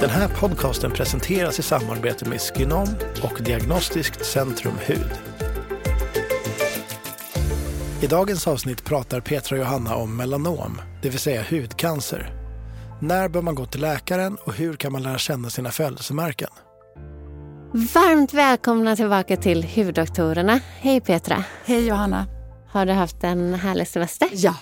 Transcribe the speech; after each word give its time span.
Den 0.00 0.10
här 0.10 0.28
podcasten 0.28 0.90
presenteras 0.90 1.58
i 1.58 1.62
samarbete 1.62 2.28
med 2.28 2.40
Skinom 2.40 2.88
och 3.22 3.42
Diagnostiskt 3.42 4.26
Centrum 4.26 4.74
Hud. 4.86 5.12
I 8.02 8.06
dagens 8.06 8.46
avsnitt 8.46 8.84
pratar 8.84 9.20
Petra 9.20 9.56
och 9.56 9.60
Johanna 9.60 9.94
om 9.94 10.16
melanom, 10.16 10.80
det 11.02 11.08
vill 11.08 11.18
säga 11.18 11.44
hudcancer. 11.50 12.32
När 13.00 13.28
bör 13.28 13.42
man 13.42 13.54
gå 13.54 13.66
till 13.66 13.80
läkaren 13.80 14.36
och 14.44 14.54
hur 14.54 14.74
kan 14.74 14.92
man 14.92 15.02
lära 15.02 15.18
känna 15.18 15.50
sina 15.50 15.70
födelsemärken? 15.70 16.50
Varmt 17.72 18.34
välkomna 18.34 18.96
tillbaka 18.96 19.36
till 19.36 19.64
Huddoktorerna. 19.64 20.60
Hej 20.78 21.00
Petra. 21.00 21.44
Hej 21.64 21.86
Johanna. 21.86 22.26
Har 22.70 22.86
du 22.86 22.92
haft 22.92 23.24
en 23.24 23.54
härlig 23.54 23.88
semester? 23.88 24.28
Ja, 24.32 24.56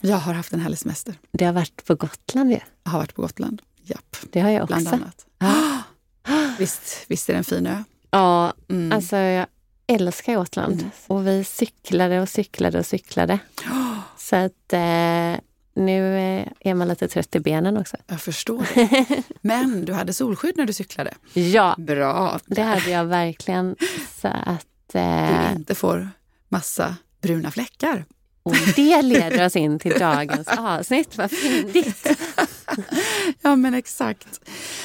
jag 0.00 0.16
har 0.16 0.34
haft 0.34 0.52
en 0.52 0.60
härlig 0.60 0.78
semester. 0.78 1.14
Du 1.32 1.44
har 1.44 1.52
varit 1.52 1.84
på 1.86 1.94
Gotland 1.94 2.50
ju. 2.50 2.60
Jag 2.84 2.90
har 2.90 2.98
varit 2.98 3.14
på 3.14 3.22
Gotland. 3.22 3.62
Japp. 3.90 4.16
Det 4.32 4.40
har 4.40 4.50
jag 4.50 4.66
Bland 4.66 4.86
också. 4.86 4.94
annat. 4.96 5.26
Visst, 6.58 7.04
visst 7.08 7.28
är 7.28 7.32
det 7.32 7.38
en 7.38 7.44
fin 7.44 7.66
ö? 7.66 7.82
Ja, 8.10 8.52
Mm. 8.70 8.92
alltså 8.92 9.16
jag 9.16 9.46
älskar 9.86 10.34
Gotland. 10.34 10.72
Mm. 10.80 10.90
Och 11.06 11.26
vi 11.26 11.44
cyklade 11.44 12.20
och 12.20 12.28
cyklade 12.28 12.78
och 12.78 12.86
cyklade. 12.86 13.38
Så 14.16 14.36
att 14.36 14.72
eh, 14.72 15.34
nu 15.74 16.18
eh, 16.18 16.46
är 16.60 16.74
man 16.74 16.88
lite 16.88 17.08
trött 17.08 17.34
i 17.36 17.40
benen 17.40 17.76
också. 17.76 17.96
Jag 18.06 18.20
förstår 18.20 18.66
det. 18.74 19.22
Men 19.40 19.84
du 19.84 19.92
hade 19.92 20.12
solskydd 20.12 20.56
när 20.56 20.66
du 20.66 20.72
cyklade. 20.72 21.14
Ja, 21.32 21.74
Bra. 21.78 22.40
det 22.46 22.62
hade 22.62 22.90
jag 22.90 23.04
verkligen. 23.04 23.76
Så 24.20 24.28
att... 24.28 24.66
Du 24.92 24.98
Eh, 24.98 25.52
inte 25.56 25.74
får 25.74 26.08
massa 26.48 26.96
bruna 27.22 27.50
fläckar. 27.50 28.04
och 28.42 28.56
det 28.76 29.02
leder 29.02 29.46
oss 29.46 29.56
in 29.56 29.78
till 29.78 29.98
dagens 29.98 30.48
avsnitt. 30.48 31.16
Vad 31.18 31.30
fyndigt. 31.30 32.06
Ja 33.42 33.56
men 33.56 33.74
exakt. 33.74 34.40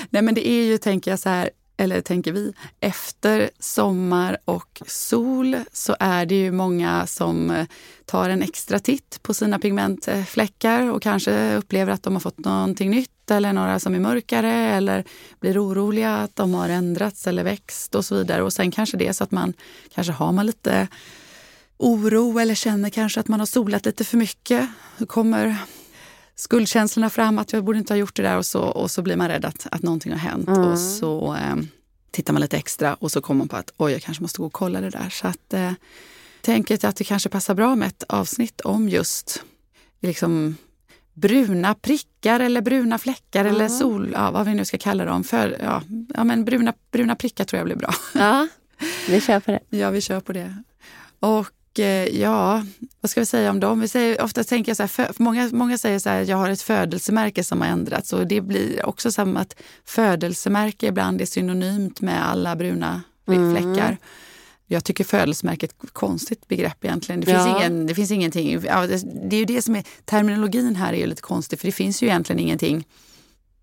Nej 0.10 0.22
men 0.22 0.36
det 0.36 0.48
är 0.48 0.64
ju, 0.64 0.78
tänker 0.78 1.12
jag 1.12 1.20
så 1.20 1.30
här, 1.30 1.50
eller 1.78 2.02
tänker 2.02 2.32
vi, 2.32 2.54
efter 2.80 3.50
sommar 3.60 4.38
och 4.46 4.82
sol 4.88 5.58
så 5.72 5.96
är 6.00 6.26
det 6.26 6.36
ju 6.36 6.52
många 6.52 7.08
som 7.08 7.52
eh, 7.52 7.66
tar 8.06 8.30
en 8.30 8.42
extra 8.42 8.80
titt 8.80 9.20
på 9.22 9.34
sina 9.34 9.60
pigmentfläckar 9.60 10.92
och 10.92 11.02
kanske 11.02 11.56
upplever 11.56 11.94
att 11.94 12.04
de 12.04 12.14
har 12.14 12.20
fått 12.20 12.40
någonting 12.40 12.92
nytt 12.92 13.32
eller 13.32 13.54
några 13.54 13.80
som 13.80 13.96
är 13.96 14.00
mörkare 14.00 14.52
eller 14.52 15.04
blir 15.40 15.64
oroliga 15.64 16.16
att 16.16 16.36
de 16.36 16.54
har 16.54 16.70
ändrats 16.70 17.28
eller 17.28 17.44
växt 17.44 17.96
och 17.96 18.06
så 18.06 18.16
vidare. 18.16 18.44
Och 18.44 18.54
sen 18.54 18.72
kanske 18.72 18.98
det 18.98 19.08
är 19.08 19.14
så 19.14 19.24
att 19.24 19.32
man 19.32 19.54
kanske 19.96 20.14
har 20.14 20.32
man 20.32 20.46
lite 20.46 20.88
oro 21.78 22.40
eller 22.40 22.56
känner 22.56 22.90
kanske 22.90 23.20
att 23.20 23.28
man 23.28 23.40
har 23.40 23.48
solat 23.48 23.86
lite 23.86 24.04
för 24.04 24.18
mycket. 24.18 24.70
Då 24.98 25.06
kommer 25.06 25.58
skuldkänslorna 26.36 27.10
fram 27.10 27.40
att 27.40 27.54
jag 27.54 27.64
borde 27.64 27.80
inte 27.80 27.94
ha 27.94 27.98
gjort 27.98 28.16
det 28.16 28.24
där 28.24 28.38
och 28.38 28.46
så, 28.46 28.62
och 28.62 28.92
så 28.92 29.02
blir 29.02 29.16
man 29.16 29.28
rädd 29.28 29.46
att, 29.46 29.68
att 29.72 29.82
någonting 29.82 30.12
har 30.12 30.20
hänt. 30.20 30.48
Mm. 30.48 30.62
Och 30.62 30.80
så 30.80 31.36
eh, 31.36 31.56
tittar 32.12 32.34
man 32.34 32.42
lite 32.42 32.58
extra 32.58 32.94
och 32.94 33.12
så 33.12 33.22
kommer 33.22 33.38
man 33.38 33.48
på 33.48 33.56
att 33.56 33.74
oj, 33.78 33.92
jag 33.92 34.02
kanske 34.02 34.24
måste 34.24 34.38
gå 34.38 34.46
och 34.46 34.54
kolla 34.54 34.82
det 34.82 34.90
där. 34.90 35.10
Så 35.10 35.28
att 35.28 35.54
eh, 35.54 35.72
tänker 36.42 36.86
att 36.86 36.96
det 36.96 37.04
kanske 37.04 37.30
passar 37.30 37.54
bra 37.54 37.76
med 37.76 37.88
ett 37.88 38.04
avsnitt 38.04 38.62
om 38.62 38.90
just 38.90 39.44
liksom 40.02 40.56
bruna 41.14 41.74
prickar 41.74 42.40
eller 42.40 42.62
bruna 42.62 42.98
fläckar 42.98 43.46
eller 43.46 43.68
sol, 43.68 44.12
ja, 44.14 44.32
vad 44.32 44.46
vi 44.46 44.54
nu 44.54 44.66
ska 44.66 44.78
kalla 44.78 45.06
dem. 45.06 45.24
För, 45.24 45.58
ja, 45.64 45.84
ja, 46.14 46.24
men 46.24 46.46
bruna, 46.46 46.74
bruna 46.92 47.16
prickar 47.16 47.46
tror 47.46 47.58
jag 47.58 47.66
blir 47.66 47.76
bra. 47.76 47.94
Ja, 48.14 48.48
vi 49.10 49.22
kör 49.22 49.40
på 49.40 49.52
det. 49.52 49.60
Ja, 49.70 49.90
vi 49.90 50.02
kör 50.02 50.20
på 50.20 50.34
det. 50.34 50.64
Och 51.20 51.48
ja, 51.84 52.66
vad 53.02 53.10
ska 53.10 53.20
vi 53.22 53.26
säga 53.26 53.50
om 53.50 53.60
dem? 53.60 53.80
Vi 53.80 53.88
säger, 53.88 54.22
ofta 54.22 54.44
tänker 54.44 54.70
jag 54.70 54.78
så 54.78 54.84
här, 54.84 54.88
för, 54.88 55.14
många, 55.18 55.50
många 55.54 55.78
säger 55.78 56.00
så 56.00 56.10
här, 56.10 56.26
jag 56.30 56.38
har 56.38 56.50
ett 56.50 56.62
födelsemärke 56.62 57.44
som 57.44 57.62
har 57.62 57.68
ändrats 57.68 58.14
och 58.14 58.28
det 58.28 58.42
blir 58.42 58.86
också 58.86 59.12
som 59.12 59.38
att 59.38 59.56
födelsemärke 59.86 60.88
ibland 60.88 61.22
är 61.22 61.26
synonymt 61.26 62.02
med 62.02 62.28
alla 62.30 62.56
bruna 62.56 63.02
fläckar. 63.26 63.98
Jag 64.68 64.84
tycker 64.84 65.04
födelsemärke 65.04 65.66
är 65.66 65.68
ett 65.68 65.94
konstigt 65.94 66.48
begrepp 66.48 66.86
egentligen. 66.86 67.22
Det 67.22 67.26
finns, 67.26 67.38
Ja. 67.38 67.60
ingen, 67.60 67.88
det 67.88 67.96
finns 67.96 68.12
ingenting. 68.12 68.62
Det 69.30 69.36
är 69.36 69.40
ju 69.40 69.46
det 69.46 69.62
som 69.62 69.76
är, 69.76 69.84
terminologin 70.06 70.76
här 70.76 70.94
är 70.94 70.98
ju 70.98 71.06
lite 71.06 71.22
konstig 71.22 71.60
för 71.60 71.68
det 71.68 71.72
finns 71.72 72.04
ju 72.04 72.08
egentligen 72.08 72.40
ingenting. 72.40 72.88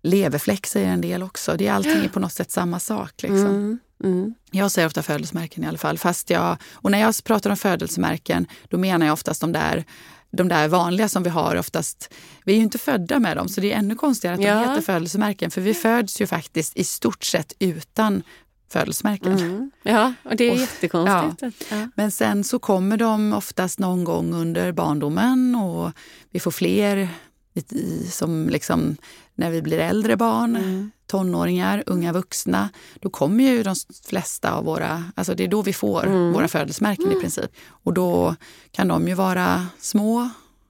Leverfläck 0.01 0.67
säger 0.67 0.87
en 0.87 1.01
del 1.01 1.23
också. 1.23 1.57
Det 1.57 1.67
är 1.67 1.73
allting 1.73 2.03
är 2.03 2.09
på 2.09 2.19
något 2.19 2.33
sätt 2.33 2.51
samma 2.51 2.79
sak. 2.79 3.21
Liksom. 3.21 3.45
Mm, 3.45 3.79
mm. 4.03 4.33
Jag 4.51 4.71
säger 4.71 4.85
ofta 4.87 5.03
födelsemärken 5.03 5.63
i 5.63 5.67
alla 5.67 5.77
fall. 5.77 5.97
Fast 5.97 6.29
jag, 6.29 6.57
och 6.73 6.91
när 6.91 6.99
jag 6.99 7.23
pratar 7.23 7.49
om 7.49 7.57
födelsemärken 7.57 8.47
då 8.69 8.77
menar 8.77 9.05
jag 9.05 9.13
oftast 9.13 9.41
de 9.41 9.51
där, 9.51 9.83
de 10.31 10.47
där 10.47 10.67
vanliga 10.67 11.09
som 11.09 11.23
vi 11.23 11.29
har 11.29 11.55
oftast. 11.55 12.13
Vi 12.45 12.53
är 12.53 12.57
ju 12.57 12.63
inte 12.63 12.77
födda 12.77 13.19
med 13.19 13.37
dem 13.37 13.49
så 13.49 13.61
det 13.61 13.73
är 13.73 13.77
ännu 13.77 13.95
konstigare 13.95 14.33
att 14.35 14.41
de 14.41 14.47
Ja. 14.47 14.59
heter 14.59 14.81
födelsemärken. 14.81 15.51
För 15.51 15.61
vi 15.61 15.73
föds 15.73 16.21
ju 16.21 16.27
faktiskt 16.27 16.77
i 16.77 16.83
stort 16.83 17.23
sett 17.23 17.53
utan 17.59 18.23
födelsemärken. 18.71 19.31
Mm. 19.37 19.71
Ja, 19.83 20.13
och 20.23 20.35
det 20.35 20.43
är 20.47 20.51
Och- 20.51 20.57
jättekonstigt. 20.57 21.65
Ja. 21.71 21.87
Men 21.95 22.11
sen 22.11 22.43
så 22.43 22.59
kommer 22.59 22.97
de 22.97 23.33
oftast 23.33 23.79
någon 23.79 24.03
gång 24.03 24.33
under 24.33 24.71
barndomen 24.71 25.55
och 25.55 25.91
vi 26.31 26.39
får 26.39 26.51
fler 26.51 27.09
i- 27.53 28.07
som 28.11 28.49
liksom 28.49 28.97
när 29.35 29.51
vi 29.51 29.61
blir 29.61 29.79
äldre 29.79 30.17
barn, 30.17 30.55
Mm. 30.55 30.91
tonåringar, 31.07 31.83
unga 31.85 32.13
vuxna. 32.13 32.69
Då 32.99 33.09
kommer 33.09 33.43
ju 33.43 33.63
de 33.63 33.75
flesta 34.05 34.51
av 34.53 34.65
våra, 34.65 35.03
alltså 35.15 35.35
det 35.35 35.43
är 35.43 35.47
då 35.47 35.61
vi 35.61 35.73
får 35.73 36.05
Mm. 36.05 36.31
våra 36.33 36.47
födelsemärken 36.47 37.11
i 37.11 37.19
princip. 37.19 37.51
Och 37.67 37.93
då 37.93 38.35
kan 38.71 38.87
de 38.87 39.07
ju 39.07 39.13
vara 39.13 39.67
små, 39.79 40.29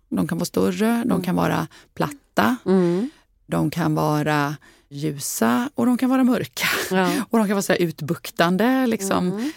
de 0.10 0.28
kan 0.28 0.38
vara 0.38 0.46
större, 0.46 1.04
de 1.06 1.22
kan 1.22 1.36
vara 1.36 1.68
platta, 1.94 2.56
Mm. 2.66 3.10
de 3.48 3.70
kan 3.72 3.96
vara 3.96 4.56
ljusa 4.90 5.70
och 5.76 5.86
de 5.86 5.98
kan 5.98 6.10
vara 6.10 6.24
mörka. 6.24 6.68
Ja. 6.92 7.12
Och 7.30 7.38
de 7.40 7.48
kan 7.48 7.56
vara 7.56 7.62
så 7.62 7.74
utbuktande. 7.74 8.88
Liksom. 8.88 9.32
Mm. 9.32 9.52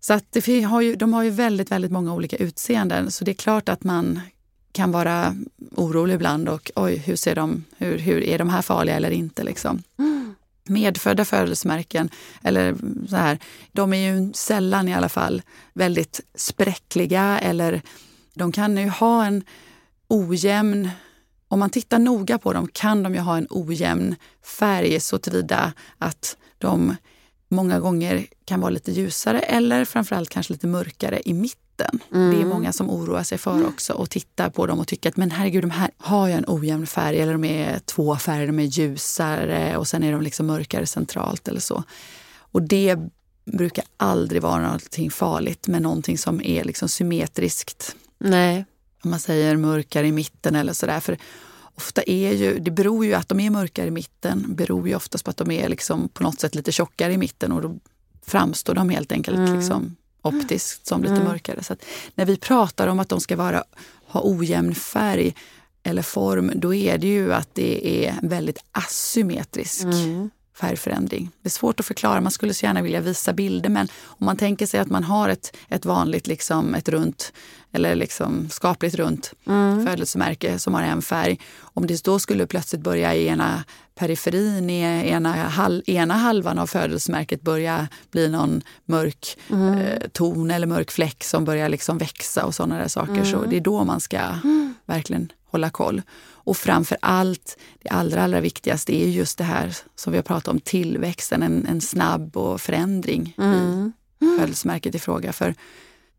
Så 0.00 0.12
att 0.14 0.24
det 0.32 0.62
har 0.62 0.80
ju, 0.80 0.94
de 0.96 1.12
har 1.12 1.22
ju 1.22 1.30
väldigt, 1.30 1.70
väldigt 1.70 1.90
många 1.92 2.14
olika 2.14 2.36
utseenden. 2.36 3.10
Så 3.10 3.24
det 3.24 3.30
är 3.30 3.34
klart 3.34 3.68
att 3.68 3.84
man 3.84 4.20
kan 4.74 4.92
vara 4.92 5.36
orolig 5.76 6.14
ibland 6.14 6.48
och 6.48 6.70
oj, 6.74 6.96
hur 6.96 7.16
ser 7.16 7.34
de, 7.34 7.64
hur, 7.78 7.98
hur 7.98 8.22
är 8.22 8.38
de 8.38 8.48
här 8.48 8.62
farliga 8.62 8.96
eller 8.96 9.10
inte? 9.10 9.44
Liksom. 9.44 9.82
Medfödda 10.68 11.24
födelsemärken, 11.24 12.10
eller 12.42 12.74
så 13.08 13.16
här, 13.16 13.38
de 13.72 13.92
är 13.92 14.12
ju 14.12 14.32
sällan 14.32 14.88
i 14.88 14.94
alla 14.94 15.08
fall 15.08 15.42
väldigt 15.72 16.20
spräckliga 16.34 17.38
eller 17.38 17.82
de 18.34 18.52
kan 18.52 18.76
ju 18.76 18.88
ha 18.88 19.24
en 19.24 19.44
ojämn 20.08 20.90
om 21.48 21.58
man 21.58 21.70
tittar 21.70 21.98
noga 21.98 22.38
på 22.38 22.52
dem 22.52 22.68
kan 22.72 23.02
de 23.02 23.14
ju 23.14 23.20
ha 23.20 23.36
en 23.36 23.46
ojämn 23.50 24.16
färg 24.58 25.00
så 25.00 25.18
tillvida 25.18 25.72
att 25.98 26.36
de 26.58 26.96
många 27.54 27.80
gånger 27.80 28.26
kan 28.44 28.60
vara 28.60 28.70
lite 28.70 28.92
ljusare 28.92 29.40
eller 29.40 29.84
framförallt 29.84 30.28
kanske 30.28 30.52
lite 30.52 30.66
mörkare 30.66 31.20
i 31.24 31.32
mitten. 31.32 31.98
Det 32.08 32.16
är 32.16 32.44
många 32.44 32.72
som 32.72 32.90
oroar 32.90 33.22
sig 33.22 33.38
för 33.38 33.66
också 33.66 33.92
och 33.92 34.10
tittar 34.10 34.50
på 34.50 34.66
dem 34.66 34.78
och 34.80 34.88
tycker 34.88 35.08
att 35.08 35.16
men 35.16 35.30
herregud, 35.30 35.62
de 35.62 35.70
här 35.70 35.90
har 35.98 36.26
ju 36.26 36.32
en 36.32 36.44
ojämn 36.46 36.86
färg 36.86 37.20
eller 37.20 37.32
de 37.32 37.44
är 37.44 37.78
två 37.78 38.16
färger, 38.16 38.46
de 38.46 38.58
är 38.58 38.64
ljusare 38.64 39.76
och 39.76 39.88
sen 39.88 40.02
är 40.02 40.12
de 40.12 40.22
liksom 40.22 40.46
mörkare 40.46 40.86
centralt 40.86 41.48
eller 41.48 41.60
så. 41.60 41.82
Och 42.36 42.62
det 42.62 42.98
brukar 43.44 43.84
aldrig 43.96 44.42
vara 44.42 44.62
någonting 44.62 45.10
farligt 45.10 45.68
med 45.68 45.82
någonting 45.82 46.18
som 46.18 46.40
är 46.44 46.64
liksom 46.64 46.88
symmetriskt 46.88 47.96
Nej. 48.18 48.64
om 49.04 49.10
man 49.10 49.20
säger 49.20 49.56
mörkare 49.56 50.06
i 50.06 50.12
mitten 50.12 50.54
eller 50.54 50.72
sådär. 50.72 51.00
För 51.00 51.18
ofta 51.74 52.02
är 52.06 52.32
ju, 52.32 52.58
det 52.58 52.70
beror 52.70 53.04
ju 53.06 53.14
att 53.14 53.28
de 53.28 53.40
är 53.40 53.50
mörkare 53.50 53.86
i 53.86 53.90
mitten, 53.90 54.44
beror 54.48 54.88
ju 54.88 54.94
oftast 54.94 55.24
på 55.24 55.30
att 55.30 55.36
de 55.36 55.50
är 55.50 55.68
liksom 55.68 56.08
på 56.08 56.22
något 56.22 56.40
sätt 56.40 56.54
lite 56.54 56.72
tjockare 56.72 57.12
i 57.12 57.18
mitten 57.18 57.52
och 57.52 57.62
då 57.62 57.76
framstår 58.26 58.74
de 58.74 58.88
helt 58.88 59.12
enkelt 59.12 59.38
Mm. 59.38 59.56
liksom 59.56 59.96
optiskt 60.22 60.86
som 60.86 61.02
lite 61.02 61.14
Mm. 61.14 61.24
mörkare. 61.24 61.62
Så 61.64 61.76
när 62.14 62.24
vi 62.24 62.36
pratar 62.36 62.86
om 62.86 63.00
att 63.00 63.08
de 63.08 63.20
ska 63.20 63.36
vara, 63.36 63.64
ha 64.06 64.20
ojämn 64.24 64.74
färg 64.74 65.34
eller 65.82 66.02
form, 66.02 66.52
då 66.54 66.74
är 66.74 66.98
det 66.98 67.06
ju 67.06 67.32
att 67.32 67.48
det 67.54 68.06
är 68.06 68.14
väldigt 68.22 68.58
asymmetrisk 68.72 69.82
Mm. 69.84 70.30
Färgförändring. 70.54 71.30
Det 71.42 71.48
är 71.48 71.50
svårt 71.50 71.80
att 71.80 71.86
förklara, 71.86 72.20
man 72.20 72.32
skulle 72.32 72.54
så 72.54 72.66
gärna 72.66 72.82
vilja 72.82 73.00
visa 73.00 73.32
bilder 73.32 73.70
men 73.70 73.88
om 74.04 74.26
man 74.26 74.36
tänker 74.36 74.66
sig 74.66 74.80
att 74.80 74.90
man 74.90 75.04
har 75.04 75.28
ett, 75.28 75.56
ett 75.68 75.84
vanligt, 75.84 76.26
liksom, 76.26 76.74
ett 76.74 76.88
runt 76.88 77.32
eller 77.72 77.94
liksom 77.94 78.48
skapligt 78.50 78.94
runt 78.94 79.32
mm. 79.46 79.86
födelsemärke 79.86 80.58
som 80.58 80.74
har 80.74 80.82
en 80.82 81.02
färg. 81.02 81.40
Om 81.60 81.86
det 81.86 82.04
då 82.04 82.18
skulle 82.18 82.46
plötsligt 82.46 82.82
börja 82.82 83.14
i 83.14 83.26
ena 83.26 83.64
periferin, 83.94 84.70
i 84.70 85.08
ena, 85.10 85.32
hal, 85.32 85.82
ena 85.86 86.14
halvan 86.14 86.58
av 86.58 86.66
födelsemärket 86.66 87.42
börja 87.42 87.88
bli 88.10 88.28
någon 88.28 88.62
mörk 88.84 89.38
mm. 89.50 89.78
eh, 89.78 90.02
ton 90.12 90.50
eller 90.50 90.66
mörk 90.66 90.90
fläck 90.90 91.24
som 91.24 91.44
börjar 91.44 91.68
liksom 91.68 91.98
växa 91.98 92.44
och 92.44 92.54
sådana 92.54 92.78
där 92.78 92.88
saker. 92.88 93.12
Mm. 93.12 93.26
Så 93.26 93.44
det 93.44 93.56
är 93.56 93.60
då 93.60 93.84
man 93.84 94.00
ska 94.00 94.18
mm. 94.18 94.74
verkligen 94.86 95.32
hålla 95.46 95.70
koll. 95.70 96.02
Och 96.44 96.56
framför 96.56 96.98
allt, 97.00 97.58
det 97.82 97.88
allra, 97.88 98.24
allra 98.24 98.40
viktigaste 98.40 98.94
är 98.94 99.08
just 99.08 99.38
det 99.38 99.44
här 99.44 99.76
som 99.94 100.12
vi 100.12 100.18
har 100.18 100.22
pratat 100.22 100.48
om, 100.48 100.60
tillväxten, 100.60 101.42
en, 101.42 101.66
en 101.66 101.80
snabb 101.80 102.36
och 102.36 102.60
förändring 102.60 103.34
mm. 103.38 103.92
i 104.20 104.38
födelsemärket 104.38 104.94
i 104.94 104.98
fråga. 104.98 105.32
För 105.32 105.54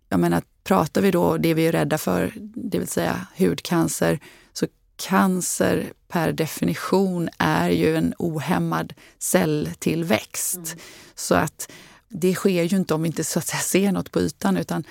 jag 0.09 0.19
menar, 0.19 0.41
pratar 0.63 1.01
vi 1.01 1.11
då 1.11 1.37
det 1.37 1.53
vi 1.53 1.67
är 1.67 1.71
rädda 1.71 1.97
för, 1.97 2.33
det 2.55 2.79
vill 2.79 2.87
säga 2.87 3.27
hudcancer, 3.37 4.19
så 4.53 4.67
cancer 4.95 5.93
per 6.07 6.31
definition 6.31 7.29
är 7.37 7.69
ju 7.69 7.95
en 7.95 8.13
ohämmad 8.17 8.93
celltillväxt. 9.19 10.55
Mm. 10.55 10.79
Så 11.15 11.35
att 11.35 11.71
det 12.09 12.35
sker 12.35 12.63
ju 12.63 12.77
inte 12.77 12.93
om 12.93 13.01
vi 13.01 13.07
inte 13.07 13.23
så 13.23 13.39
att 13.39 13.47
säga, 13.47 13.59
ser 13.59 13.91
något 13.91 14.11
på 14.11 14.21
ytan 14.21 14.57
utan 14.57 14.83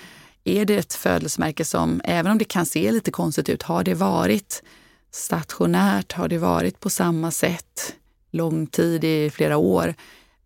är 0.44 0.64
det 0.64 0.76
ett 0.76 0.94
födelsemärke 0.94 1.64
som, 1.64 2.00
även 2.04 2.32
om 2.32 2.38
det 2.38 2.44
kan 2.44 2.66
se 2.66 2.92
lite 2.92 3.10
konstigt 3.10 3.48
ut, 3.48 3.62
har 3.62 3.84
det 3.84 3.94
varit 3.94 4.62
stationärt, 5.14 6.12
har 6.12 6.28
det 6.28 6.38
varit 6.38 6.80
på 6.80 6.90
samma 6.90 7.30
sätt 7.30 7.94
lång 8.30 8.66
tid, 8.66 9.04
i 9.04 9.30
flera 9.30 9.56
år, 9.56 9.94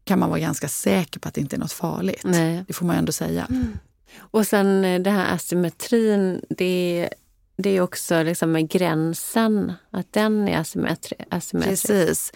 kan 0.04 0.18
man 0.18 0.28
vara 0.30 0.40
ganska 0.40 0.68
säker 0.68 1.20
på 1.20 1.28
att 1.28 1.34
det 1.34 1.40
inte 1.40 1.56
är 1.56 1.60
något 1.60 1.72
farligt. 1.72 2.22
Nej. 2.24 2.64
Det 2.66 2.72
får 2.72 2.86
man 2.86 2.96
ändå 2.96 3.12
säga. 3.12 3.46
Mm. 3.50 3.78
Och 4.18 4.46
sen 4.46 4.84
eh, 4.84 5.00
det 5.00 5.10
här 5.10 5.34
asymmetrin, 5.34 6.44
det, 6.48 7.08
det 7.56 7.70
är 7.70 7.80
också 7.80 8.22
liksom 8.22 8.52
med 8.52 8.70
gränsen, 8.70 9.72
att 9.90 10.12
den 10.12 10.48
är 10.48 10.58
asymmetri, 10.60 11.16
asymmetrisk. 11.30 11.86
Precis. 11.86 12.32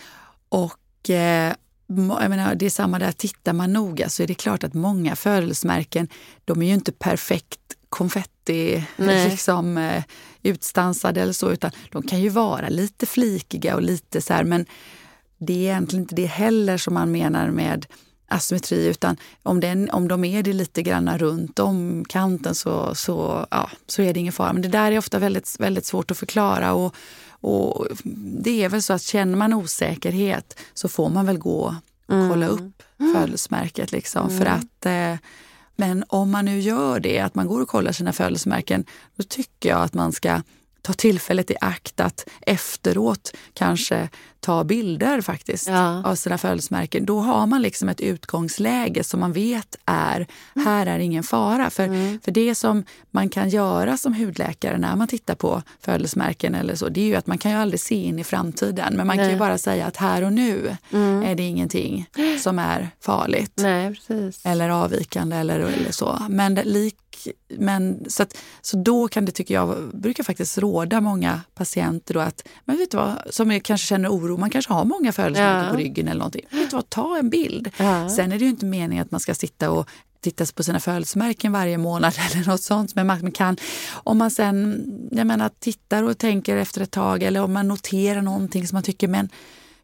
Och 0.48 1.10
eh, 1.10 1.54
menar, 1.86 2.54
det 2.54 2.66
är 2.66 2.70
samma 2.70 2.98
där, 2.98 3.12
tittar 3.12 3.52
man 3.52 3.72
noga 3.72 4.08
så 4.08 4.22
är 4.22 4.26
det 4.26 4.34
klart 4.34 4.64
att 4.64 4.74
många 4.74 5.16
födelsemärken, 5.16 6.08
de 6.44 6.62
är 6.62 6.66
ju 6.66 6.74
inte 6.74 6.92
perfekt 6.92 7.60
konfetti 7.92 8.84
liksom, 8.96 9.78
eh, 9.78 10.04
utstansade 10.42 11.22
eller 11.22 11.32
så, 11.32 11.52
utan 11.52 11.70
de 11.90 12.02
kan 12.02 12.20
ju 12.20 12.28
vara 12.28 12.68
lite 12.68 13.06
flikiga 13.06 13.74
och 13.74 13.82
lite 13.82 14.20
så 14.20 14.34
här, 14.34 14.44
men 14.44 14.66
det 15.38 15.52
är 15.52 15.58
egentligen 15.58 16.02
inte 16.02 16.14
det 16.14 16.26
heller 16.26 16.76
som 16.78 16.94
man 16.94 17.12
menar 17.12 17.50
med 17.50 17.86
asymmetri, 18.28 18.86
utan 18.86 19.16
om, 19.42 19.60
den, 19.60 19.90
om 19.90 20.08
de 20.08 20.24
är 20.24 20.42
det 20.42 20.52
lite 20.52 20.82
grann 20.82 21.18
runt 21.18 21.58
om 21.58 22.04
kanten 22.08 22.54
så, 22.54 22.94
så, 22.94 23.46
ja, 23.50 23.70
så 23.86 24.02
är 24.02 24.14
det 24.14 24.20
ingen 24.20 24.32
fara. 24.32 24.52
Men 24.52 24.62
det 24.62 24.68
där 24.68 24.92
är 24.92 24.98
ofta 24.98 25.18
väldigt, 25.18 25.60
väldigt 25.60 25.86
svårt 25.86 26.10
att 26.10 26.18
förklara. 26.18 26.72
Och, 26.72 26.94
och 27.40 27.86
det 28.42 28.64
är 28.64 28.68
väl 28.68 28.82
så 28.82 28.92
att 28.92 29.02
känner 29.02 29.36
man 29.36 29.52
osäkerhet 29.52 30.58
så 30.74 30.88
får 30.88 31.08
man 31.08 31.26
väl 31.26 31.38
gå 31.38 31.76
och 32.06 32.14
mm. 32.14 32.30
kolla 32.30 32.46
upp 32.46 32.82
mm. 33.00 33.14
födelsemärket. 33.14 33.92
Liksom, 33.92 34.26
mm. 34.26 34.38
För 34.38 34.46
att, 34.46 34.86
eh, 34.86 35.18
men 35.76 36.04
om 36.08 36.30
man 36.30 36.44
nu 36.44 36.60
gör 36.60 37.00
det, 37.00 37.20
att 37.20 37.34
man 37.34 37.46
går 37.46 37.60
och 37.60 37.68
kollar 37.68 37.92
sina 37.92 38.12
födelsemärken, 38.12 38.84
då 39.16 39.22
tycker 39.22 39.68
jag 39.68 39.82
att 39.82 39.94
man 39.94 40.12
ska 40.12 40.42
ta 40.82 40.92
tillfället 40.92 41.50
i 41.50 41.56
akt 41.60 42.00
att 42.00 42.28
efteråt 42.40 43.32
kanske 43.54 44.08
ta 44.42 44.64
bilder 44.64 45.20
faktiskt 45.20 45.68
ja. 45.68 46.02
av 46.04 46.14
sina 46.14 46.38
födelsemärken. 46.38 47.06
Då 47.06 47.20
har 47.20 47.46
man 47.46 47.62
liksom 47.62 47.88
ett 47.88 48.00
utgångsläge 48.00 49.04
som 49.04 49.20
man 49.20 49.32
vet 49.32 49.76
är, 49.84 50.26
här 50.64 50.86
är 50.86 50.98
ingen 50.98 51.22
fara. 51.22 51.70
För, 51.70 51.84
mm. 51.84 52.20
för 52.24 52.32
det 52.32 52.54
som 52.54 52.84
man 53.10 53.28
kan 53.28 53.48
göra 53.48 53.96
som 53.96 54.14
hudläkare 54.14 54.78
när 54.78 54.96
man 54.96 55.08
tittar 55.08 55.34
på 55.34 55.62
födelsemärken 55.80 56.54
eller 56.54 56.74
så, 56.74 56.88
det 56.88 57.00
är 57.00 57.06
ju 57.06 57.14
att 57.14 57.26
man 57.26 57.38
kan 57.38 57.50
ju 57.50 57.56
aldrig 57.56 57.80
se 57.80 57.94
in 57.94 58.18
i 58.18 58.24
framtiden. 58.24 58.94
Men 58.96 59.06
man 59.06 59.16
Nej. 59.16 59.26
kan 59.26 59.32
ju 59.32 59.38
bara 59.38 59.58
säga 59.58 59.86
att 59.86 59.96
här 59.96 60.24
och 60.24 60.32
nu 60.32 60.76
mm. 60.90 61.22
är 61.22 61.34
det 61.34 61.42
ingenting 61.42 62.06
som 62.40 62.58
är 62.58 62.90
farligt. 63.00 63.52
Nej, 63.56 63.94
eller 64.44 64.68
avvikande 64.68 65.36
eller, 65.36 65.60
eller 65.60 65.92
så. 65.92 66.18
Men 66.28 66.54
lik 66.54 66.96
men, 67.48 68.04
så, 68.10 68.22
att, 68.22 68.36
så 68.60 68.76
då 68.76 69.08
kan 69.08 69.24
det, 69.24 69.32
tycker 69.32 69.54
jag, 69.54 69.90
brukar 69.94 70.24
faktiskt 70.24 70.58
råda 70.58 71.00
många 71.00 71.40
patienter 71.54 72.14
då 72.14 72.20
att, 72.20 72.48
men 72.64 72.76
vet 72.76 72.90
du 72.90 72.96
vad, 72.96 73.22
som 73.30 73.60
kanske 73.60 73.86
känner 73.86 74.08
oro, 74.08 74.31
man 74.40 74.50
kanske 74.50 74.72
har 74.72 74.84
många 74.84 75.12
födelsemärken 75.12 75.64
ja. 75.64 75.70
på 75.70 75.76
ryggen 75.76 76.08
eller 76.08 76.18
någonting. 76.18 76.44
Vet 76.50 76.70
du 76.70 76.76
vad, 76.76 76.90
ta 76.90 77.18
en 77.18 77.30
bild. 77.30 77.70
Ja. 77.76 78.08
Sen 78.08 78.32
är 78.32 78.38
det 78.38 78.44
ju 78.44 78.50
inte 78.50 78.66
meningen 78.66 79.02
att 79.02 79.10
man 79.10 79.20
ska 79.20 79.34
sitta 79.34 79.70
och 79.70 79.88
titta 80.20 80.46
på 80.54 80.62
sina 80.62 80.80
födelsemärken 80.80 81.52
varje 81.52 81.78
månad 81.78 82.14
eller 82.32 82.46
något 82.46 82.62
sånt. 82.62 82.94
Men 82.94 83.06
man 83.06 83.32
kan, 83.32 83.56
om 83.92 84.18
man 84.18 84.30
sen 84.30 84.84
jag 85.10 85.26
menar, 85.26 85.50
tittar 85.58 86.02
och 86.02 86.18
tänker 86.18 86.56
efter 86.56 86.80
ett 86.80 86.90
tag 86.90 87.22
eller 87.22 87.42
om 87.42 87.52
man 87.52 87.68
noterar 87.68 88.22
någonting 88.22 88.68
som 88.68 88.76
man 88.76 88.82
tycker, 88.82 89.08
men 89.08 89.28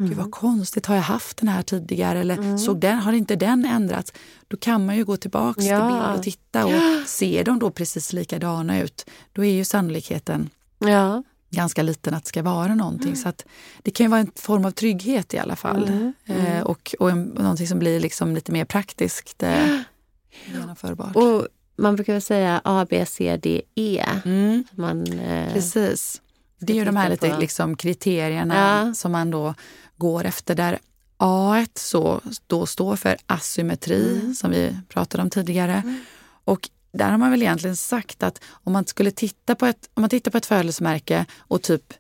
Mm. 0.01 0.11
Gud 0.11 0.19
vad 0.19 0.31
konstigt, 0.31 0.87
har 0.87 0.95
jag 0.95 1.03
haft 1.03 1.37
den 1.37 1.49
här 1.49 1.63
tidigare? 1.63 2.21
Eller 2.21 2.37
mm. 2.37 2.59
såg 2.59 2.81
den, 2.81 2.99
har 2.99 3.13
inte 3.13 3.37
den 3.37 3.65
ändrats? 3.65 4.13
Då 4.49 4.57
kan 4.57 4.87
man 4.87 4.97
ju 4.97 5.05
gå 5.05 5.17
tillbaka 5.17 5.63
ja. 5.63 5.79
till 5.79 5.95
bild 5.95 6.17
och 6.17 6.23
titta 6.23 6.67
och 6.67 7.07
ser 7.09 7.45
de 7.45 7.59
då 7.59 7.71
precis 7.71 8.13
likadana 8.13 8.81
ut, 8.81 9.11
då 9.33 9.45
är 9.45 9.53
ju 9.53 9.65
sannolikheten 9.65 10.51
ja. 10.79 11.23
Ganska 11.51 11.83
liten 11.83 12.15
att 12.15 12.25
det 12.25 12.29
ska 12.29 12.43
vara 12.43 12.75
någonting. 12.75 13.09
Mm. 13.09 13.17
Så 13.17 13.29
att 13.29 13.45
det 13.83 13.91
kan 13.91 14.05
ju 14.05 14.11
vara 14.11 14.21
en 14.21 14.31
form 14.35 14.65
av 14.65 14.71
trygghet 14.71 15.35
i 15.35 15.39
alla 15.39 15.57
fall. 15.57 15.89
Mm. 15.89 16.13
Eh, 16.27 16.51
mm. 16.51 16.63
och 16.63 16.95
och 16.99 17.11
en, 17.11 17.23
någonting 17.23 17.67
som 17.67 17.79
blir 17.79 18.01
liksom 18.01 18.35
lite 18.35 18.53
mer 18.53 18.65
praktiskt 18.65 19.43
eh, 19.43 19.81
genomförbart. 20.53 21.17
Och 21.17 21.49
man 21.77 21.97
brukar 21.97 22.13
väl 22.13 22.23
säga 22.23 22.61
A, 22.65 22.87
B, 22.91 23.07
C, 23.07 23.39
D, 23.43 23.63
E. 23.75 24.05
Mm. 24.25 24.65
Man, 24.71 25.07
eh, 25.13 25.53
Precis. 25.53 26.23
Det 26.61 26.73
är 26.73 26.77
ju 26.77 26.85
de 26.85 26.97
här 26.97 27.11
lite 27.11 27.39
liksom, 27.39 27.77
kriterierna 27.77 28.85
ja. 28.87 28.95
som 28.95 29.13
man 29.13 29.31
då 29.31 29.55
går 29.97 30.25
efter 30.25 30.55
där 30.55 30.79
A 31.17 31.67
så 31.75 32.21
då 32.47 32.67
står 32.67 32.97
för 32.97 33.17
asymmetri 33.27 34.21
mm. 34.21 34.35
som 34.35 34.51
vi 34.51 34.77
pratade 34.89 35.23
om 35.23 35.31
tidigare. 35.31 35.75
Mm. 35.75 36.01
Och 36.45 36.71
där 36.99 37.11
har 37.11 37.19
man 37.19 37.31
väl 37.31 37.43
egentligen 37.43 37.77
sagt 37.77 38.23
att 38.23 38.41
om 38.51 38.73
man 38.73 38.87
skulle 38.87 39.11
titta 39.11 39.55
på 39.55 39.67
ett, 39.67 39.91
om 39.95 40.01
man 40.01 40.11
tittar 40.11 40.31
på 40.31 40.39
ett 40.39 40.47
födelsemärke 40.47 41.27
och 41.39 41.63
typ 41.63 41.95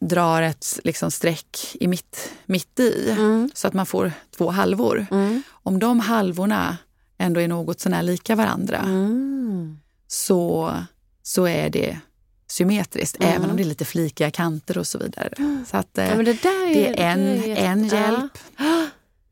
drar 0.00 0.42
ett 0.42 0.80
liksom 0.84 1.10
streck 1.10 1.76
i 1.80 1.88
mitt, 1.88 2.32
mitt 2.46 2.80
i 2.80 3.10
mm. 3.10 3.50
så 3.54 3.68
att 3.68 3.74
man 3.74 3.86
får 3.86 4.12
två 4.36 4.50
halvor. 4.50 5.06
Mm. 5.10 5.42
Om 5.50 5.78
de 5.78 6.00
halvorna 6.00 6.76
ändå 7.18 7.40
är 7.40 7.48
något 7.48 7.80
sånär 7.80 8.02
lika 8.02 8.34
varandra 8.34 8.78
mm. 8.78 9.78
så, 10.08 10.74
så 11.22 11.46
är 11.46 11.70
det 11.70 11.98
symmetriskt, 12.46 13.16
mm. 13.22 13.36
även 13.36 13.50
om 13.50 13.56
det 13.56 13.62
är 13.62 13.64
lite 13.64 13.84
flikiga 13.84 14.30
kanter 14.30 14.78
och 14.78 14.86
så 14.86 14.98
vidare. 14.98 15.34
Mm. 15.38 15.64
Så 15.70 15.76
att, 15.76 15.88
ja, 15.92 16.02
det, 16.02 16.44
är, 16.44 16.74
det, 16.74 17.00
är 17.02 17.12
en, 17.12 17.40
det 17.40 17.60
är 17.60 17.66
en 17.66 17.88
hjälp. 17.88 18.38
Ja. 18.56 18.86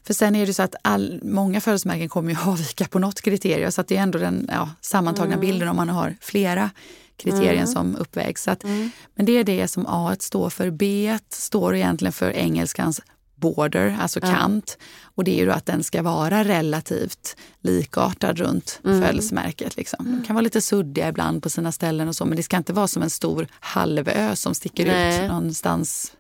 För 0.07 0.15
sen 0.15 0.37
är 0.37 0.47
det 0.47 0.55
så 0.55 0.63
att 0.63 0.75
all, 0.83 1.21
många 1.23 1.61
födelsemärken 1.61 2.09
kommer 2.09 2.31
ju 2.31 2.39
avvika 2.47 2.85
på 2.85 2.99
något 2.99 3.21
kriterium 3.21 3.73
så 3.73 3.81
att 3.81 3.89
det 3.89 3.97
är 3.97 4.03
ändå 4.03 4.19
den 4.19 4.49
ja, 4.53 4.71
sammantagna 4.81 5.35
mm. 5.35 5.41
bilden 5.41 5.69
om 5.69 5.77
man 5.77 5.89
har 5.89 6.17
flera 6.21 6.71
kriterier 7.17 7.53
mm. 7.53 7.67
som 7.67 7.97
uppvägs. 7.97 8.49
Att, 8.49 8.65
mm. 8.65 8.91
Men 9.15 9.27
det 9.27 9.33
är 9.33 9.45
det 9.45 9.69
som 9.69 9.87
A 9.89 10.17
står 10.19 10.51
för. 10.51 10.71
B 10.71 11.19
står 11.29 11.77
egentligen 11.77 12.13
för 12.13 12.31
engelskans 12.31 13.01
border, 13.41 13.99
alltså 14.01 14.21
kant. 14.21 14.79
Och 15.03 15.25
det 15.25 15.41
är 15.41 15.45
ju 15.45 15.53
att 15.53 15.67
den 15.67 15.85
ska 15.85 16.03
vara 16.03 16.45
relativt 16.45 17.37
likartad 17.61 18.39
runt 18.39 18.81
mm. 18.85 19.03
födelsemärket. 19.03 19.77
Liksom. 19.77 20.05
De 20.05 20.27
kan 20.27 20.35
vara 20.35 20.43
lite 20.43 20.61
suddiga 20.61 21.09
ibland 21.09 21.43
på 21.43 21.51
sina 21.51 21.73
ställen 21.73 22.09
och 22.09 22.17
så, 22.17 22.25
men 22.25 22.37
det 22.37 22.43
ska 22.43 22.57
inte 22.57 22.73
vara 22.73 22.89
som 22.89 23.03
en 23.03 23.11
stor 23.11 23.47
halvö 23.61 24.37
som 24.37 24.55
sticker 24.55 24.87
Nej. 24.87 25.25
ut 25.25 25.29
någonstans 25.29 26.13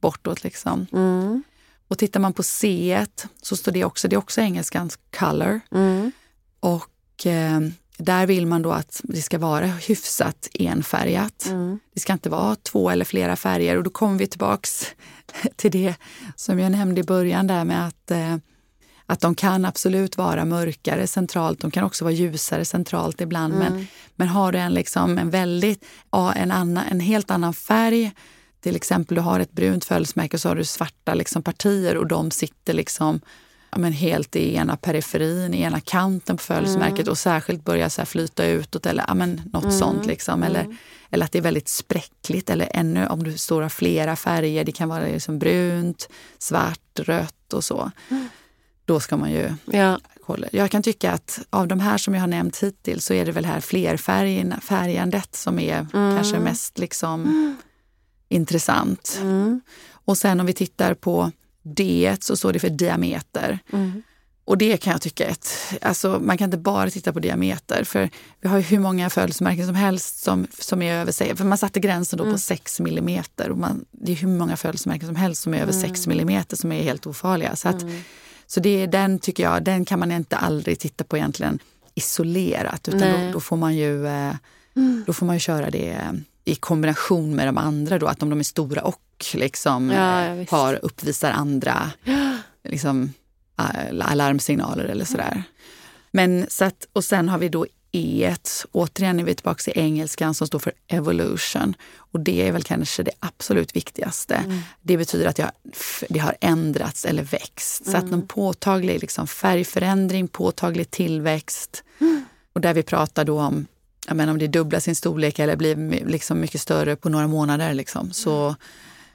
bortåt. 0.00 0.44
Liksom. 0.44 0.86
Och 1.88 1.98
tittar 1.98 2.20
man 2.20 2.32
på 2.32 2.42
C 2.42 3.06
så 3.42 3.56
står 3.56 3.72
det 3.72 3.84
också, 3.84 4.08
det 4.08 4.16
är 4.16 4.18
också 4.18 4.40
engelskans 4.40 4.98
color. 5.18 5.60
Mm. 5.70 6.12
Och 6.60 7.26
eh, 7.26 7.60
där 7.98 8.26
vill 8.26 8.46
man 8.46 8.62
då 8.62 8.72
att 8.72 9.00
det 9.04 9.22
ska 9.22 9.38
vara 9.38 9.66
hyfsat 9.66 10.48
enfärgat. 10.54 11.46
Mm. 11.46 11.78
Det 11.94 12.00
ska 12.00 12.12
inte 12.12 12.30
vara 12.30 12.56
två 12.56 12.90
eller 12.90 13.04
flera 13.04 13.36
färger 13.36 13.76
och 13.76 13.82
då 13.82 13.90
kommer 13.90 14.18
vi 14.18 14.26
tillbaks 14.26 14.86
till 15.56 15.70
det 15.70 15.94
som 16.36 16.58
jag 16.58 16.72
nämnde 16.72 17.00
i 17.00 17.04
början 17.04 17.46
där 17.46 17.64
med 17.64 17.86
att, 17.86 18.10
eh, 18.10 18.36
att 19.06 19.20
de 19.20 19.34
kan 19.34 19.64
absolut 19.64 20.16
vara 20.16 20.44
mörkare 20.44 21.06
centralt. 21.06 21.60
De 21.60 21.70
kan 21.70 21.84
också 21.84 22.04
vara 22.04 22.14
ljusare 22.14 22.64
centralt 22.64 23.20
ibland. 23.20 23.54
Mm. 23.54 23.72
Men, 23.72 23.86
men 24.16 24.28
har 24.28 24.52
du 24.52 24.58
en, 24.58 24.74
liksom, 24.74 25.18
en, 25.18 25.30
väldigt, 25.30 25.84
en, 26.34 26.50
annan, 26.50 26.84
en 26.90 27.00
helt 27.00 27.30
annan 27.30 27.54
färg 27.54 28.12
till 28.60 28.76
exempel 28.76 29.14
du 29.14 29.20
har 29.20 29.40
ett 29.40 29.52
brunt 29.52 29.84
födelsemärke 29.84 30.36
och 30.36 30.40
så 30.40 30.48
har 30.48 30.56
du 30.56 30.64
svarta 30.64 31.14
liksom, 31.14 31.42
partier 31.42 31.96
och 31.96 32.06
de 32.06 32.30
sitter 32.30 32.72
liksom 32.72 33.20
ja, 33.70 33.78
men 33.78 33.92
helt 33.92 34.36
i 34.36 34.54
ena 34.54 34.76
periferin, 34.76 35.54
i 35.54 35.62
ena 35.62 35.80
kanten 35.80 36.36
på 36.36 36.42
födelsemärket 36.42 36.98
mm. 36.98 37.10
och 37.10 37.18
särskilt 37.18 37.64
börjar 37.64 37.88
så 37.88 38.04
flyta 38.04 38.46
utåt 38.46 38.86
eller 38.86 39.04
ja, 39.08 39.14
men 39.14 39.42
något 39.52 39.64
mm. 39.64 39.78
sånt. 39.78 40.06
Liksom. 40.06 40.42
Eller, 40.42 40.64
mm. 40.64 40.76
eller 41.10 41.24
att 41.24 41.32
det 41.32 41.38
är 41.38 41.42
väldigt 41.42 41.68
spräckligt 41.68 42.50
eller 42.50 42.68
ännu 42.74 43.06
om 43.06 43.22
du 43.22 43.38
står 43.38 43.62
av 43.62 43.68
flera 43.68 44.16
färger. 44.16 44.64
Det 44.64 44.72
kan 44.72 44.88
vara 44.88 45.04
liksom 45.04 45.38
brunt, 45.38 46.08
svart, 46.38 46.98
rött 46.98 47.52
och 47.52 47.64
så. 47.64 47.90
Då 48.84 49.00
ska 49.00 49.16
man 49.16 49.32
ju 49.32 49.54
Ja. 49.64 49.98
kolla. 50.26 50.46
Jag 50.52 50.70
kan 50.70 50.82
tycka 50.82 51.12
att 51.12 51.40
av 51.50 51.68
de 51.68 51.80
här 51.80 51.98
som 51.98 52.14
jag 52.14 52.20
har 52.20 52.26
nämnt 52.26 52.62
hittills 52.62 53.04
så 53.04 53.14
är 53.14 53.26
det 53.26 53.32
väl 53.32 53.44
här 53.44 53.60
flerfärgandet 53.60 55.36
som 55.36 55.58
är 55.58 55.86
kanske 55.92 56.38
mest 56.38 56.78
liksom 56.78 57.56
intressant. 58.28 59.18
Mm. 59.20 59.60
Och 59.90 60.18
sen 60.18 60.40
om 60.40 60.46
vi 60.46 60.52
tittar 60.52 60.94
på 60.94 61.32
D 61.62 62.16
så 62.20 62.36
står 62.36 62.52
det 62.52 62.58
för 62.58 62.70
diameter. 62.70 63.58
Mm. 63.72 64.02
Och 64.44 64.58
det 64.58 64.76
kan 64.76 64.90
jag 64.92 65.02
tycka 65.02 65.26
är 65.26 65.30
ett, 65.30 65.48
alltså 65.82 66.20
man 66.22 66.38
kan 66.38 66.44
inte 66.44 66.58
bara 66.58 66.90
titta 66.90 67.12
på 67.12 67.20
diameter 67.20 67.84
för 67.84 68.10
vi 68.40 68.48
har 68.48 68.56
ju 68.56 68.62
hur 68.62 68.78
många 68.78 69.10
födelsemärken 69.10 69.66
som 69.66 69.74
helst 69.74 70.22
som, 70.22 70.46
som 70.58 70.82
är 70.82 70.94
över, 70.94 71.34
för 71.34 71.44
man 71.44 71.58
satte 71.58 71.80
gränsen 71.80 72.18
då 72.18 72.24
på 72.24 72.38
6 72.38 72.80
millimeter 72.80 73.50
och 73.50 73.58
man, 73.58 73.84
det 73.90 74.12
är 74.12 74.16
hur 74.16 74.28
många 74.28 74.56
födelsemärken 74.56 75.06
som 75.06 75.16
helst 75.16 75.42
som 75.42 75.54
är 75.54 75.62
över 75.62 75.72
6 75.72 76.06
millimeter 76.06 76.56
som 76.56 76.72
är 76.72 76.82
helt 76.82 77.06
ofarliga. 77.06 77.56
Så, 77.56 77.68
att, 77.68 77.84
så 78.46 78.60
det 78.60 78.82
är 78.82 78.86
den 78.86 79.18
tycker 79.18 79.42
jag, 79.42 79.64
den 79.64 79.84
kan 79.84 79.98
man 79.98 80.12
inte 80.12 80.36
aldrig 80.36 80.78
titta 80.78 81.04
på 81.04 81.16
egentligen 81.16 81.58
isolerat 81.94 82.88
utan 82.88 83.00
då, 83.00 83.32
då 83.32 83.40
får 83.40 83.56
man 83.56 83.76
ju 83.76 84.06
eh, 84.06 84.34
då 85.06 85.12
får 85.12 85.26
man 85.26 85.36
ju 85.36 85.40
köra 85.40 85.70
det 85.70 86.00
i 86.48 86.54
kombination 86.54 87.36
med 87.36 87.48
de 87.48 87.58
andra 87.58 87.98
då, 87.98 88.06
att 88.06 88.22
om 88.22 88.30
de 88.30 88.38
är 88.38 88.44
stora 88.44 88.82
och 88.82 89.02
liksom 89.34 89.90
Ja, 89.90 90.22
eh, 90.24 90.38
ja, 90.38 90.44
har 90.50 90.84
uppvisar 90.84 91.30
andra 91.30 91.90
liksom, 92.68 93.12
al- 93.56 94.02
alarmsignaler 94.02 94.84
eller 94.84 95.04
sådär. 95.04 95.42
Men 96.10 96.46
så 96.48 96.64
att, 96.64 96.88
och 96.92 97.04
sen 97.04 97.28
har 97.28 97.38
vi 97.38 97.48
då 97.48 97.66
E. 97.92 98.34
Återigen 98.72 99.20
är 99.20 99.24
vi 99.24 99.34
tillbaka 99.34 99.70
i 99.70 99.78
engelskan 99.78 100.34
som 100.34 100.46
står 100.46 100.58
för 100.58 100.72
evolution. 100.88 101.74
Och 101.96 102.20
det 102.20 102.48
är 102.48 102.52
väl 102.52 102.62
kanske 102.62 103.02
det 103.02 103.10
absolut 103.20 103.76
viktigaste. 103.76 104.62
Det 104.82 104.96
betyder 104.96 105.26
att 105.26 105.38
jag, 105.38 105.50
det 106.08 106.18
har 106.18 106.36
ändrats 106.40 107.04
eller 107.04 107.22
växt. 107.22 107.90
Så 107.90 107.96
att 107.96 108.10
någon 108.10 108.26
påtaglig 108.26 109.00
liksom, 109.00 109.26
färgförändring, 109.26 110.28
påtaglig 110.28 110.90
tillväxt. 110.90 111.84
Och 112.52 112.60
där 112.60 112.74
vi 112.74 112.82
pratar 112.82 113.24
då 113.24 113.40
om 113.40 113.66
jag 114.08 114.16
menar, 114.16 114.32
om 114.32 114.38
det 114.38 114.46
dubblar 114.46 114.80
sin 114.80 114.94
storlek 114.94 115.38
eller 115.38 115.56
blir 115.56 116.04
liksom 116.06 116.40
mycket 116.40 116.60
större 116.60 116.96
på 116.96 117.08
några 117.08 117.26
månader. 117.26 117.74
Liksom, 117.74 118.12
så, 118.12 118.56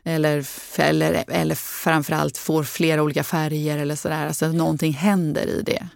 eller, 0.04 0.38
f- 0.40 0.80
eller, 0.80 1.24
eller 1.28 1.56
framförallt 1.56 2.38
får 2.38 2.64
flera 2.64 3.04
olika 3.04 3.24
färger 3.24 3.78
eller 3.78 3.96
sådär. 3.96 4.28
Alltså 4.28 4.48
någonting 4.48 4.94
händer 4.94 5.48
i 5.48 5.62
det. 5.66 5.88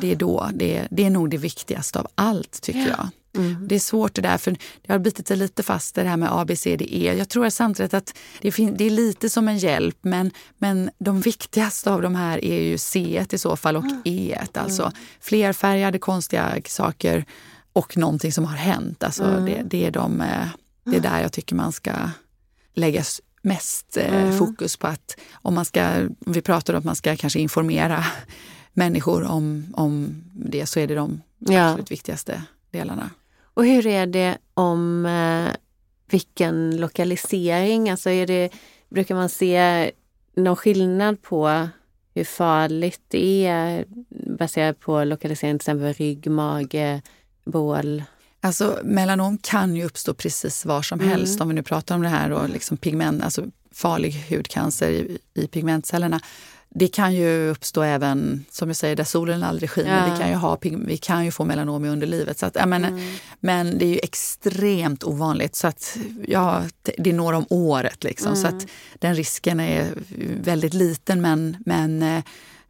Det 0.00 0.12
är 0.12 0.16
då, 0.16 0.50
det, 0.54 0.88
det 0.90 1.04
är 1.04 1.10
nog 1.10 1.30
det 1.30 1.36
viktigaste 1.38 1.98
av 1.98 2.08
allt 2.14 2.62
tycker 2.62 2.88
jag. 2.88 3.08
Det 3.68 3.74
är 3.74 3.78
svårt 3.80 4.14
det 4.14 4.22
där, 4.22 4.38
för 4.38 4.56
det 4.86 4.92
har 4.92 4.98
bitit 4.98 5.28
sig 5.28 5.36
lite 5.36 5.62
fast 5.62 5.94
det 5.94 6.02
här 6.02 6.16
med 6.16 6.28
A, 6.32 6.44
B, 6.44 6.56
C, 6.56 6.76
D, 6.76 6.86
E. 6.90 7.14
Jag 7.18 7.28
tror 7.28 7.50
samtidigt 7.50 7.94
att 7.94 8.14
det, 8.40 8.50
det 8.50 8.84
är 8.84 8.90
lite 8.90 9.30
som 9.30 9.48
en 9.48 9.58
hjälp, 9.58 9.98
men, 10.02 10.30
men 10.58 10.90
de 10.98 11.20
viktigaste 11.20 11.90
av 11.90 12.02
de 12.02 12.14
här 12.14 12.44
är 12.44 12.62
ju 12.62 12.78
C 12.78 13.24
i 13.30 13.38
så 13.38 13.56
fall 13.56 13.76
och 13.76 13.84
E. 14.04 14.38
Alltså 14.54 14.92
flerfärgade 15.20 15.98
konstiga 15.98 16.58
saker 16.66 17.24
och 17.72 17.96
någonting 17.96 18.32
som 18.32 18.44
har 18.44 18.56
hänt. 18.56 19.02
Alltså 19.04 19.24
det, 19.24 19.62
det, 19.64 19.84
är 19.86 19.90
de, 19.90 20.20
eh, 20.20 20.46
det 20.84 20.96
är 20.96 21.00
där 21.00 21.20
jag 21.20 21.32
tycker 21.32 21.54
man 21.56 21.72
ska 21.72 21.92
lägga 22.74 23.02
mest 23.42 23.96
eh, 23.96 24.30
fokus 24.38 24.76
på 24.76 24.86
att 24.86 25.16
om 25.32 25.54
man 25.54 25.64
ska, 25.64 25.96
om 26.26 26.32
vi 26.32 26.42
pratar 26.42 26.74
om 26.74 26.78
att 26.78 26.84
man 26.84 26.96
ska 26.96 27.16
kanske 27.16 27.40
informera 27.40 28.04
människor 28.72 29.24
om, 29.24 29.66
om 29.72 30.22
det 30.32 30.66
så 30.66 30.80
är 30.80 30.86
det 30.86 30.94
de 30.94 31.22
Ja. 31.38 31.68
absolut 31.68 31.90
viktigaste 31.90 32.42
delarna. 32.70 33.10
Och 33.54 33.64
hur 33.66 33.86
är 33.86 34.06
det 34.06 34.38
om 34.54 35.06
eh, 35.06 35.52
vilken 36.10 36.76
lokalisering? 36.76 37.90
Alltså 37.90 38.10
är 38.10 38.26
det, 38.26 38.50
brukar 38.88 39.14
man 39.14 39.28
se 39.28 39.90
någon 40.36 40.56
skillnad 40.56 41.22
på 41.22 41.68
hur 42.14 42.24
farligt 42.24 43.00
det 43.08 43.46
är 43.46 43.84
baserat 44.38 44.80
på 44.80 45.04
lokalisering, 45.04 45.58
till 45.58 45.62
exempel 45.62 45.92
rygg, 45.92 46.30
mage, 46.30 47.02
bål? 47.44 48.02
Alltså 48.40 48.78
melanom 48.84 49.38
kan 49.38 49.76
ju 49.76 49.84
uppstå 49.84 50.14
precis 50.14 50.64
var 50.64 50.82
som 50.82 51.00
helst 51.00 51.40
om 51.40 51.48
vi 51.48 51.54
nu 51.54 51.62
pratar 51.62 51.94
om 51.94 52.02
det 52.02 52.08
här 52.08 52.30
och 52.30 52.48
liksom 52.48 52.76
pigment, 52.76 53.22
alltså 53.22 53.44
farlig 53.72 54.26
hudcancer 54.28 54.90
i, 54.90 55.18
i 55.34 55.46
pigmentcellerna. 55.46 56.20
Det 56.74 56.88
kan 56.88 57.14
ju 57.14 57.50
uppstå 57.50 57.82
även, 57.82 58.44
som 58.50 58.68
jag 58.68 58.76
säger, 58.76 58.96
där 58.96 59.04
solen 59.04 59.42
aldrig 59.42 59.70
skiner. 59.70 60.08
Ja. 60.08 60.14
Vi, 60.14 60.20
kan 60.20 60.30
ju 60.30 60.34
ha, 60.34 60.58
vi 60.86 60.96
kan 60.96 61.24
ju 61.24 61.30
få 61.30 61.44
melanom 61.44 61.84
i 61.84 61.88
underlivet. 61.88 62.38
Så 62.38 62.46
att, 62.46 62.54
ja, 62.54 62.66
men, 62.66 63.10
men 63.40 63.78
det 63.78 63.84
är 63.84 63.88
ju 63.88 63.98
extremt 64.02 65.04
ovanligt. 65.04 65.56
Så 65.56 65.66
att, 65.66 65.96
ja, 66.26 66.62
det 66.98 67.10
är 67.10 67.14
några 67.14 67.36
om 67.36 67.46
året. 67.50 68.04
Liksom, 68.04 68.36
Så 68.36 68.46
att 68.46 68.66
den 68.98 69.14
risken 69.14 69.60
är 69.60 69.88
väldigt 70.42 70.74
liten. 70.74 71.20
Men, 71.20 71.56
men 71.66 72.02
eh, 72.02 72.22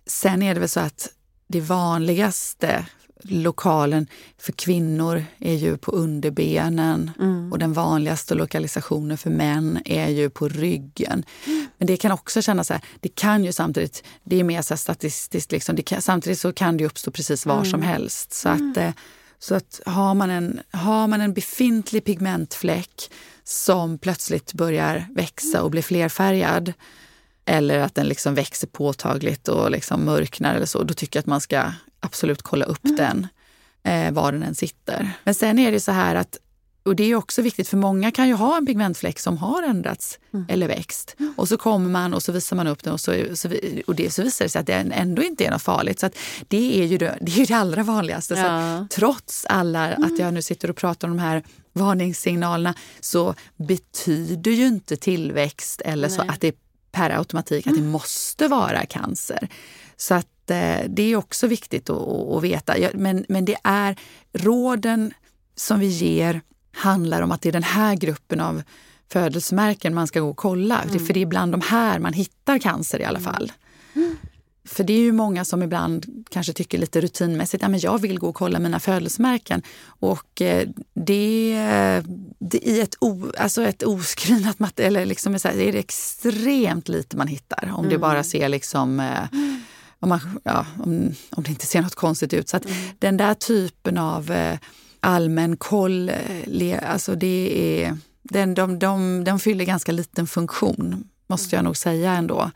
sen 0.06 0.42
är 0.42 0.54
det 0.54 0.60
väl 0.60 0.68
så 0.68 0.80
att 0.80 1.08
det 1.46 1.60
vanligaste 1.60 2.86
lokalen 3.22 4.06
för 4.38 4.52
kvinnor 4.52 5.24
är 5.38 5.54
ju 5.54 5.76
på 5.76 5.90
underbenen 5.92 7.10
och 7.52 7.58
den 7.58 7.72
vanligaste 7.72 8.34
lokalisationen 8.34 9.18
för 9.18 9.30
män 9.30 9.78
är 9.84 10.08
ju 10.08 10.30
på 10.30 10.48
ryggen. 10.48 11.24
Men 11.78 11.86
det 11.86 11.96
kan 11.96 12.12
också 12.12 12.42
kännas 12.42 12.66
så 12.66 12.74
här, 12.74 12.82
det 13.00 13.08
kan 13.08 13.44
ju 13.44 13.52
samtidigt, 13.52 14.04
det 14.24 14.40
är 14.40 14.44
mer 14.44 14.62
så 14.62 14.76
statistiskt, 14.76 15.52
liksom, 15.52 15.76
kan, 15.76 16.02
samtidigt 16.02 16.40
så 16.40 16.52
kan 16.52 16.76
det 16.76 16.86
uppstå 16.86 17.10
precis 17.10 17.46
var 17.46 17.64
som 17.64 17.82
helst. 17.82 18.32
Så 18.32 18.48
att, 18.48 18.76
eh, 18.76 18.90
så 19.38 19.54
att 19.54 19.80
har, 19.86 20.14
man 20.14 20.30
en, 20.30 20.60
har 20.70 21.06
man 21.06 21.20
en 21.20 21.34
befintlig 21.34 22.04
pigmentfläck 22.04 23.10
som 23.44 23.98
plötsligt 23.98 24.52
börjar 24.52 25.06
växa 25.14 25.62
och 25.62 25.70
blir 25.70 25.82
flerfärgad 25.82 26.72
eller 27.44 27.78
att 27.78 27.94
den 27.94 28.06
liksom 28.06 28.34
växer 28.34 28.66
påtagligt 28.66 29.48
och 29.48 29.70
liksom 29.70 30.04
mörknar 30.04 30.54
eller 30.54 30.66
så, 30.66 30.82
då 30.82 30.94
tycker 30.94 31.18
jag 31.18 31.22
att 31.22 31.26
man 31.26 31.40
ska 31.40 31.72
absolut 32.00 32.42
kolla 32.42 32.64
upp 32.64 32.82
den, 32.82 33.26
eh, 33.82 34.12
var 34.12 34.32
den 34.32 34.42
än 34.42 34.54
sitter. 34.54 35.12
Men 35.24 35.34
sen 35.34 35.58
är 35.58 35.72
det 35.72 35.80
så 35.80 35.92
här 35.92 36.14
att, 36.14 36.38
och 36.82 36.96
det 36.96 37.04
är 37.04 37.14
också 37.14 37.42
viktigt 37.42 37.68
för 37.68 37.76
många 37.76 38.10
kan 38.10 38.28
ju 38.28 38.34
ha 38.34 38.56
en 38.56 38.66
pigmentfläck 38.66 39.18
som 39.18 39.38
har 39.38 39.62
ändrats 39.62 40.18
eller 40.48 40.68
växt. 40.68 41.16
Och 41.36 41.48
så 41.48 41.56
kommer 41.56 41.88
man 41.88 42.14
och 42.14 42.22
så 42.22 42.32
visar 42.32 42.56
man 42.56 42.66
upp 42.66 42.82
den 42.82 42.92
och 42.92 43.00
så, 43.00 43.12
och 43.86 43.94
det, 43.94 44.10
så 44.10 44.22
visar 44.22 44.44
det 44.44 44.50
sig 44.50 44.60
att 44.60 44.66
det 44.66 44.74
ändå 44.74 45.22
inte 45.22 45.44
är 45.44 45.50
något 45.50 45.62
farligt. 45.62 46.00
Så 46.00 46.10
det, 46.48 46.82
är 46.82 46.86
ju 46.86 46.98
det, 46.98 47.18
det 47.20 47.32
är 47.32 47.36
ju 47.36 47.44
det 47.44 47.54
allra 47.54 47.82
vanligaste. 47.82 48.34
Ja. 48.34 48.76
att 48.76 48.90
trots 48.90 49.46
alla, 49.48 49.88
att 49.88 50.18
jag 50.18 50.34
nu 50.34 50.42
sitter 50.42 50.70
och 50.70 50.76
pratar 50.76 51.08
om 51.08 51.16
de 51.16 51.22
här 51.22 51.42
varningssignalerna 51.72 52.74
så 53.00 53.34
betyder 53.56 54.50
ju 54.50 54.66
inte 54.66 54.96
tillväxt 54.96 55.80
eller 55.80 56.08
så 56.08 56.22
att 56.22 56.40
det 56.40 56.54
per 56.92 57.10
automatik 57.10 57.66
att 57.66 57.74
det 57.74 57.82
måste 57.82 58.48
vara 58.48 58.86
cancer. 58.86 59.48
Så 59.96 60.14
att 60.14 60.26
det 60.88 61.02
är 61.02 61.16
också 61.16 61.46
viktigt 61.46 61.90
att, 61.90 62.42
veta. 62.44 62.78
Ja, 62.78 62.88
Men, 62.94 63.24
men 63.28 63.44
det 63.44 63.56
är 63.64 63.96
råden 64.32 65.14
som 65.56 65.80
vi 65.80 65.86
ger 65.86 66.40
handlar 66.72 67.22
om 67.22 67.32
att 67.32 67.42
det 67.42 67.48
är 67.48 67.52
den 67.52 67.62
här 67.62 67.94
gruppen 67.96 68.40
av 68.40 68.62
födelsemärken 69.12 69.94
man 69.94 70.06
ska 70.06 70.20
gå 70.20 70.28
och 70.30 70.36
kolla. 70.36 70.80
Det- 70.92 70.98
För 70.98 71.14
det 71.14 71.22
är 71.22 71.26
bland 71.26 71.52
de 71.52 71.60
här 71.60 71.98
man 71.98 72.12
hittar 72.12 72.58
cancer 72.58 73.00
i 73.00 73.04
alla 73.04 73.20
fall. 73.20 73.52
För 74.64 74.84
det 74.84 74.92
är 74.92 74.98
ju 74.98 75.12
många 75.12 75.44
som 75.44 75.62
ibland 75.62 76.24
kanske 76.30 76.52
tycker 76.52 76.78
lite 76.78 77.00
rutinmässigt 77.00 77.64
att 77.64 77.82
jag 77.82 77.98
vill 78.00 78.18
gå 78.18 78.28
och 78.28 78.34
kolla 78.34 78.58
mina 78.58 78.80
födelsemärken. 78.80 79.62
Och 79.86 80.42
eh, 80.42 80.68
det, 80.94 82.02
det 82.38 82.58
i 82.58 82.80
ett, 82.80 82.94
o, 83.00 83.26
alltså 83.38 83.62
ett 83.62 83.82
oscreenat 83.82 84.58
material, 84.58 84.96
eller 84.96 85.06
liksom 85.06 85.32
här, 85.44 85.58
är 85.60 85.72
det 85.72 85.78
extremt 85.78 86.88
lite 86.88 87.16
man 87.16 87.26
hittar. 87.26 87.72
Om 87.76 87.88
det 87.88 87.98
bara 87.98 88.22
ser 88.22 88.48
liksom 88.48 89.00
eh, 89.00 89.24
om, 90.00 90.08
man, 90.08 90.40
ja, 90.44 90.66
om, 90.78 91.14
om 91.30 91.42
det 91.42 91.50
inte 91.50 91.66
ser 91.66 91.82
något 91.82 91.94
konstigt 91.94 92.32
ut. 92.32 92.48
Så 92.48 92.56
att 92.56 92.66
den 92.98 93.16
där 93.16 93.34
typen 93.34 93.98
av 93.98 94.30
eh, 94.30 94.58
allmän 95.00 95.56
koll, 95.56 96.08
eh, 96.08 96.92
alltså 96.92 97.14
det 97.14 97.82
är, 97.82 97.98
den, 98.22 98.54
de, 98.54 98.78
de, 98.78 99.24
de 99.24 99.40
fyller 99.40 99.64
ganska 99.64 99.92
liten 99.92 100.26
funktion, 100.26 101.04
måste 101.26 101.56
jag 101.56 101.64
nog 101.64 101.76
säga 101.76 102.12
ändå. 102.12 102.50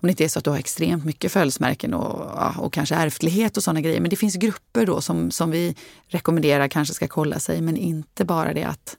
Om 0.00 0.06
det 0.06 0.10
inte 0.10 0.24
är 0.24 0.28
så 0.28 0.38
att 0.38 0.44
du 0.44 0.50
har 0.50 0.58
extremt 0.58 1.04
mycket 1.04 1.32
födelsemärken 1.32 1.94
och, 1.94 2.64
och 2.64 2.72
kanske 2.72 2.94
ärftlighet 2.94 3.56
och 3.56 3.62
sådana 3.62 3.80
grejer. 3.80 4.00
Men 4.00 4.10
det 4.10 4.16
finns 4.16 4.34
grupper 4.34 4.86
då 4.86 5.00
som, 5.00 5.30
som 5.30 5.50
vi 5.50 5.74
rekommenderar 6.08 6.68
kanske 6.68 6.94
ska 6.94 7.08
kolla 7.08 7.38
sig, 7.38 7.60
men 7.60 7.76
inte 7.76 8.24
bara 8.24 8.52
det 8.52 8.64
att 8.64 8.96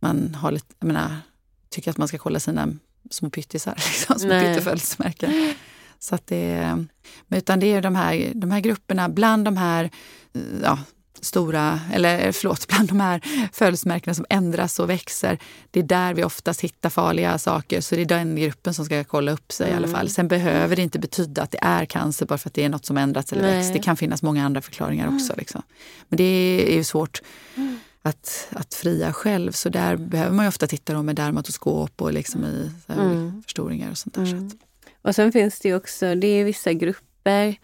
man 0.00 0.34
har 0.34 0.52
lite, 0.52 0.74
jag 0.78 0.86
menar, 0.86 1.16
tycker 1.70 1.90
att 1.90 1.98
man 1.98 2.08
ska 2.08 2.18
kolla 2.18 2.40
sina 2.40 2.68
små 3.10 3.30
pyttisar, 3.30 3.74
liksom, 3.76 4.18
små 4.18 4.40
pyttefödelsemärken. 4.40 5.54
Så 6.02 6.14
att 6.14 6.26
det, 6.26 6.84
utan 7.30 7.60
det 7.60 7.66
är 7.66 7.82
de 7.82 7.96
här, 7.96 8.32
de 8.34 8.50
här 8.50 8.60
grupperna, 8.60 9.08
bland 9.08 9.44
de 9.44 9.56
här 9.56 9.90
ja, 10.62 10.78
stora, 11.20 11.80
eller 11.92 12.32
förlåt, 12.32 12.68
bland 12.68 12.88
de 12.88 13.00
här 13.00 13.20
födelsemärkena 13.52 14.14
som 14.14 14.26
ändras 14.28 14.78
och 14.78 14.90
växer, 14.90 15.38
det 15.70 15.80
är 15.80 15.84
där 15.84 16.14
vi 16.14 16.24
oftast 16.24 16.60
hittar 16.60 16.90
farliga 16.90 17.38
saker. 17.38 17.80
Så 17.80 17.94
det 17.94 18.00
är 18.00 18.06
den 18.06 18.36
gruppen 18.36 18.74
som 18.74 18.84
ska 18.84 19.04
kolla 19.04 19.32
upp 19.32 19.52
sig 19.52 19.70
i 19.70 19.74
alla 19.74 19.88
fall. 19.88 20.08
Sen 20.08 20.28
behöver 20.28 20.76
det 20.76 20.82
inte 20.82 20.98
betyda 20.98 21.42
att 21.42 21.50
det 21.50 21.58
är 21.62 21.84
cancer 21.84 22.26
bara 22.26 22.38
för 22.38 22.48
att 22.48 22.54
det 22.54 22.64
är 22.64 22.68
något 22.68 22.84
som 22.84 22.96
ändrats 22.96 23.32
eller 23.32 23.42
Nej. 23.42 23.56
växt. 23.56 23.72
Det 23.72 23.78
kan 23.78 23.96
finnas 23.96 24.22
många 24.22 24.44
andra 24.44 24.60
förklaringar 24.60 25.14
också. 25.14 25.34
Liksom. 25.36 25.62
Men 26.08 26.16
det 26.16 26.24
är 26.72 26.76
ju 26.76 26.84
svårt 26.84 27.22
att, 28.02 28.48
att 28.50 28.74
fria 28.74 29.12
själv. 29.12 29.52
Så 29.52 29.68
där 29.68 29.96
behöver 29.96 30.32
man 30.32 30.44
ju 30.44 30.48
ofta 30.48 30.66
titta 30.66 31.02
med 31.02 31.16
dermatoskop 31.16 32.02
och 32.02 32.12
liksom 32.12 32.44
i 32.44 32.70
här, 32.88 33.42
förstoringar 33.42 33.90
och 33.90 33.98
sånt 33.98 34.14
där. 34.14 34.26
Så 34.26 34.36
att, 34.36 34.71
Och 35.02 35.14
sen 35.14 35.32
finns 35.32 35.58
det 35.60 35.68
ju 35.68 35.76
också, 35.76 36.14
det 36.14 36.26
är 36.26 36.44
vissa 36.44 36.72
grupper 36.72 37.54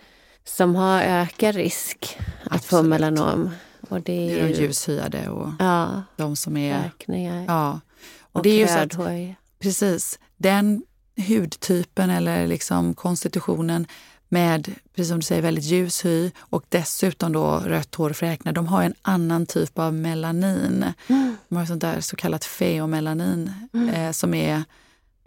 som 0.44 0.74
har 0.74 1.02
ökad 1.02 1.54
risk 1.54 2.18
att 2.44 2.54
Absolut. 2.54 2.68
få 2.68 2.82
melanom. 2.82 3.50
Och 3.88 3.96
det 3.96 4.12
Det 4.12 4.40
är 4.40 4.44
är 4.44 4.48
de 4.48 4.54
ju 4.54 4.62
ljushyade 4.62 5.28
och 5.28 5.50
ja, 5.58 6.02
de 6.16 6.36
som 6.36 6.56
är... 6.56 6.82
räkningar 6.82 7.44
Ja. 7.48 7.80
Och, 8.20 8.36
och 8.36 8.42
det 8.42 8.50
är 8.50 8.58
ju 8.58 8.66
så 8.66 8.78
att, 8.78 9.36
precis, 9.58 10.18
den 10.36 10.82
hudtypen 11.28 12.10
eller 12.10 12.46
liksom 12.46 12.94
konstitutionen 12.94 13.86
med, 14.28 14.74
precis 14.94 15.08
som 15.08 15.18
du 15.18 15.22
säger, 15.26 15.42
väldigt 15.42 15.64
ljus 15.64 16.04
hy 16.04 16.30
och 16.38 16.64
dessutom 16.68 17.32
då 17.32 17.62
rött 17.66 17.94
hår 17.94 18.10
och 18.10 18.16
fräknar, 18.16 18.52
de 18.52 18.66
har 18.66 18.82
en 18.82 18.94
annan 19.02 19.46
typ 19.46 19.78
av 19.78 19.94
melanin. 19.94 20.84
Mm. 21.06 21.36
De 21.48 21.56
har 21.56 21.66
sånt 21.66 21.80
där 21.80 22.00
så 22.00 22.16
kallat 22.16 22.44
feomelanin 22.44 23.52
eh, 23.94 24.10
som 24.12 24.34
är 24.34 24.64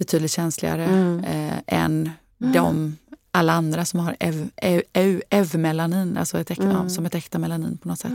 betydligt 0.01 0.31
känsligare 0.31 0.85
Mm. 0.85 1.19
eh, 1.23 1.57
än 1.67 2.09
de 2.37 2.97
alla 3.31 3.53
andra 3.53 3.85
som 3.85 3.99
har 3.99 4.15
ev, 4.19 4.49
ev, 4.55 4.81
ev, 4.93 5.21
evmelanin, 5.29 6.17
alltså 6.17 6.39
ett 6.39 6.51
äkta, 6.51 6.63
Mm. 6.63 6.89
som 6.89 7.05
ett 7.05 7.15
äkta 7.15 7.39
melanin 7.39 7.77
på 7.77 7.87
något 7.87 7.99
sätt. 7.99 8.11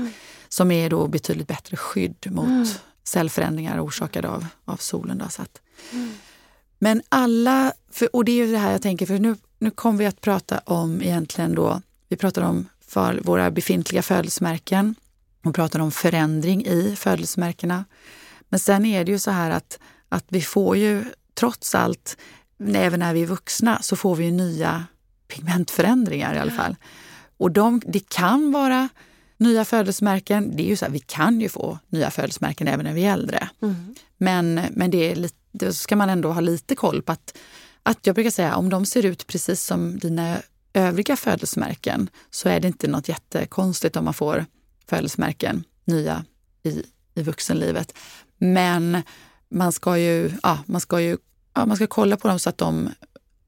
Som 0.49 0.71
är 0.71 0.91
då 0.91 1.07
betydligt 1.09 1.49
bättre 1.49 1.77
skydd 1.77 2.27
mot 2.31 2.81
cellförändringar 3.05 3.81
orsakade 3.87 4.29
av, 4.29 4.47
av 4.65 4.77
solen. 4.77 5.19
Då, 5.19 5.29
så 5.29 5.43
att. 5.43 5.61
Men 6.79 7.03
alla, 7.09 7.73
för, 7.91 8.17
och 8.17 8.25
det 8.25 8.33
är 8.33 8.47
ju 8.47 8.53
det 8.53 8.59
här 8.59 8.73
jag 8.73 8.83
tänker, 8.83 9.07
för 9.07 9.19
nu, 9.19 9.37
nu 9.59 9.71
kommer 9.71 9.99
vi 9.99 10.07
att 10.07 10.21
prata 10.21 10.59
om 10.65 11.03
egentligen 11.03 11.55
då, 11.55 11.81
vi 12.09 12.17
pratar 12.17 12.43
om 12.43 12.67
för 12.87 13.21
våra 13.25 13.51
befintliga 13.51 14.03
födelsemärken 14.03 14.95
och 15.45 15.55
pratar 15.55 15.81
om 15.81 15.91
förändring 15.91 16.67
i 16.67 16.97
födelsemärkena. 16.97 17.85
Men 18.49 18.61
sen 18.61 18.85
är 18.85 19.05
det 19.05 19.13
ju 19.13 19.19
så 19.19 19.31
här 19.31 19.51
att, 19.51 19.79
att 20.09 20.25
vi 20.29 20.41
får 20.43 20.77
ju 20.77 21.05
trots 21.39 21.75
allt, 21.75 22.17
även 22.75 23.01
när 23.01 23.15
vi 23.15 23.23
är 23.23 23.27
vuxna, 23.27 23.83
så 23.83 23.97
får 23.97 24.17
vi 24.17 24.31
nya 24.31 24.85
pigmentförändringar 25.29 26.35
i 26.35 26.39
alla 26.39 26.53
fall. 26.53 26.77
Och 27.37 27.51
de, 27.51 27.83
det 27.87 28.09
kan 28.09 28.53
vara 28.53 28.89
nya 29.37 29.65
födelsemärken. 29.65 30.57
Det 30.57 30.63
är 30.63 30.69
ju 30.69 30.77
så 30.77 30.85
här, 30.85 30.93
vi 30.93 30.99
kan 30.99 31.41
ju 31.41 31.49
få 31.49 31.79
nya 31.89 32.11
födelsemärken 32.11 32.69
även 32.69 32.87
när 32.87 32.93
vi 32.93 33.05
är 33.05 33.13
äldre. 33.13 33.49
Mm. 33.63 33.95
Men, 34.19 34.61
men 34.71 34.91
det 34.91 35.13
är 35.13 35.17
lite, 35.17 35.37
då 35.53 35.73
ska 35.73 35.97
man 35.97 36.11
ändå 36.11 36.33
ha 36.33 36.41
lite 36.41 36.75
koll 36.75 37.03
på 37.03 37.13
att, 37.13 37.39
att 37.83 38.07
jag 38.07 38.15
brukar 38.15 38.31
säga 38.31 38.57
om 38.57 38.69
de 38.69 38.87
ser 38.87 39.05
ut 39.05 39.27
precis 39.27 39.65
som 39.65 39.99
dina 39.99 40.37
övriga 40.73 41.17
födelsemärken 41.17 42.11
så 42.31 42.49
är 42.49 42.61
det 42.61 42.69
inte 42.69 42.89
något 42.89 43.09
jättekonstigt 43.09 43.97
om 43.97 44.05
man 44.05 44.15
får 44.15 44.47
födelsemärken 44.89 45.65
nya 45.85 46.25
i, 46.63 46.83
i 47.15 47.23
vuxenlivet. 47.23 47.93
Men 48.39 49.03
man 49.49 49.73
ska 49.73 49.99
ju, 49.99 50.31
ja, 50.43 50.59
man 50.67 50.81
ska 50.81 51.01
ju 51.01 51.17
ja, 51.57 51.67
man 51.67 51.77
ska 51.77 51.87
kolla 51.87 52.17
på 52.17 52.29
dem 52.29 52.39
så 52.39 52.49
att 52.49 52.59
de 52.59 52.89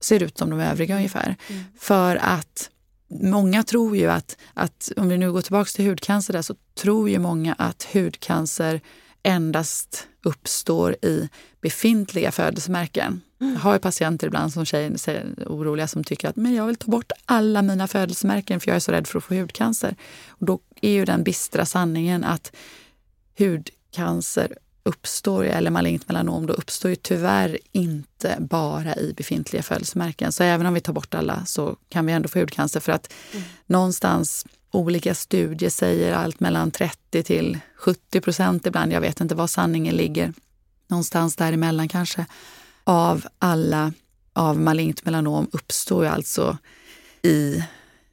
ser 0.01 0.23
ut 0.23 0.39
som 0.39 0.51
de 0.51 0.61
övriga 0.61 0.97
ungefär. 0.97 1.37
För 1.79 2.17
att 2.17 2.71
många 3.11 3.63
tror 3.63 3.97
ju 3.97 4.11
att, 4.11 4.37
att, 4.55 4.93
om 4.97 5.09
vi 5.09 5.19
nu 5.19 5.33
går 5.33 5.43
tillbaka 5.43 5.69
till 5.69 5.87
hudcancer 5.89 6.33
där, 6.33 6.43
så 6.43 6.55
tror 6.75 7.11
ju 7.11 7.19
många 7.19 7.55
att 7.59 7.89
hudcancer 7.93 8.81
endast 9.23 10.07
uppstår 10.23 10.97
i 11.05 11.29
befintliga 11.61 12.33
födelsemärken. 12.33 13.21
Jag 13.39 13.47
har 13.47 13.73
ju 13.73 13.79
patienter 13.79 14.27
ibland 14.27 14.53
som 14.53 14.65
tjejer 14.65 14.97
säger, 14.97 15.27
oroliga 15.47 15.89
som 15.89 16.05
tycker 16.05 16.29
att 16.29 16.37
men 16.37 16.55
jag 16.55 16.67
vill 16.67 16.77
ta 16.77 16.91
bort 16.91 17.13
alla 17.25 17.63
mina 17.63 17.89
födelsemärken 17.89 18.61
för 18.61 18.69
jag 18.69 18.77
är 18.77 18.81
så 18.81 18.93
rädd 18.93 19.07
för 19.07 19.19
att 19.19 19.25
få 19.25 19.35
hudcancer. 19.35 19.97
Och 20.29 20.47
då 20.47 20.61
är 20.83 20.91
ju 20.91 21.05
den 21.05 21.23
bistra 21.23 21.67
sanningen 21.67 22.25
att 22.25 22.53
hudcancer 23.39 24.59
uppstår, 24.89 25.45
eller 25.45 25.71
malignt 25.71 26.09
melanom, 26.09 26.47
då 26.47 26.53
uppstår 26.53 26.91
ju 26.91 26.97
tyvärr 26.97 27.59
inte 27.73 28.37
bara 28.41 28.97
i 28.97 29.15
befintliga 29.17 29.63
födelsemärken. 29.63 30.33
Så 30.33 30.45
även 30.45 30.67
om 30.67 30.75
vi 30.75 30.81
tar 30.81 30.93
bort 30.93 31.15
alla 31.15 31.45
så 31.47 31.77
kan 31.89 32.07
vi 32.07 32.13
ändå 32.13 32.29
få 32.29 32.39
hudcancer 32.39 32.81
för 32.81 32.93
att 32.93 33.13
någonstans 33.67 34.47
olika 34.71 35.15
studier 35.15 35.71
säger 35.71 36.15
allt 36.15 36.41
mellan 36.41 36.71
30 36.71 37.23
till 37.23 37.59
70 37.77 38.21
procent 38.21 38.67
ibland, 38.67 38.93
jag 38.93 39.01
vet 39.01 39.21
inte 39.21 39.35
var 39.35 39.47
sanningen 39.47 39.97
ligger, 39.97 40.33
någonstans 40.89 41.37
däremellan 41.37 41.89
kanske, 41.89 42.27
av 42.85 43.27
alla 43.39 43.93
av 44.33 44.61
malignt 44.61 45.05
melanom 45.05 45.49
uppstår 45.53 46.05
ju 46.05 46.11
alltså 46.11 46.59
i 47.23 47.65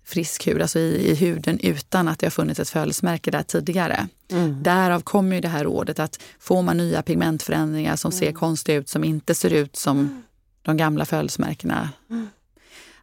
frisk 0.05 0.47
hud, 0.47 0.62
alltså 0.62 0.79
i, 0.79 1.12
i 1.12 1.15
huden 1.15 1.59
utan 1.59 2.08
att 2.08 2.19
det 2.19 2.25
har 2.25 2.32
funnits 2.32 2.60
ett 2.60 2.69
födelsemärke 2.69 3.32
där 3.32 3.43
tidigare. 3.43 4.08
Mm. 4.32 4.63
Därav 4.63 5.01
kommer 5.01 5.36
ju 5.36 5.41
det 5.41 5.47
här 5.47 5.63
rådet 5.63 5.99
att 5.99 6.19
får 6.39 6.62
man 6.62 6.77
nya 6.77 7.01
pigmentförändringar 7.01 7.95
som 7.95 8.12
ser 8.12 8.32
konstiga 8.32 8.77
ut, 8.77 8.89
som 8.89 9.03
inte 9.03 9.36
ser 9.36 9.53
ut 9.53 9.75
som 9.75 10.23
de 10.62 10.77
gamla 10.77 11.06
födelsemärkena, 11.06 11.89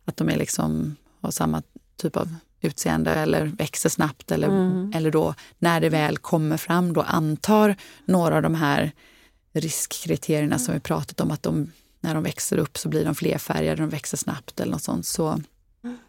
att 0.04 0.16
de 0.16 0.28
är 0.28 0.36
liksom, 0.36 0.96
har 1.20 1.30
samma 1.30 1.62
typ 1.96 2.16
av 2.16 2.34
utseende 2.60 3.10
eller 3.10 3.46
växer 3.46 3.88
snabbt 3.88 4.30
eller, 4.30 4.48
eller 4.96 5.10
då 5.10 5.34
när 5.58 5.80
det 5.80 5.88
väl 5.88 6.18
kommer 6.18 6.56
fram 6.56 6.92
då 6.92 7.00
antar 7.00 7.76
några 8.04 8.36
av 8.36 8.42
de 8.42 8.54
här 8.54 8.92
riskkriterierna 9.52 10.58
som 10.58 10.74
vi 10.74 10.80
pratat 10.80 11.20
om 11.20 11.30
att 11.30 11.42
de, 11.42 11.72
när 12.00 12.14
de 12.14 12.22
växer 12.22 12.58
upp 12.58 12.78
så 12.78 12.88
blir 12.88 13.04
de 13.04 13.14
flerfärgade, 13.14 13.82
de 13.82 13.88
växer 13.88 14.16
snabbt 14.16 14.60
eller 14.60 14.72
något 14.72 14.82
sånt. 14.82 15.06
Så 15.06 15.40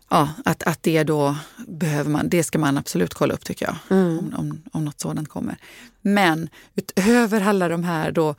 ja, 0.10 0.30
att, 0.46 0.64
att 0.64 0.84
det 0.84 1.04
då 1.04 1.36
behöver 1.68 2.10
man, 2.10 2.30
det 2.30 2.44
ska 2.44 2.60
man 2.60 2.78
absolut 2.78 3.14
kolla 3.14 3.34
upp 3.34 3.46
tycker 3.46 3.66
jag, 3.66 3.76
om, 3.90 4.34
om, 4.38 4.62
om 4.72 4.86
något 4.86 5.00
sådant 5.00 5.30
kommer. 5.30 5.58
Men 6.02 6.50
utöver 6.76 7.42
alla 7.42 7.68
de 7.68 7.84
här 7.84 8.12
då, 8.12 8.36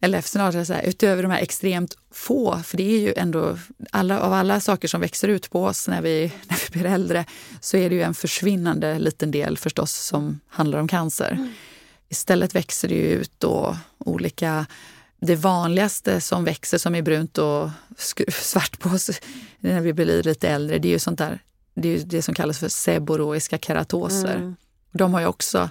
eller 0.00 0.20
snarare 0.20 0.64
så 0.64 0.72
här, 0.72 0.82
utöver 0.82 1.22
de 1.22 1.32
här 1.32 1.40
extremt 1.40 1.98
få, 2.12 2.58
för 2.64 2.76
det 2.76 2.82
är 2.82 3.00
ju 3.00 3.14
ändå, 3.16 3.58
alla, 3.90 4.20
av 4.20 4.32
alla 4.32 4.60
saker 4.60 4.88
som 4.88 5.00
växer 5.00 5.28
ut 5.28 5.50
på 5.50 5.64
oss 5.64 5.88
när 5.88 6.02
vi, 6.02 6.32
när 6.48 6.58
vi 6.66 6.78
blir 6.78 6.90
äldre, 6.90 7.24
så 7.60 7.76
är 7.76 7.90
det 7.90 7.96
ju 7.96 8.02
en 8.02 8.14
försvinnande 8.14 8.98
liten 8.98 9.30
del 9.30 9.58
förstås 9.58 9.92
som 9.92 10.40
handlar 10.48 10.78
om 10.78 10.88
cancer. 10.88 11.48
Istället 12.08 12.54
växer 12.54 12.88
det 12.88 12.94
ju 12.94 13.08
ut 13.08 13.32
då 13.38 13.76
olika 13.98 14.66
det 15.26 15.36
vanligaste 15.36 16.20
som 16.20 16.44
växer 16.44 16.78
som 16.78 16.94
är 16.94 17.02
brunt 17.02 17.38
och 17.38 17.70
svart 18.28 18.78
på 18.78 18.88
oss 18.88 19.10
när 19.60 19.80
vi 19.80 19.92
blir 19.92 20.22
lite 20.22 20.48
äldre, 20.48 20.78
det 20.78 20.88
är 20.88 20.92
ju 20.92 20.98
sånt 20.98 21.18
där, 21.18 21.42
det 21.74 21.88
är 21.88 21.98
det 22.04 22.22
som 22.22 22.34
kallas 22.34 22.58
för 22.58 22.68
seboroiska 22.68 23.58
keratoser. 23.58 24.54
De 24.92 25.14
har 25.14 25.20
ju 25.20 25.26
också 25.26 25.70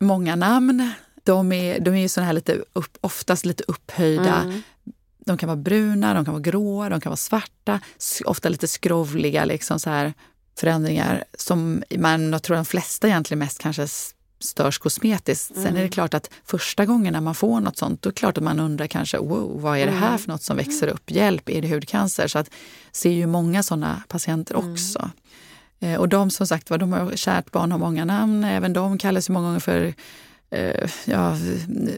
många 0.00 0.36
namn. 0.36 0.92
De 1.24 1.52
är, 1.52 1.80
de 1.80 1.94
är 1.94 2.00
ju 2.00 2.08
såna 2.08 2.26
här 2.26 2.32
lite 2.32 2.64
upp, 2.72 2.98
oftast 3.00 3.44
lite 3.44 3.64
upphöjda. 3.68 4.52
De 5.18 5.38
kan 5.38 5.46
vara 5.46 5.56
bruna, 5.56 6.14
de 6.14 6.24
kan 6.24 6.34
vara 6.34 6.42
gråa, 6.42 6.88
de 6.88 7.00
kan 7.00 7.10
vara 7.10 7.16
svarta, 7.16 7.80
ofta 8.24 8.48
lite 8.48 8.68
skrovliga 8.68 9.44
liksom 9.44 9.78
så 9.78 9.90
här 9.90 10.14
förändringar 10.58 11.24
som 11.38 11.82
man, 11.98 12.32
jag 12.32 12.42
tror 12.42 12.56
de 12.56 12.64
flesta 12.64 13.08
egentligen 13.08 13.38
mest 13.38 13.58
kanske 13.58 13.88
störs 14.42 14.78
kosmetiskt. 14.78 15.54
Sen 15.54 15.76
är 15.76 15.82
det 15.82 15.88
klart 15.88 16.14
att 16.14 16.30
första 16.44 16.86
gången 16.86 17.12
när 17.12 17.20
man 17.20 17.34
får 17.34 17.60
något 17.60 17.78
sånt, 17.78 18.02
då 18.02 18.08
är 18.08 18.12
det 18.12 18.18
klart 18.18 18.38
att 18.38 18.44
man 18.44 18.60
undrar 18.60 18.86
kanske, 18.86 19.18
wow, 19.18 19.60
vad 19.62 19.78
är 19.78 19.86
det 19.86 19.92
här 19.92 20.18
för 20.18 20.28
något 20.28 20.42
som 20.42 20.56
växer 20.56 20.88
upp? 20.88 21.10
Hjälp, 21.10 21.48
är 21.48 21.62
det 21.62 21.68
hudcancer? 21.68 22.28
Så 22.28 22.38
att 22.38 22.50
ser 22.92 23.10
ju 23.10 23.26
många 23.26 23.62
sådana 23.62 24.02
patienter 24.08 24.56
också. 24.56 25.10
Eh, 25.80 25.94
Och 26.00 26.08
de 26.08 26.30
som 26.30 26.46
sagt 26.46 26.70
var, 26.70 26.78
de 26.78 26.92
har 26.92 27.16
kärt 27.16 27.50
barn 27.50 27.72
har 27.72 27.78
många 27.78 28.04
namn. 28.04 28.44
Även 28.44 28.72
de 28.72 28.98
kallas 28.98 29.28
ju 29.30 29.32
många 29.32 29.46
gånger 29.46 29.60
för 29.60 29.94
eh, 30.52 30.90
ja, 31.04 31.36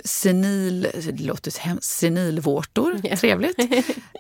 senil, 0.05 0.88
det 1.12 1.25
låter 1.25 1.61
hemskt, 1.61 1.90
senilvårtor. 1.90 3.01
Ja. 3.03 3.17
Trevligt. 3.17 3.59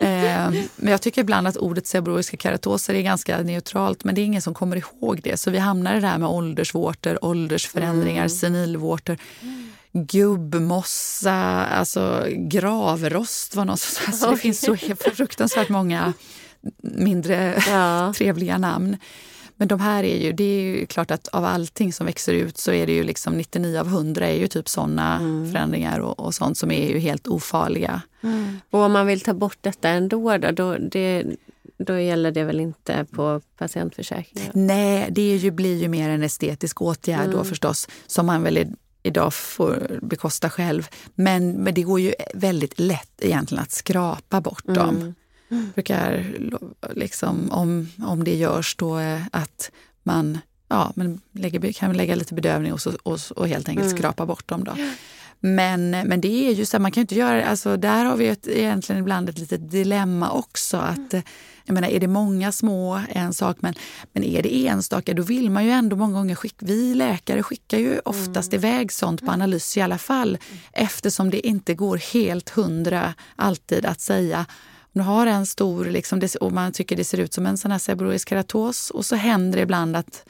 Eh, 0.00 0.50
men 0.76 0.90
jag 0.90 1.02
tycker 1.02 1.20
ibland 1.20 1.48
att 1.48 1.56
ordet 1.56 1.86
seborrhoiska 1.86 2.36
keratoser 2.36 2.94
är 2.94 3.02
ganska 3.02 3.42
neutralt, 3.42 4.04
men 4.04 4.14
det 4.14 4.20
är 4.20 4.24
ingen 4.24 4.42
som 4.42 4.54
kommer 4.54 4.76
ihåg 4.76 5.20
det. 5.22 5.36
Så 5.36 5.50
vi 5.50 5.58
hamnar 5.58 5.96
i 5.96 6.00
det 6.00 6.06
här 6.06 6.18
med 6.18 6.28
åldersvårtor, 6.28 7.24
åldersförändringar, 7.24 8.28
senilvårtor. 8.28 9.18
Gubbmossa, 9.92 11.66
alltså 11.66 12.26
gravrost 12.30 13.54
var 13.56 13.64
något 13.64 13.80
sånt. 13.80 14.08
Alltså, 14.08 14.30
det 14.30 14.36
finns 14.36 14.60
så 14.60 14.76
fruktansvärt 15.14 15.68
många 15.68 16.12
mindre 16.82 17.62
Ja. 17.68 18.12
trevliga 18.16 18.58
namn. 18.58 18.96
Men 19.56 19.68
de 19.68 19.80
här 19.80 20.04
är 20.04 20.16
ju, 20.16 20.32
det 20.32 20.44
är 20.44 20.60
ju 20.60 20.86
klart 20.86 21.10
att 21.10 21.28
av 21.28 21.44
allting 21.44 21.92
som 21.92 22.06
växer 22.06 22.34
ut 22.34 22.58
så 22.58 22.72
är 22.72 22.86
det 22.86 22.92
ju 22.92 23.02
liksom 23.02 23.32
99 23.32 23.78
av 23.78 23.86
100 23.86 24.28
är 24.28 24.38
ju 24.38 24.46
typ 24.46 24.68
sådana 24.68 25.18
förändringar 25.52 25.98
och, 25.98 26.20
och 26.20 26.34
sånt 26.34 26.58
som 26.58 26.70
är 26.70 26.88
ju 26.88 26.98
helt 26.98 27.26
ofarliga. 27.26 28.02
Och 28.70 28.80
om 28.80 28.92
man 28.92 29.06
vill 29.06 29.20
ta 29.20 29.34
bort 29.34 29.58
detta 29.60 29.88
ändå, 29.88 30.38
då, 30.38 30.50
då, 30.50 30.76
det, 30.76 31.24
då 31.78 31.98
gäller 31.98 32.30
det 32.30 32.44
väl 32.44 32.60
inte 32.60 33.06
på 33.10 33.40
patientförsäkringen? 33.58 34.50
Nej, 34.54 35.08
det 35.10 35.32
är 35.32 35.36
ju, 35.36 35.50
blir 35.50 35.82
ju 35.82 35.88
mer 35.88 36.08
en 36.08 36.22
estetisk 36.22 36.82
åtgärd 36.82 37.30
då 37.30 37.44
förstås 37.44 37.88
som 38.06 38.26
man 38.26 38.42
väl 38.42 38.74
idag 39.02 39.34
får 39.34 39.98
bekosta 40.02 40.50
själv. 40.50 40.88
Men, 41.14 41.52
men 41.52 41.74
det 41.74 41.82
går 41.82 42.00
ju 42.00 42.14
väldigt 42.34 42.78
lätt 42.80 43.12
egentligen 43.18 43.62
att 43.62 43.70
skrapa 43.70 44.40
bort 44.40 44.64
dem. 44.64 45.14
Brukar 45.48 46.24
liksom, 46.90 47.50
om, 47.50 47.88
om 48.02 48.24
det 48.24 48.34
görs 48.34 48.76
då 48.76 48.98
eh, 48.98 49.20
att 49.30 49.70
man 50.02 50.38
ja, 50.68 50.92
men 50.94 51.20
lägger, 51.32 51.72
kan 51.72 51.92
lägga 51.92 52.14
lite 52.14 52.34
bedövning 52.34 52.72
och, 52.72 52.80
så, 52.80 52.92
och, 53.02 53.18
och 53.36 53.48
helt 53.48 53.68
enkelt 53.68 53.90
skrapa 53.90 54.26
bort 54.26 54.48
dem. 54.48 54.64
Då. 54.64 54.76
Men, 55.40 55.90
men 55.90 56.20
det 56.20 56.48
är 56.48 56.52
ju 56.52 56.66
så 56.66 56.78
man 56.78 56.92
kan 56.92 57.00
inte 57.00 57.14
göra 57.14 57.44
alltså 57.44 57.76
där 57.76 58.04
har 58.04 58.16
vi 58.16 58.28
ett, 58.28 58.48
egentligen 58.48 59.02
ibland 59.02 59.28
ett 59.28 59.38
litet 59.38 59.70
dilemma 59.70 60.30
också. 60.30 60.76
Att, 60.76 61.14
jag 61.64 61.74
menar, 61.74 61.88
är 61.88 62.00
det 62.00 62.06
många 62.06 62.52
små, 62.52 63.00
en 63.08 63.34
sak, 63.34 63.56
men, 63.60 63.74
men 64.12 64.24
är 64.24 64.42
det 64.42 64.66
enstaka, 64.66 65.14
då 65.14 65.22
vill 65.22 65.50
man 65.50 65.64
ju 65.64 65.70
ändå 65.70 65.96
många 65.96 66.18
gånger 66.18 66.34
skicka, 66.34 66.66
vi 66.66 66.94
läkare 66.94 67.42
skickar 67.42 67.78
ju 67.78 67.98
oftast 68.04 68.52
mm. 68.52 68.64
iväg 68.64 68.92
sånt 68.92 69.26
på 69.26 69.32
analys 69.32 69.76
i 69.76 69.80
alla 69.80 69.98
fall, 69.98 70.28
mm. 70.28 70.60
eftersom 70.72 71.30
det 71.30 71.46
inte 71.46 71.74
går 71.74 71.96
helt 71.96 72.50
hundra 72.50 73.14
alltid 73.36 73.86
att 73.86 74.00
säga 74.00 74.46
du 74.94 75.00
har 75.00 75.26
en 75.26 75.46
stor, 75.46 75.84
liksom, 75.84 76.28
och 76.40 76.52
man 76.52 76.72
tycker 76.72 76.96
det 76.96 77.04
ser 77.04 77.18
ut 77.18 77.34
som 77.34 77.46
en 77.46 77.58
sån 77.58 77.70
här 77.70 77.78
seborrhoisk 77.78 78.28
keratos 78.28 78.90
och 78.90 79.06
så 79.06 79.16
händer 79.16 79.56
det 79.56 79.62
ibland 79.62 79.96
att 79.96 80.24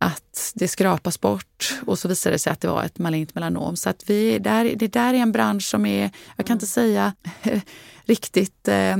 att 0.00 0.52
det 0.54 0.68
skrapas 0.68 1.20
bort 1.20 1.74
och 1.86 1.98
så 1.98 2.08
visar 2.08 2.30
det 2.30 2.38
sig 2.38 2.52
att 2.52 2.60
det 2.60 2.68
var 2.68 2.84
ett 2.84 2.98
malignt 2.98 3.34
melanom. 3.34 3.76
Så 3.76 3.90
att 3.90 4.10
vi, 4.10 4.38
där, 4.38 4.74
det 4.76 4.88
där 4.88 5.14
är 5.14 5.18
en 5.18 5.32
bransch 5.32 5.64
som 5.64 5.86
är, 5.86 6.10
jag 6.36 6.46
kan 6.46 6.54
inte 6.54 6.66
säga 6.66 7.14
riktigt 8.04 8.68
eh, 8.68 8.96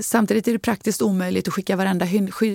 Samtidigt 0.00 0.48
är 0.48 0.52
det 0.52 0.58
praktiskt 0.58 1.02
omöjligt 1.02 1.48
att 1.48 1.54
skicka 1.54 1.76
varenda 1.76 2.06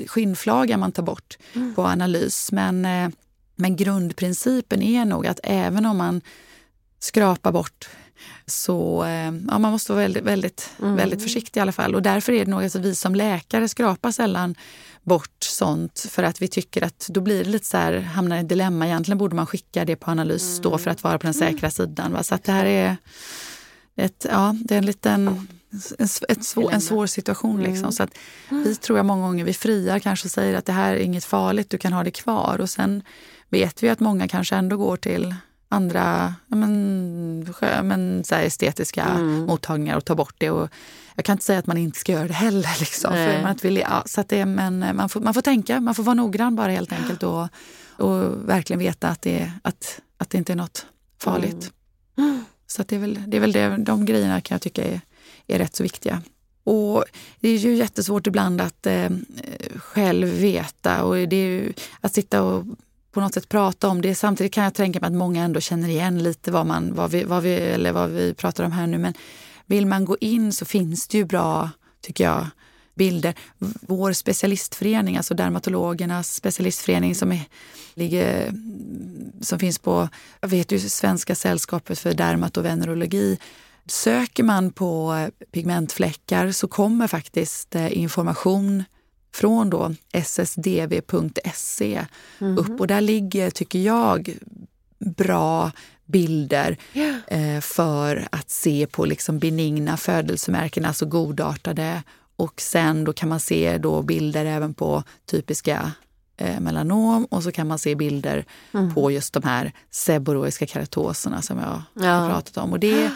skinnflaga 0.07 0.77
man 0.77 0.91
tar 0.91 1.03
bort 1.03 1.37
mm. 1.53 1.75
på 1.75 1.83
analys. 1.83 2.51
Men, 2.51 2.85
eh, 2.85 3.09
men 3.55 3.75
grundprincipen 3.75 4.81
är 4.81 5.05
nog 5.05 5.27
att 5.27 5.39
även 5.43 5.85
om 5.85 5.97
man 5.97 6.21
skrapar 6.99 7.51
bort 7.51 7.89
så 8.45 9.03
eh, 9.03 9.33
ja, 9.49 9.59
man 9.59 9.71
måste 9.71 9.91
vara 9.91 10.01
väldigt, 10.01 10.23
väldigt, 10.23 10.69
mm. 10.81 10.95
väldigt 10.95 11.23
försiktig 11.23 11.59
i 11.59 11.61
alla 11.61 11.71
fall. 11.71 11.95
Och 11.95 12.01
därför 12.01 12.33
är 12.33 12.45
det 12.45 12.51
nog 12.51 12.63
att 12.63 12.75
vi 12.75 12.95
som 12.95 13.15
läkare 13.15 13.67
skrapar 13.67 14.11
sällan 14.11 14.55
bort 15.03 15.43
sånt 15.43 16.05
för 16.09 16.23
att 16.23 16.41
vi 16.41 16.47
tycker 16.47 16.83
att 16.83 17.07
då 17.09 17.21
blir 17.21 17.43
det 17.43 17.49
lite 17.49 17.65
så 17.65 17.77
här, 17.77 17.99
hamnar 17.99 18.37
i 18.37 18.39
ett 18.39 18.49
dilemma. 18.49 18.87
Egentligen 18.87 19.17
borde 19.17 19.35
man 19.35 19.47
skicka 19.47 19.85
det 19.85 19.95
på 19.95 20.11
analys 20.11 20.59
mm. 20.59 20.61
då 20.61 20.77
för 20.77 20.91
att 20.91 21.03
vara 21.03 21.17
på 21.17 21.27
den 21.27 21.33
säkra 21.33 21.67
mm. 21.67 21.71
sidan. 21.71 22.13
Va? 22.13 22.23
Så 22.23 22.35
att 22.35 22.43
det 22.43 22.51
här 22.51 22.65
är, 22.65 22.97
ett, 23.95 24.25
ja, 24.29 24.55
det 24.59 24.73
är 24.73 24.77
en 24.77 24.85
liten 24.85 25.47
en, 25.97 26.07
ett 26.27 26.43
svår, 26.43 26.71
en 26.71 26.81
svår 26.81 27.05
situation. 27.05 27.61
Liksom. 27.61 27.79
Mm. 27.79 27.91
Så 27.91 28.03
att 28.03 28.17
vi 28.49 28.75
tror 28.75 28.99
jag 28.99 29.05
många 29.05 29.27
gånger 29.27 29.45
vi 29.45 29.53
friar 29.53 29.99
kanske 29.99 30.29
säger 30.29 30.57
att 30.57 30.65
det 30.65 30.73
här 30.73 30.93
är 30.93 30.99
inget 30.99 31.25
farligt, 31.25 31.69
du 31.69 31.77
kan 31.77 31.93
ha 31.93 32.03
det 32.03 32.11
kvar. 32.11 32.61
Och 32.61 32.69
sen 32.69 33.03
vet 33.49 33.83
vi 33.83 33.89
att 33.89 33.99
många 33.99 34.27
kanske 34.27 34.55
ändå 34.55 34.77
går 34.77 34.97
till 34.97 35.35
andra 35.69 36.35
men, 36.47 37.53
men, 37.83 38.23
så 38.23 38.35
estetiska 38.35 39.03
mm. 39.03 39.45
mottagningar 39.45 39.97
och 39.97 40.05
tar 40.05 40.15
bort 40.15 40.35
det. 40.37 40.49
Och 40.49 40.69
jag 41.15 41.25
kan 41.25 41.33
inte 41.33 41.45
säga 41.45 41.59
att 41.59 41.67
man 41.67 41.77
inte 41.77 41.99
ska 41.99 42.11
göra 42.11 42.27
det 42.27 42.33
heller. 42.33 42.75
Liksom, 42.79 43.13
för 43.13 43.43
man 43.43 43.57
vill, 43.61 43.77
ja, 43.77 44.03
så 44.05 44.23
det, 44.27 44.45
men 44.45 44.95
man 44.95 45.09
får, 45.09 45.21
man 45.21 45.33
får 45.33 45.41
tänka, 45.41 45.79
man 45.79 45.95
får 45.95 46.03
vara 46.03 46.13
noggrann 46.13 46.55
bara 46.55 46.71
helt 46.71 46.91
enkelt 46.91 47.23
och, 47.23 47.47
och 47.97 48.49
verkligen 48.49 48.79
veta 48.79 49.07
att 49.07 49.21
det, 49.21 49.51
att, 49.61 50.01
att 50.17 50.29
det 50.29 50.37
inte 50.37 50.53
är 50.53 50.57
något 50.57 50.85
farligt. 51.19 51.71
Mm. 52.17 52.43
Så 52.67 52.83
det 52.83 52.95
är 52.95 52.99
väl, 52.99 53.23
det 53.27 53.37
är 53.37 53.41
väl 53.41 53.51
det, 53.51 53.77
de 53.77 54.05
grejerna 54.05 54.41
kan 54.41 54.55
jag 54.55 54.61
tycka 54.61 54.83
är, 54.83 55.01
är 55.47 55.59
rätt 55.59 55.75
så 55.75 55.83
viktiga. 55.83 56.21
Och 56.63 57.03
Det 57.39 57.49
är 57.49 57.57
ju 57.57 57.75
jättesvårt 57.75 58.27
ibland 58.27 58.61
att 58.61 58.85
eh, 58.85 59.09
själv 59.75 60.27
veta 60.27 61.03
och 61.03 61.15
det 61.15 61.35
är 61.35 61.47
ju, 61.47 61.73
att 62.01 62.13
sitta 62.13 62.43
och 62.43 62.65
på 63.11 63.21
något 63.21 63.33
sätt 63.33 63.49
prata 63.49 63.87
om 63.87 64.01
det. 64.01 64.15
Samtidigt 64.15 64.53
kan 64.53 64.63
jag 64.63 64.73
tänka 64.73 64.99
mig 64.99 65.07
att 65.07 65.13
många 65.13 65.43
ändå 65.43 65.59
känner 65.59 65.89
igen 65.89 66.23
lite 66.23 66.51
vad, 66.51 66.65
man, 66.65 66.93
vad, 66.93 67.11
vi, 67.11 67.23
vad, 67.23 67.43
vi, 67.43 67.53
eller 67.53 67.91
vad 67.91 68.09
vi 68.09 68.33
pratar 68.33 68.63
om 68.63 68.71
här 68.71 68.87
nu. 68.87 68.97
Men 68.97 69.13
vill 69.65 69.85
man 69.85 70.05
gå 70.05 70.17
in 70.21 70.53
så 70.53 70.65
finns 70.65 71.07
det 71.07 71.17
ju 71.17 71.25
bra, 71.25 71.69
tycker 72.01 72.23
jag, 72.23 72.47
bilder. 72.95 73.33
Vår 73.81 74.13
specialistförening, 74.13 75.17
alltså 75.17 75.33
dermatologernas 75.33 76.35
specialistförening 76.35 77.15
som, 77.15 77.31
är, 77.31 77.41
ligger, 77.93 78.53
som 79.41 79.59
finns 79.59 79.79
på 79.79 80.09
jag 80.41 80.49
vet 80.49 80.71
ju, 80.71 80.79
Svenska 80.79 81.35
sällskapet 81.35 81.99
för 81.99 82.13
dermatovenerologi. 82.13 83.39
Söker 83.85 84.43
man 84.43 84.71
på 84.71 85.27
pigmentfläckar 85.51 86.51
så 86.51 86.67
kommer 86.67 87.07
faktiskt 87.07 87.75
eh, 87.75 87.97
information 87.97 88.83
från 89.33 89.69
då 89.69 89.93
ssdv.se 90.23 92.05
mm 92.39 92.57
upp 92.57 92.79
och 92.79 92.87
där 92.87 93.01
ligger, 93.01 93.49
tycker 93.49 93.79
jag, 93.79 94.37
bra 94.99 95.71
bilder 96.05 96.77
yeah. 96.93 97.17
eh, 97.27 97.61
för 97.61 98.27
att 98.31 98.49
se 98.49 98.87
på 98.87 99.05
liksom 99.05 99.39
benigna 99.39 99.97
födelsemärken, 99.97 100.85
alltså 100.85 101.05
godartade. 101.05 102.03
Och 102.35 102.61
sen 102.61 103.03
då 103.03 103.13
kan 103.13 103.29
man 103.29 103.39
se 103.39 103.77
då 103.77 104.01
bilder 104.01 104.45
även 104.45 104.73
på 104.73 105.03
typiska 105.25 105.91
eh, 106.37 106.59
melanom 106.59 107.25
och 107.25 107.43
så 107.43 107.51
kan 107.51 107.67
man 107.67 107.79
se 107.79 107.95
bilder 107.95 108.45
mm. 108.73 108.93
på 108.93 109.11
just 109.11 109.33
de 109.33 109.43
här 109.43 109.71
seborrhoiska 109.89 110.67
keratoserna 110.67 111.41
som 111.41 111.59
jag 111.59 111.81
ja. 111.93 112.11
har 112.11 112.29
pratat 112.29 112.57
om. 112.57 112.71
Och 112.71 112.79
det, 112.79 113.11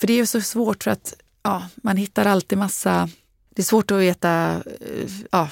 för 0.00 0.06
det 0.06 0.20
är 0.20 0.26
så 0.26 0.40
svårt 0.40 0.84
för 0.84 0.90
att 0.90 1.14
ja, 1.42 1.68
man 1.76 1.96
hittar 1.96 2.24
alltid 2.24 2.58
massa 2.58 3.08
det 3.56 3.62
är 3.62 3.64
svårt 3.64 3.90
att 3.90 4.00
veta, 4.00 4.62
eh, 4.80 5.10
ja, 5.30 5.48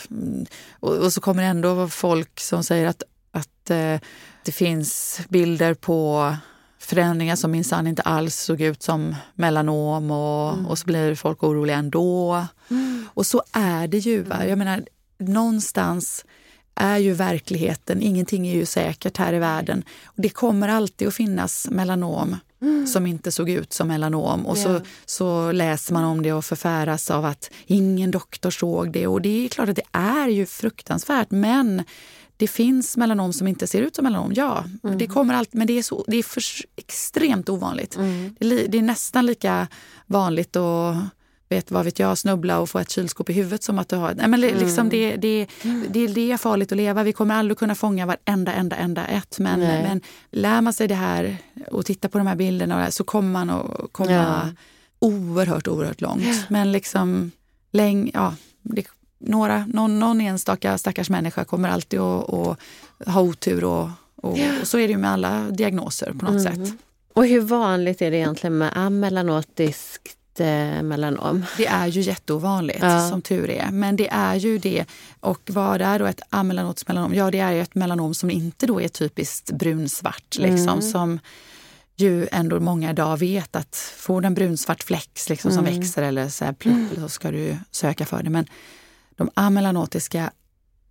och, 0.80 0.96
och 0.96 1.12
så 1.12 1.20
kommer 1.20 1.42
det 1.42 1.48
ändå 1.48 1.88
folk 1.88 2.40
som 2.40 2.64
säger 2.64 2.86
att, 2.86 3.02
att 3.30 3.70
eh, 3.70 4.00
det 4.44 4.52
finns 4.52 5.20
bilder 5.28 5.74
på 5.74 6.36
förändringar 6.78 7.36
som 7.36 7.50
minsann 7.50 7.86
inte 7.86 8.02
alls 8.02 8.36
såg 8.36 8.60
ut 8.60 8.82
som 8.82 9.16
melanom 9.34 10.10
och, 10.10 10.52
mm. 10.52 10.66
och 10.66 10.78
så 10.78 10.86
blir 10.86 11.14
folk 11.14 11.42
oroliga 11.42 11.76
ändå. 11.76 12.44
Mm. 12.70 13.06
Och 13.14 13.26
så 13.26 13.42
är 13.52 13.88
det 13.88 13.98
ju. 13.98 14.22
Va? 14.22 14.46
Jag 14.46 14.58
menar, 14.58 14.84
någonstans 15.18 16.24
är 16.74 16.98
ju 16.98 17.12
verkligheten, 17.12 18.02
ingenting 18.02 18.46
är 18.48 18.54
ju 18.54 18.66
säkert 18.66 19.16
här 19.16 19.32
i 19.32 19.38
världen. 19.38 19.84
Och 20.04 20.22
det 20.22 20.28
kommer 20.28 20.68
alltid 20.68 21.08
att 21.08 21.14
finnas 21.14 21.68
melanom 21.70 22.36
mm. 22.64 22.86
som 22.86 23.06
inte 23.06 23.32
såg 23.32 23.50
ut 23.50 23.72
som 23.72 23.88
melanom. 23.88 24.46
Och 24.46 24.56
yeah. 24.56 24.78
så, 24.78 24.84
så 25.04 25.52
läser 25.52 25.92
man 25.94 26.04
om 26.04 26.22
det 26.22 26.32
och 26.32 26.44
förfäras 26.44 27.10
av 27.10 27.24
att 27.24 27.50
ingen 27.66 28.10
doktor 28.10 28.50
såg 28.50 28.92
det. 28.92 29.06
Och 29.06 29.22
det 29.22 29.44
är 29.44 29.48
klart 29.48 29.68
att 29.68 29.76
det 29.76 29.98
är 29.98 30.28
ju 30.28 30.46
fruktansvärt 30.46 31.30
men 31.30 31.82
det 32.36 32.48
finns 32.48 32.96
melanom 32.96 33.32
som 33.32 33.48
inte 33.48 33.66
ser 33.66 33.82
ut 33.82 33.96
som 33.96 34.02
melanom, 34.02 34.32
ja. 34.34 34.64
Mm. 34.84 34.98
Det 34.98 35.06
kommer 35.06 35.34
allt, 35.34 35.52
men 35.52 35.66
det 35.66 35.78
är, 35.78 35.82
så, 35.82 36.04
det 36.06 36.16
är 36.16 36.22
för 36.22 36.42
extremt 36.76 37.48
ovanligt. 37.48 37.96
Mm. 37.96 38.36
Det, 38.38 38.46
är, 38.46 38.68
det, 38.68 38.78
är, 38.78 38.82
nästan 38.82 39.26
lika 39.26 39.68
vanligt 40.06 40.56
att 40.56 40.96
vet, 41.54 41.70
vad 41.70 41.84
vet 41.84 41.98
jag, 41.98 42.18
snubbla 42.18 42.58
och 42.58 42.70
få 42.70 42.78
ett 42.78 42.90
kylskåp 42.90 43.30
i 43.30 43.32
huvudet 43.32 43.62
som 43.62 43.78
att 43.78 43.88
du 43.88 43.96
har... 43.96 44.14
Nej, 44.14 44.28
men 44.28 44.40
liksom 44.40 44.86
mm. 44.86 44.88
det, 44.88 45.16
det, 45.16 45.46
det, 45.88 46.06
det 46.06 46.32
är 46.32 46.36
farligt 46.36 46.72
att 46.72 46.76
leva. 46.76 47.02
Vi 47.02 47.12
kommer 47.12 47.34
aldrig 47.34 47.58
kunna 47.58 47.74
fånga 47.74 48.06
varenda 48.06 48.52
enda, 48.52 48.76
enda 48.76 49.06
ett. 49.06 49.38
Men, 49.38 49.60
men 49.60 50.00
lär 50.30 50.60
man 50.60 50.72
sig 50.72 50.88
det 50.88 50.94
här 50.94 51.36
och 51.70 51.86
tittar 51.86 52.08
på 52.08 52.18
de 52.18 52.26
här 52.26 52.36
bilderna 52.36 52.90
så 52.90 53.04
kommer 53.04 53.32
man 53.32 53.50
att 53.50 53.92
komma 53.92 54.10
ja. 54.10 54.48
oerhört, 54.98 55.68
oerhört 55.68 56.00
långt. 56.00 56.24
Ja. 56.24 56.34
Men 56.48 56.72
liksom, 56.72 57.30
läng, 57.72 58.10
ja, 58.14 58.34
det, 58.62 58.86
några, 59.18 59.66
någon, 59.66 59.98
någon 59.98 60.20
enstaka 60.20 60.78
stackars 60.78 61.10
människa 61.10 61.44
kommer 61.44 61.68
alltid 61.68 62.00
att, 62.00 62.32
att 62.32 62.58
ha 63.06 63.20
otur 63.20 63.64
och, 63.64 63.88
och, 64.16 64.38
ja. 64.38 64.60
och, 64.60 64.66
så 64.66 64.78
är 64.78 64.88
det 64.88 64.92
ju 64.92 64.98
med 64.98 65.10
alla 65.10 65.50
diagnoser 65.50 66.12
på 66.12 66.24
något 66.24 66.46
mm. 66.46 66.66
sätt. 66.66 66.74
Och 67.14 67.26
hur 67.26 67.40
vanligt 67.40 68.02
är 68.02 68.10
det 68.10 68.16
egentligen 68.16 68.58
med 68.58 68.70
amelanotiskt 68.74 70.16
melanom? 70.82 71.44
Det 71.56 71.66
är 71.66 71.86
ju 71.86 72.00
jätteovanligt 72.00 72.82
ja. 72.82 73.08
som 73.08 73.22
tur 73.22 73.50
är. 73.50 73.70
Men 73.70 73.96
det 73.96 74.08
är 74.08 74.34
ju 74.34 74.58
det. 74.58 74.84
Och 75.20 75.50
vad 75.52 75.82
är 75.82 75.98
då 75.98 76.06
ett 76.06 76.20
amelanotiskt 76.30 76.88
melanom? 76.88 77.14
Ja, 77.14 77.30
det 77.30 77.38
är 77.38 77.52
ju 77.52 77.60
ett 77.60 77.74
melanom 77.74 78.14
som 78.14 78.30
inte 78.30 78.66
då 78.66 78.80
är 78.80 78.88
typiskt 78.88 79.50
brunsvart. 79.50 80.36
Liksom, 80.38 80.68
mm. 80.68 80.82
Som 80.82 81.18
ju 81.96 82.28
ändå 82.32 82.60
många 82.60 82.90
idag 82.90 83.16
vet 83.16 83.56
att 83.56 83.76
får 83.96 84.20
du 84.20 84.26
en 84.26 84.34
brunsvart 84.34 84.82
fläck 84.82 85.20
liksom, 85.28 85.50
mm. 85.50 85.64
som 85.64 85.74
växer 85.74 86.02
eller 86.02 86.28
så, 86.28 86.44
här, 86.44 86.54
så 87.00 87.08
ska 87.08 87.30
du 87.30 87.56
söka 87.70 88.06
för 88.06 88.22
det. 88.22 88.30
Men 88.30 88.46
de 89.16 89.30
amelanotiska 89.34 90.30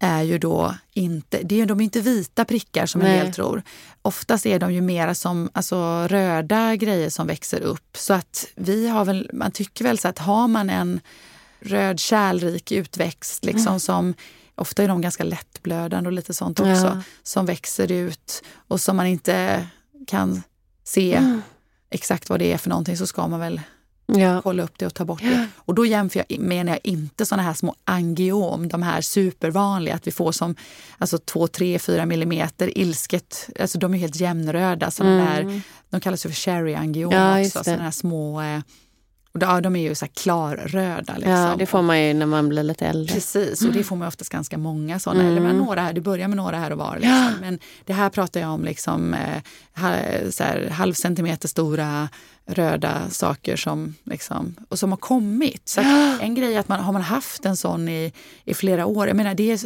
är 0.03 0.21
ju 0.21 0.37
då 0.37 0.75
inte, 0.93 1.39
det 1.43 1.61
är, 1.61 1.65
de 1.65 1.79
är 1.79 1.83
inte 1.83 2.01
vita 2.01 2.45
prickar 2.45 2.85
som 2.85 3.01
Nej. 3.01 3.17
en 3.17 3.25
del 3.25 3.33
tror. 3.33 3.63
Oftast 4.01 4.45
är 4.45 4.59
de 4.59 4.73
ju 4.73 4.81
mera 4.81 5.15
som 5.15 5.49
alltså, 5.53 6.07
röda 6.07 6.75
grejer 6.75 7.09
som 7.09 7.27
växer 7.27 7.61
upp. 7.61 7.97
Så 7.97 8.13
att 8.13 8.47
vi 8.55 8.87
har 8.87 9.05
väl, 9.05 9.29
man 9.33 9.51
tycker 9.51 9.83
väl 9.83 9.97
så 9.97 10.07
att 10.07 10.19
har 10.19 10.47
man 10.47 10.69
en 10.69 10.99
röd 11.59 11.99
kärlrik 11.99 12.71
utväxt 12.71 13.45
liksom 13.45 13.67
mm. 13.67 13.79
som 13.79 14.13
Ofta 14.55 14.83
är 14.83 14.87
de 14.87 15.01
ganska 15.01 15.23
lättblödande 15.23 16.07
och 16.07 16.13
lite 16.13 16.33
sånt 16.33 16.59
också. 16.59 16.71
Ja. 16.71 17.01
Som 17.23 17.45
växer 17.45 17.91
ut 17.91 18.43
och 18.67 18.81
som 18.81 18.97
man 18.97 19.07
inte 19.07 19.67
kan 20.07 20.43
se 20.83 21.15
mm. 21.15 21.41
exakt 21.89 22.29
vad 22.29 22.39
det 22.39 22.53
är 22.53 22.57
för 22.57 22.69
någonting 22.69 22.97
så 22.97 23.07
ska 23.07 23.27
man 23.27 23.39
väl 23.39 23.61
Ja. 24.05 24.41
Kolla 24.41 24.63
upp 24.63 24.77
det 24.77 24.85
och 24.85 24.93
ta 24.93 25.05
bort 25.05 25.21
det. 25.21 25.47
Och 25.57 25.75
då 25.75 25.85
jämför 25.85 26.25
jag, 26.27 26.39
menar 26.39 26.71
jag 26.71 26.79
inte 26.83 27.25
såna 27.25 27.41
här 27.41 27.53
små 27.53 27.75
angiom, 27.85 28.67
de 28.67 28.83
här 28.83 29.01
supervanliga, 29.01 29.95
att 29.95 30.07
vi 30.07 30.11
får 30.11 30.31
som 30.31 30.55
alltså 30.97 31.17
2, 31.17 31.47
3, 31.47 31.79
4 31.79 32.05
millimeter 32.05 32.77
ilsket. 32.77 33.49
Alltså 33.59 33.77
de 33.77 33.93
är 33.93 33.97
helt 33.97 34.15
jämnröda. 34.15 34.91
Så 34.91 35.03
mm. 35.03 35.17
de, 35.17 35.25
där, 35.25 35.61
de 35.89 36.01
kallas 36.01 36.21
för 36.21 36.29
cherry 36.29 36.75
angiom 36.75 37.11
ja, 37.11 37.41
också. 37.41 37.63
Såna 37.63 37.83
här 37.83 37.91
små, 37.91 38.41
eh, 38.41 38.59
Och 39.33 39.39
då, 39.39 39.45
ja, 39.45 39.61
de 39.61 39.75
är 39.75 39.81
ju 39.81 39.95
så 39.95 40.07
klarröda. 40.07 41.13
Liksom. 41.13 41.31
Ja, 41.31 41.55
det 41.57 41.65
får 41.65 41.81
man 41.81 42.01
ju 42.01 42.13
när 42.13 42.25
man 42.25 42.49
blir 42.49 42.63
lite 42.63 42.87
äldre. 42.87 43.13
Precis, 43.13 43.61
och 43.61 43.73
det 43.73 43.83
får 43.83 43.95
man 43.95 44.07
oftast 44.07 44.29
ganska 44.29 44.57
många 44.57 44.99
sådana. 44.99 45.23
Mm. 45.23 45.37
Eller 45.37 45.53
några 45.53 45.81
här, 45.81 45.93
det 45.93 46.01
börjar 46.01 46.27
med 46.27 46.37
några 46.37 46.57
här 46.57 46.71
och 46.71 46.77
var. 46.77 46.95
Liksom. 46.95 47.11
Ja. 47.11 47.31
Men 47.41 47.59
det 47.85 47.93
här 47.93 48.09
pratar 48.09 48.39
jag 48.39 48.49
om 48.49 48.65
liksom, 48.65 49.13
eh, 49.13 49.41
så 50.29 50.43
här, 50.43 50.69
halv 50.69 50.93
centimeter 50.93 51.47
stora 51.47 52.09
röda 52.45 53.10
saker 53.10 53.56
som, 53.56 53.95
liksom, 54.03 54.56
och 54.69 54.79
som 54.79 54.91
har 54.91 54.97
kommit. 54.97 55.69
Så 55.69 55.82
en 56.21 56.36
grej 56.36 56.56
är 56.56 56.60
att 56.60 56.67
man 56.67 56.79
har 56.79 56.93
man 56.93 57.01
haft 57.01 57.45
en 57.45 57.58
sån 57.58 57.89
i, 57.89 58.13
i 58.45 58.53
flera 58.53 58.86
år. 58.86 59.08
Jag 59.08 59.17
menar, 59.17 59.34
det 59.34 59.51
är, 59.51 59.60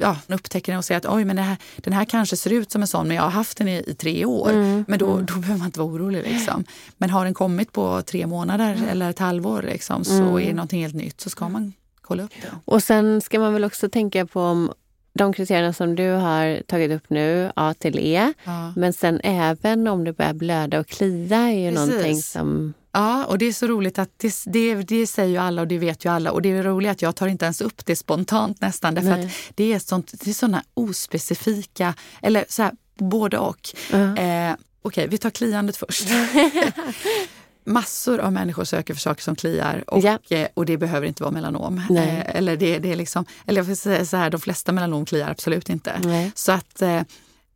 ja, 0.00 0.16
man 0.26 0.38
upptäcker 0.38 0.72
den 0.72 0.78
och 0.78 0.84
säger 0.84 0.98
att 0.98 1.14
Oj, 1.14 1.24
men 1.24 1.38
här, 1.38 1.56
den 1.76 1.92
här 1.92 2.04
kanske 2.04 2.36
ser 2.36 2.52
ut 2.52 2.70
som 2.70 2.82
en 2.82 2.88
sån 2.88 3.08
men 3.08 3.16
jag 3.16 3.22
har 3.22 3.30
haft 3.30 3.58
den 3.58 3.68
i, 3.68 3.84
i 3.86 3.94
tre 3.94 4.24
år. 4.24 4.50
Mm. 4.50 4.84
Men 4.88 4.98
då, 4.98 5.12
mm. 5.12 5.26
då 5.26 5.34
behöver 5.34 5.58
man 5.58 5.66
inte 5.66 5.80
vara 5.80 5.92
orolig. 5.92 6.22
Liksom. 6.22 6.64
Men 6.96 7.10
har 7.10 7.24
den 7.24 7.34
kommit 7.34 7.72
på 7.72 8.02
tre 8.02 8.26
månader 8.26 8.74
mm. 8.74 8.88
eller 8.88 9.10
ett 9.10 9.18
halvår 9.18 9.62
liksom, 9.62 10.04
så 10.04 10.12
mm. 10.12 10.36
är 10.36 10.46
det 10.46 10.54
någonting 10.54 10.82
helt 10.82 10.94
nytt 10.94 11.20
så 11.20 11.30
ska 11.30 11.48
man 11.48 11.72
kolla 12.00 12.22
upp 12.22 12.32
det. 12.42 12.48
Och 12.64 12.82
sen 12.82 13.20
ska 13.20 13.40
man 13.40 13.52
väl 13.52 13.64
också 13.64 13.88
tänka 13.88 14.26
på 14.26 14.40
om 14.40 14.72
de 15.18 15.32
kriterierna 15.32 15.72
som 15.72 15.94
du 15.94 16.10
har 16.10 16.62
tagit 16.66 16.90
upp 16.90 17.10
nu, 17.10 17.52
A 17.56 17.74
till 17.78 17.98
E. 17.98 18.32
Ja. 18.44 18.72
Men 18.76 18.92
sen 18.92 19.20
även 19.24 19.88
om 19.88 20.04
det 20.04 20.12
börjar 20.12 20.34
blöda 20.34 20.80
och 20.80 20.86
klia 20.86 21.36
är 21.36 21.50
ju 21.50 21.70
Precis. 21.70 21.88
någonting 21.88 22.22
som... 22.22 22.74
Ja, 22.92 23.24
och 23.24 23.38
det 23.38 23.46
är 23.46 23.52
så 23.52 23.66
roligt 23.66 23.98
att 23.98 24.10
det, 24.16 24.34
det, 24.46 24.74
det 24.74 25.06
säger 25.06 25.30
ju 25.30 25.36
alla 25.36 25.62
och 25.62 25.68
det 25.68 25.78
vet 25.78 26.04
ju 26.04 26.10
alla. 26.10 26.32
Och 26.32 26.42
det 26.42 26.48
är 26.48 26.62
roligt 26.62 26.90
att 26.90 27.02
jag 27.02 27.16
tar 27.16 27.26
inte 27.26 27.44
ens 27.44 27.60
upp 27.60 27.86
det 27.86 27.96
spontant 27.96 28.60
nästan. 28.60 28.94
Därför 28.94 29.10
Nej. 29.10 29.26
att 29.26 29.32
det 29.54 29.72
är, 29.72 29.78
sånt, 29.78 30.14
det 30.24 30.30
är 30.30 30.34
såna 30.34 30.62
ospecifika, 30.74 31.94
eller 32.22 32.44
så 32.48 32.62
här, 32.62 32.72
både 32.98 33.38
och. 33.38 33.58
Uh 33.94 34.00
-huh. 34.00 34.50
eh, 34.50 34.56
Okej, 34.82 35.02
okay, 35.02 35.10
vi 35.10 35.18
tar 35.18 35.30
kliandet 35.30 35.76
först. 35.76 36.08
massor 37.68 38.18
av 38.20 38.32
människor 38.32 38.64
söker 38.64 38.94
för 38.94 39.00
saker 39.00 39.22
som 39.22 39.36
kliar 39.36 39.84
och, 39.86 40.04
ja. 40.04 40.18
Eh, 40.28 40.48
och 40.54 40.66
det 40.66 40.76
behöver 40.76 41.06
inte 41.06 41.22
vara 41.22 41.32
melanom. 41.32 41.78
Eh, 41.78 42.36
eller 42.36 42.56
det, 42.56 42.78
det 42.78 42.92
är 42.92 42.96
liksom, 42.96 43.24
eller 43.46 43.58
jag 43.58 43.66
får 43.66 43.74
säga 43.74 44.04
så 44.04 44.16
här, 44.16 44.30
de 44.30 44.40
flesta 44.40 44.72
melanom 44.72 45.04
kliar 45.04 45.30
absolut 45.30 45.68
inte. 45.68 46.00
Nej. 46.04 46.32
Så 46.34 46.52
att 46.52 46.82
eh, 46.82 47.02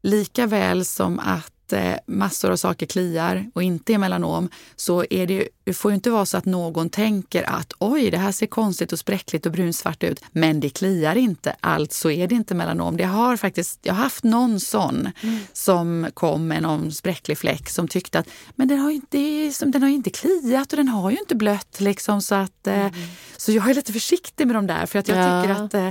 lika 0.03 0.47
väl 0.47 0.85
som 0.85 1.19
att 1.19 1.52
eh, 1.73 1.95
massor 2.07 2.51
av 2.51 2.57
saker 2.57 2.87
kliar 2.87 3.51
och 3.55 3.63
inte 3.63 3.95
är 3.95 3.99
melanom 3.99 4.49
så 4.77 5.05
är 5.11 5.27
det, 5.27 5.49
det 5.65 5.75
får 5.75 5.91
ju 5.91 5.95
inte 5.95 6.11
vara 6.11 6.27
så 6.27 6.37
att 6.37 6.45
någon 6.45 6.91
tänker 6.91 7.51
att 7.51 7.73
oj, 7.79 8.11
det 8.11 8.19
här 8.19 8.33
ser 8.33 8.47
konstigt 8.47 8.93
och 8.93 8.99
spräckligt 8.99 9.47
och 9.47 9.53
brunsvart 9.53 10.03
ut, 10.03 10.25
men 10.33 10.61
det 10.61 10.71
kliar 10.71 11.17
inte, 11.17 11.57
alltså 11.61 12.11
är 12.11 12.29
det 12.29 12.35
inte 12.35 12.55
melanom. 12.55 12.97
Det 12.97 13.05
har 13.05 13.37
faktiskt, 13.37 13.79
jag 13.83 13.95
har 13.95 14.03
haft 14.03 14.25
någon 14.25 14.61
sån 14.61 15.09
mm. 15.21 15.39
som 15.53 16.07
kom 16.15 16.49
med 16.49 16.63
någon 16.63 16.93
spräcklig 16.93 17.39
fläck 17.39 17.69
som 17.69 17.89
tyckte 17.89 18.19
att 18.19 18.29
men 18.57 18.69
den 18.69 18.79
har 18.79 18.91
ju 18.91 18.97
inte, 18.97 19.53
den 19.67 19.83
har 19.83 19.89
inte 19.89 20.11
kliat 20.11 20.73
och 20.73 20.77
den 20.77 20.89
har 20.89 21.11
ju 21.11 21.17
inte 21.19 21.35
blött. 21.35 21.81
Liksom, 21.81 22.23
så, 22.23 22.35
att, 22.35 22.67
eh, 22.67 22.81
mm. 22.81 22.93
så 23.37 23.53
jag 23.53 23.71
är 23.71 23.75
lite 23.75 23.93
försiktig 23.93 24.47
med 24.47 24.57
de 24.57 24.67
där 24.67 24.87
för 24.87 24.99
att 24.99 25.09
jag 25.09 25.19
ja. 25.19 25.43
tycker 25.43 25.65
att 25.65 25.75
eh, 25.75 25.89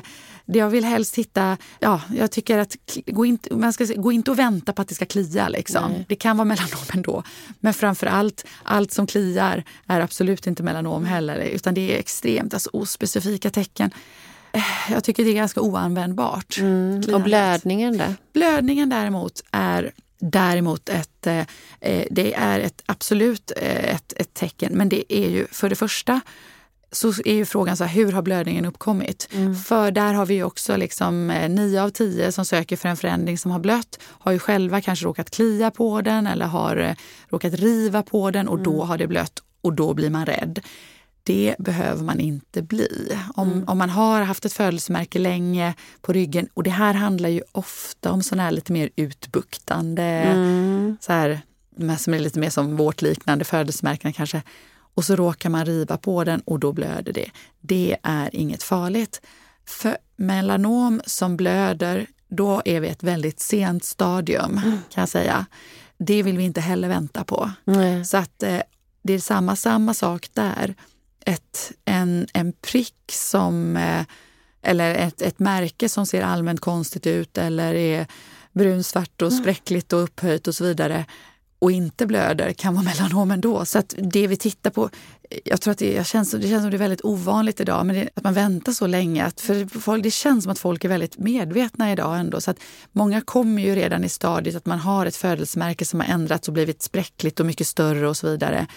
jag 0.60 0.70
vill 0.70 0.84
helst 0.84 1.16
hitta, 1.16 1.58
ja, 1.80 2.02
jag 2.16 2.32
tycker 2.32 2.58
att 2.58 2.78
gå 3.06 3.26
inte, 3.26 3.56
man 3.56 3.74
ska, 3.74 3.86
gå 3.86 4.12
inte 4.12 4.32
och 4.32 4.40
vänta 4.40 4.74
på 4.74 4.82
att 4.82 4.88
det 4.88 4.96
ska 4.96 5.06
klia. 5.06 5.50
Liksom. 5.50 6.06
Det 6.08 6.16
kan 6.16 6.38
vara 6.38 6.46
melanom 6.46 6.86
ändå. 6.94 7.24
Men 7.60 7.74
framför 7.74 8.08
allt, 8.08 8.46
allt 8.64 8.92
som 8.92 9.08
kliar 9.08 9.64
är 9.88 10.00
absolut 10.00 10.48
inte 10.48 10.64
melanom 10.64 11.06
heller. 11.06 11.38
Utan 11.38 11.74
det 11.74 11.96
är 11.96 12.00
extremt 12.00 12.54
alltså, 12.54 12.70
ospecifika 12.74 13.50
tecken. 13.50 13.92
Eh, 14.52 14.92
jag 14.92 15.04
tycker 15.04 15.24
det 15.24 15.30
är 15.30 15.36
ganska 15.36 15.62
oanvändbart. 15.62 16.58
Mm. 16.58 17.02
Och 17.14 17.22
blödningen 17.22 17.98
då? 17.98 18.06
Blödningen 18.34 18.90
däremot 18.90 19.44
är 19.52 19.92
däremot 20.22 20.90
ett, 20.90 21.28
eh, 21.28 21.40
eh, 21.80 22.06
det 22.12 22.34
är 22.34 22.60
ett 22.60 22.84
absolut 22.86 23.52
eh, 23.58 23.96
ett, 23.96 24.14
ett 24.18 24.34
tecken. 24.34 24.74
Men 24.74 24.90
det 24.90 25.14
är 25.14 25.30
ju 25.30 25.48
för 25.52 25.70
det 25.70 25.76
första 25.76 26.22
så 26.92 27.14
är 27.26 27.34
ju 27.34 27.46
frågan 27.46 27.78
så 27.78 27.84
här, 27.84 27.96
hur 27.96 28.12
har 28.12 28.22
blödningen 28.22 28.66
uppkommit? 28.66 29.28
Mm. 29.32 29.56
För 29.56 29.92
där 29.92 30.14
har 30.14 30.26
vi 30.26 30.44
också 30.44 30.78
liksom 30.78 31.30
eh, 31.30 31.50
nio 31.50 31.84
av 31.84 31.90
tio 31.90 32.32
som 32.32 32.46
söker 32.46 32.78
för 32.78 32.90
en 32.90 32.98
förändring 32.98 33.38
som 33.38 33.52
har 33.52 33.60
blött 33.60 34.00
har 34.04 34.32
ju 34.32 34.40
själva 34.40 34.82
kanske 34.82 35.06
råkat 35.06 35.32
klia 35.32 35.72
på 35.72 36.02
den 36.02 36.28
eller 36.28 36.46
har 36.46 36.78
eh, 36.78 36.96
råkat 37.30 37.54
riva 37.54 38.04
på 38.04 38.32
den 38.32 38.48
och 38.48 38.60
mm. 38.60 38.64
då 38.64 38.84
har 38.84 38.98
det 38.98 39.08
blött 39.08 39.44
och 39.62 39.74
då 39.74 39.94
blir 39.94 40.10
man 40.10 40.26
rädd. 40.26 40.60
Det 41.24 41.56
behöver 41.60 42.04
man 42.04 42.20
inte 42.20 42.62
bli. 42.62 43.18
Om, 43.36 43.52
mm. 43.52 43.64
om 43.68 43.78
man 43.78 43.90
har 43.90 44.22
haft 44.22 44.46
ett 44.46 44.54
födelsemärke 44.54 45.20
länge 45.20 45.74
på 46.02 46.14
ryggen 46.14 46.48
och 46.54 46.64
det 46.64 46.70
här 46.70 46.94
handlar 46.94 47.30
ju 47.30 47.42
ofta 47.52 48.12
om 48.12 48.24
sådana 48.24 48.44
här 48.44 48.52
lite 48.52 48.74
mer 48.74 48.90
utbuktande, 48.96 50.04
mm. 50.04 50.98
så 51.02 51.14
här, 51.14 51.42
som 51.98 52.14
är 52.14 52.20
lite 52.20 52.40
mer 52.40 52.50
som 52.50 52.78
vårt 52.78 53.02
liknande 53.02 53.46
födelsemärken 53.46 54.14
kanske 54.14 54.42
och 54.94 55.06
så 55.06 55.16
råkar 55.16 55.50
man 55.50 55.66
riva 55.66 55.98
på 55.98 56.24
den 56.24 56.42
och 56.42 56.60
då 56.60 56.74
blöder 56.74 57.14
det. 57.14 57.32
Det 57.62 57.98
är 58.04 58.36
inget 58.36 58.64
farligt. 58.64 59.22
För 59.66 59.98
melanom 60.16 61.02
som 61.06 61.38
blöder, 61.38 62.08
då 62.28 62.62
är 62.66 62.80
vi 62.80 62.88
ett 62.88 63.04
väldigt 63.04 63.40
sent 63.40 63.84
stadium 63.84 64.58
mm. 64.58 64.78
kan 64.90 65.02
jag 65.02 65.10
säga. 65.10 65.46
Det 65.98 66.24
vill 66.24 66.38
vi 66.38 66.44
inte 66.44 66.62
heller 66.62 66.88
vänta 66.88 67.24
på. 67.24 67.52
Mm. 67.68 68.06
Så 68.06 68.18
att 68.18 68.44
eh, 68.44 68.62
det 69.04 69.14
är 69.14 69.20
samma, 69.20 69.56
samma 69.56 69.94
sak 69.94 70.30
där. 70.34 70.76
Ett, 71.26 71.72
en, 71.86 72.28
en 72.34 72.54
prick 72.54 73.12
som, 73.12 73.78
eh, 73.78 74.06
eller 74.62 74.96
ett, 74.96 75.22
ett 75.22 75.40
märke 75.40 75.90
som 75.90 76.06
ser 76.06 76.22
allmänt 76.22 76.60
konstigt 76.60 77.08
ut 77.08 77.38
eller 77.38 77.74
är 77.74 78.08
brunsvart 78.52 79.22
och 79.22 79.32
mm. 79.32 79.44
spräckligt 79.44 79.94
och 79.94 80.04
upphöjt 80.04 80.48
och 80.48 80.56
så 80.56 80.64
vidare 80.64 81.06
och 81.62 81.72
inte 81.72 82.06
blöder 82.06 82.54
kan 82.54 82.74
vara 82.74 82.84
melanom 83.00 83.32
ändå. 83.32 83.66
Så 83.66 83.80
att 83.80 83.96
det 83.98 84.28
vi 84.28 84.38
tittar 84.38 84.70
på, 84.70 84.90
jag 85.44 85.62
tror 85.62 85.72
att 85.72 85.78
det, 85.78 86.08
känns, 86.08 86.32
det 86.32 86.48
känns 86.48 86.62
som 86.62 86.72
det 86.72 86.78
är 86.78 86.80
väldigt 86.80 87.06
ovanligt 87.06 87.60
idag, 87.60 87.86
men 87.86 87.96
det, 87.96 88.10
att 88.14 88.24
man 88.24 88.34
väntar 88.34 88.72
så 88.72 88.88
länge. 88.88 89.26
Att 89.26 89.42
för 89.42 89.80
folk, 89.80 90.04
det 90.04 90.12
känns 90.12 90.44
som 90.44 90.52
att 90.52 90.60
folk 90.60 90.84
är 90.84 90.90
väldigt 90.90 91.18
medvetna 91.18 91.92
idag 91.92 92.20
ändå. 92.20 92.42
Så 92.42 92.52
att 92.52 92.58
många 92.92 93.22
kommer 93.22 93.62
ju 93.62 93.76
redan 93.76 94.04
i 94.04 94.10
stadiet 94.10 94.56
att 94.56 94.66
man 94.66 94.80
har 94.80 95.06
ett 95.06 95.16
födelsemärke 95.16 95.86
som 95.86 96.00
har 96.00 96.08
ändrats 96.08 96.48
och 96.48 96.54
blivit 96.54 96.82
spräckligt 96.82 97.40
och 97.40 97.46
mycket 97.46 97.68
större 97.68 98.10
och 98.10 98.18
så 98.18 98.30
vidare. 98.30 98.68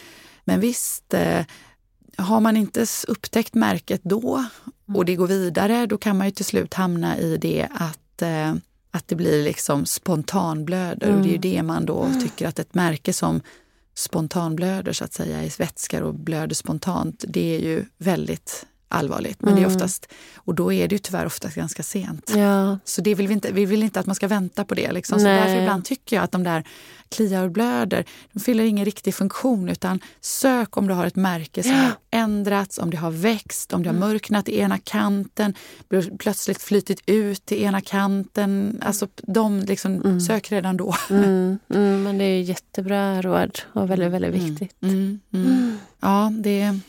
Men 0.44 0.60
visst, 0.60 1.14
eh, 1.14 1.44
har 2.16 2.40
man 2.40 2.56
inte 2.56 2.86
upptäckt 3.08 3.54
märket 3.54 4.00
då 4.04 4.44
och 4.94 5.04
det 5.04 5.16
går 5.16 5.26
vidare, 5.26 5.86
då 5.86 5.98
kan 5.98 6.18
man 6.18 6.26
ju 6.26 6.30
till 6.30 6.44
slut 6.44 6.74
hamna 6.74 7.18
i 7.18 7.36
det 7.36 7.68
att 7.70 8.22
eh, 8.22 8.54
att 8.94 9.08
det 9.08 9.14
blir 9.14 9.44
liksom 9.44 9.86
spontanblöder. 9.86 11.06
Mm. 11.06 11.18
Och 11.18 11.22
det 11.24 11.28
är 11.28 11.32
ju 11.32 11.38
det 11.38 11.62
man 11.62 11.86
då 11.86 12.02
mm. 12.02 12.20
tycker 12.20 12.48
att 12.48 12.58
ett 12.58 12.74
märke 12.74 13.12
som 13.12 13.40
spontanblöder 13.94 14.92
så 14.92 15.04
att 15.04 15.12
säga, 15.12 15.44
i 15.44 15.50
vätskor 15.58 16.02
och 16.02 16.14
blöder 16.14 16.54
spontant, 16.54 17.24
det 17.28 17.56
är 17.56 17.60
ju 17.60 17.84
väldigt 17.98 18.66
allvarligt. 18.94 19.42
Men 19.42 19.48
mm. 19.48 19.62
det 19.62 19.66
är 19.66 19.70
mm. 19.70 19.76
oftast, 19.76 20.06
och 20.36 20.54
då 20.54 20.72
är 20.72 20.88
det 20.88 20.94
ju 20.94 20.98
tyvärr 20.98 21.26
oftast 21.26 21.56
ganska 21.56 21.82
sent. 21.82 22.32
Ja. 22.36 22.78
Så 22.84 23.00
det 23.00 23.14
vill 23.14 23.28
vi, 23.28 23.34
inte, 23.34 23.52
vi 23.52 23.66
vill 23.66 23.82
inte 23.82 24.00
att 24.00 24.06
man 24.06 24.14
ska 24.14 24.28
vänta 24.28 24.64
på 24.64 24.74
det. 24.74 24.92
Liksom. 24.92 25.18
Så 25.18 25.24
därför 25.24 25.56
ibland 25.56 25.84
tycker 25.84 26.16
jag 26.16 26.22
att 26.22 26.32
de 26.32 26.42
där 26.42 26.64
kliar 27.08 27.44
och 27.44 27.50
blöder, 27.50 28.04
de 28.32 28.40
fyller 28.40 28.64
ingen 28.64 28.84
riktig 28.84 29.14
funktion. 29.14 29.68
Utan 29.68 30.00
sök 30.20 30.76
om 30.76 30.86
du 30.86 30.94
har 30.94 31.06
ett 31.06 31.16
märke 31.16 31.62
som 31.62 31.72
ja. 31.72 31.78
har 31.78 31.92
ändrats, 32.10 32.78
om 32.78 32.90
det 32.90 32.96
har 32.96 33.10
växt, 33.10 33.72
om 33.72 33.82
det 33.82 33.88
har 33.88 33.96
mm. 33.96 34.08
mörknat 34.08 34.48
i 34.48 34.58
ena 34.58 34.78
kanten, 34.78 35.54
plötsligt 36.18 36.62
flytit 36.62 37.00
ut 37.06 37.52
i 37.52 37.62
ena 37.62 37.80
kanten. 37.80 38.80
Alltså 38.84 39.08
de 39.22 39.60
liksom, 39.60 39.92
mm. 39.92 40.20
sök 40.20 40.52
redan 40.52 40.76
då. 40.76 40.94
Mm. 41.10 41.58
Mm, 41.74 42.02
men 42.02 42.18
det 42.18 42.24
är 42.24 42.40
jättebra 42.40 43.22
råd 43.22 43.58
och 43.72 43.90
väldigt, 43.90 44.12
väldigt 44.12 44.34
viktigt. 44.34 44.76
Ja, 46.00 46.32
det 46.38 46.80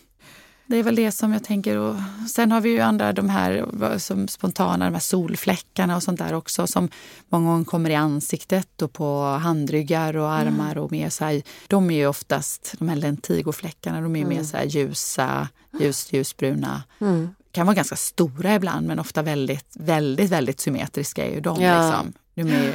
det 0.67 0.77
är 0.77 0.83
väl 0.83 0.95
det 0.95 1.11
som 1.11 1.33
jag 1.33 1.43
tänker. 1.43 1.77
Och 1.77 1.95
sen 2.29 2.51
har 2.51 2.61
vi 2.61 2.69
ju 2.69 2.79
andra 2.79 3.13
de 3.13 3.29
här 3.29 3.65
som 3.97 4.27
spontana, 4.27 4.85
de 4.85 4.93
här 4.93 4.99
solfläckarna 4.99 5.95
och 5.95 6.03
sånt 6.03 6.19
där 6.19 6.33
också 6.33 6.67
som 6.67 6.89
många 7.29 7.51
gånger 7.51 7.65
kommer 7.65 7.89
i 7.89 7.95
ansiktet 7.95 8.81
och 8.81 8.93
på 8.93 9.23
handryggar 9.23 10.17
och 10.17 10.27
mm. 10.27 10.47
armar. 10.47 10.71
Mm. 10.71 10.83
och 10.83 10.91
mer 10.91 11.09
så 11.09 11.25
här, 11.25 11.41
De 11.67 11.91
är 11.91 11.95
ju 11.95 12.07
oftast, 12.07 12.75
de 12.79 12.89
här 12.89 12.95
lentigofläckarna, 12.95 14.01
de 14.01 14.15
är 14.15 14.21
mm. 14.21 14.37
mer 14.37 14.43
så 14.43 14.57
här 14.57 14.65
ljusa, 14.65 15.47
ljus, 15.79 16.13
ljusbruna. 16.13 16.83
Mm. 17.01 17.29
Kan 17.51 17.65
vara 17.65 17.75
ganska 17.75 17.95
stora 17.95 18.55
ibland 18.55 18.87
men 18.87 18.99
ofta 18.99 19.21
väldigt, 19.21 19.75
väldigt, 19.79 20.31
väldigt 20.31 20.59
symmetriska 20.59 21.25
är 21.25 21.31
ju 21.31 21.41
de. 21.41 21.61
Ja. 21.61 21.89
Liksom. 21.89 22.13
De 22.33 22.41
är 22.41 22.63
ju, 22.63 22.73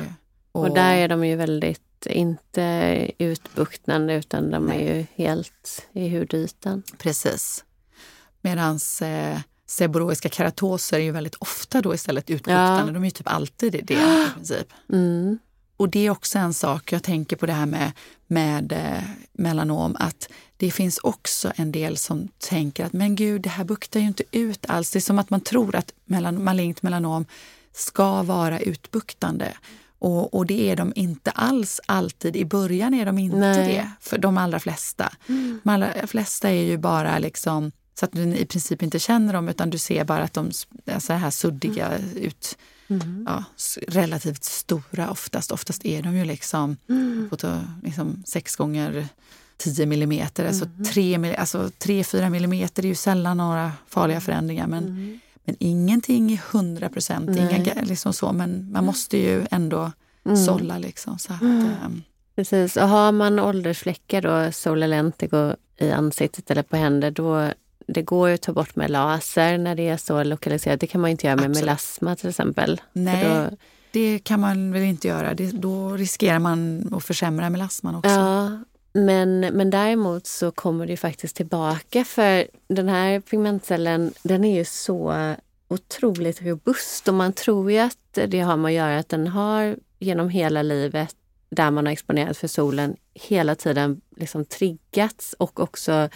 och, 0.53 0.69
och 0.69 0.75
där 0.75 0.95
är 0.95 1.09
de 1.09 1.25
ju 1.25 1.37
väldigt 1.37 2.07
inte 2.07 3.11
utbuktande 3.19 4.15
utan 4.15 4.51
de 4.51 4.71
är 4.71 4.97
ju 4.97 5.07
helt 5.15 5.87
i 5.93 6.09
hudytan. 6.09 6.83
Precis. 6.99 7.65
Medan 8.41 8.79
eh, 9.03 9.39
seboroiska 9.67 10.29
keratoser 10.29 10.97
är 10.97 11.03
ju 11.03 11.11
väldigt 11.11 11.35
ofta 11.35 11.83
då 11.83 11.95
istället 11.95 12.31
utbuktande. 12.31 12.87
Ja. 12.87 12.93
De 12.93 13.03
är 13.03 13.05
ju 13.05 13.11
typ 13.11 13.29
alltid 13.29 13.73
det 13.73 13.95
i 14.27 14.35
princip. 14.35 14.73
Mm. 14.93 15.39
Och 15.77 15.89
det 15.89 16.07
är 16.07 16.11
också 16.11 16.39
en 16.39 16.55
sak, 16.55 16.93
jag 16.93 17.03
tänker 17.03 17.37
på 17.37 17.47
det 17.47 17.53
här 17.53 17.67
med, 17.67 17.93
med 18.27 18.73
eh, 18.73 19.03
melanom, 19.33 19.97
att 19.99 20.29
det 20.57 20.71
finns 20.71 20.99
också 20.99 21.53
en 21.57 21.73
del 21.73 21.97
som 21.97 22.29
tänker 22.39 22.85
att 22.85 22.93
men 22.93 23.17
gud, 23.17 23.43
det 23.43 23.49
här 23.49 23.65
buktar 23.65 24.01
ju 24.01 24.07
inte 24.07 24.25
ut 24.31 24.67
alls. 24.69 24.91
Det 24.91 24.99
är 24.99 25.01
som 25.01 25.19
att 25.19 25.31
man 25.31 25.41
tror 25.41 25.77
att 25.77 25.93
melan, 26.05 26.45
malignt 26.45 26.83
melanom 26.83 27.27
ska 27.73 28.23
vara 28.23 28.61
utbuktande. 28.61 29.53
Och, 29.99 30.35
och 30.35 30.47
det 30.47 30.71
är 30.71 30.77
de 30.77 30.93
inte 30.97 31.31
alls 31.31 31.81
alltid. 31.87 32.37
I 32.37 32.45
början 32.45 32.95
är 32.95 33.07
de 33.07 33.19
inte 33.19 33.37
Nej. 33.37 33.69
det 33.69 33.91
för 34.01 34.19
de 34.19 34.39
allra 34.39 34.61
flesta. 34.61 35.13
Mm. 35.29 35.61
De 35.65 35.71
allra 35.71 36.07
flesta 36.07 36.51
är 36.51 36.63
ju 36.63 36.79
bara 36.79 37.19
liksom 37.19 37.73
så 37.95 38.05
att 38.05 38.13
du 38.13 38.23
i 38.37 38.47
princip 38.47 38.83
inte 38.83 38.99
känner 38.99 39.33
dem 39.33 39.49
utan 39.49 39.71
du 39.71 39.79
ser 39.79 40.05
bara 40.05 40.23
att 40.23 40.33
de 40.33 40.51
är 40.87 40.99
så 40.99 41.13
här 41.13 41.31
suddiga 41.31 41.99
ut. 42.17 42.59
Mm. 42.89 43.27
Ja, 43.29 43.45
relativt 43.89 44.45
stora 44.45 45.11
oftast. 45.11 45.53
Oftast 45.53 45.85
är 45.87 46.03
de 46.03 46.17
ju 46.17 46.25
liksom 46.25 46.77
Mm. 46.89 47.27
på 47.31 47.37
ta- 47.37 47.65
liksom 47.83 48.23
sex 48.27 48.57
gånger 48.57 49.09
10 49.57 49.87
millimeter. 49.87 50.47
Alltså 50.47 50.65
Mm. 50.65 50.85
3, 50.85 51.19
mil- 51.19 51.35
alltså 51.37 51.71
3-4 51.79 52.31
millimeter 52.31 52.83
är 52.83 52.87
ju 52.89 52.95
sällan 52.95 53.37
några 53.37 53.73
farliga 53.89 54.21
förändringar. 54.21 54.67
Men, 54.67 54.85
Mm. 54.85 55.21
men 55.45 55.57
ingenting 55.59 56.31
i 56.33 56.41
100 56.53 56.89
procent. 56.89 57.31
Inga 57.31 57.83
liksom 57.83 58.13
så, 58.13 58.33
men 58.33 58.73
man 58.73 58.85
måste 58.85 59.17
ju 59.19 59.47
ändå 59.51 59.93
Mm. 60.25 60.37
sålla. 60.37 60.79
Liksom, 60.79 61.19
så 61.19 61.33
att, 61.33 61.43
Mm. 61.43 61.67
ehm, 61.85 62.03
Precis, 62.37 62.77
och 62.77 62.89
har 62.89 63.13
man 63.13 63.39
åldersfläckar 63.39 64.23
då, 64.23 64.51
lentigo 64.87 65.53
i 65.79 65.91
ansiktet 65.91 66.51
eller 66.51 66.63
på 66.63 66.77
händer, 66.77 67.11
då 67.11 67.53
det 67.93 68.03
går 68.03 68.29
ju 68.29 68.35
att 68.35 68.43
ta 68.43 68.53
bort 68.53 68.77
med 68.77 68.91
laser 68.91 69.59
när 69.59 69.75
det 69.75 69.89
är 69.89 69.97
så 69.97 70.25
lokaliserat. 70.25 70.81
Det 70.81 70.87
kan 70.87 71.01
man 71.01 71.11
inte 71.11 71.27
göra 71.27 71.37
med 71.37 71.45
Absolut. 71.45 71.65
melasma 71.65 72.17
till 72.17 72.29
exempel. 72.29 72.81
Nej, 72.93 73.25
Då, 73.25 73.57
det 73.91 74.19
kan 74.19 74.41
man 74.41 74.73
väl 74.73 74.83
inte 74.83 75.09
göra. 75.09 75.35
Det, 75.35 75.51
då 75.51 75.91
riskerar 75.91 76.39
man 76.39 76.89
att 76.95 77.05
försämra 77.05 77.51
melasman 77.51 77.95
också. 77.95 78.11
ja, 78.11 78.59
men, 78.93 79.41
men 79.41 79.71
däremot 79.71 80.27
så 80.27 80.51
kommer 80.51 80.87
det 80.87 80.97
faktiskt 80.97 81.37
tillbaka 81.37 82.05
för 82.05 82.47
den 82.69 82.89
här 82.89 83.21
pigmentcellen 83.21 84.13
den 84.23 84.45
är 84.45 84.57
ju 84.57 84.65
så 84.65 85.15
otroligt 85.69 86.43
robust 86.43 87.09
och 87.09 87.15
man 87.15 87.33
tror 87.33 87.73
ju 87.73 87.79
att 87.79 88.19
det 88.27 88.41
har 88.41 88.57
med 88.57 88.69
att 88.69 88.75
göra 88.75 88.99
att 88.99 89.09
den 89.09 89.27
har 89.27 89.77
genom 89.99 90.29
hela 90.29 90.63
livet 90.63 91.17
där 91.51 91.71
man 91.71 91.87
har 91.87 91.93
exponerat 91.93 92.37
för 92.37 92.49
solen 92.49 92.97
hela 93.15 93.55
tiden 93.55 94.01
liksom 94.17 94.45
triggats 94.45 95.35
och 95.39 95.61
också 95.61 96.09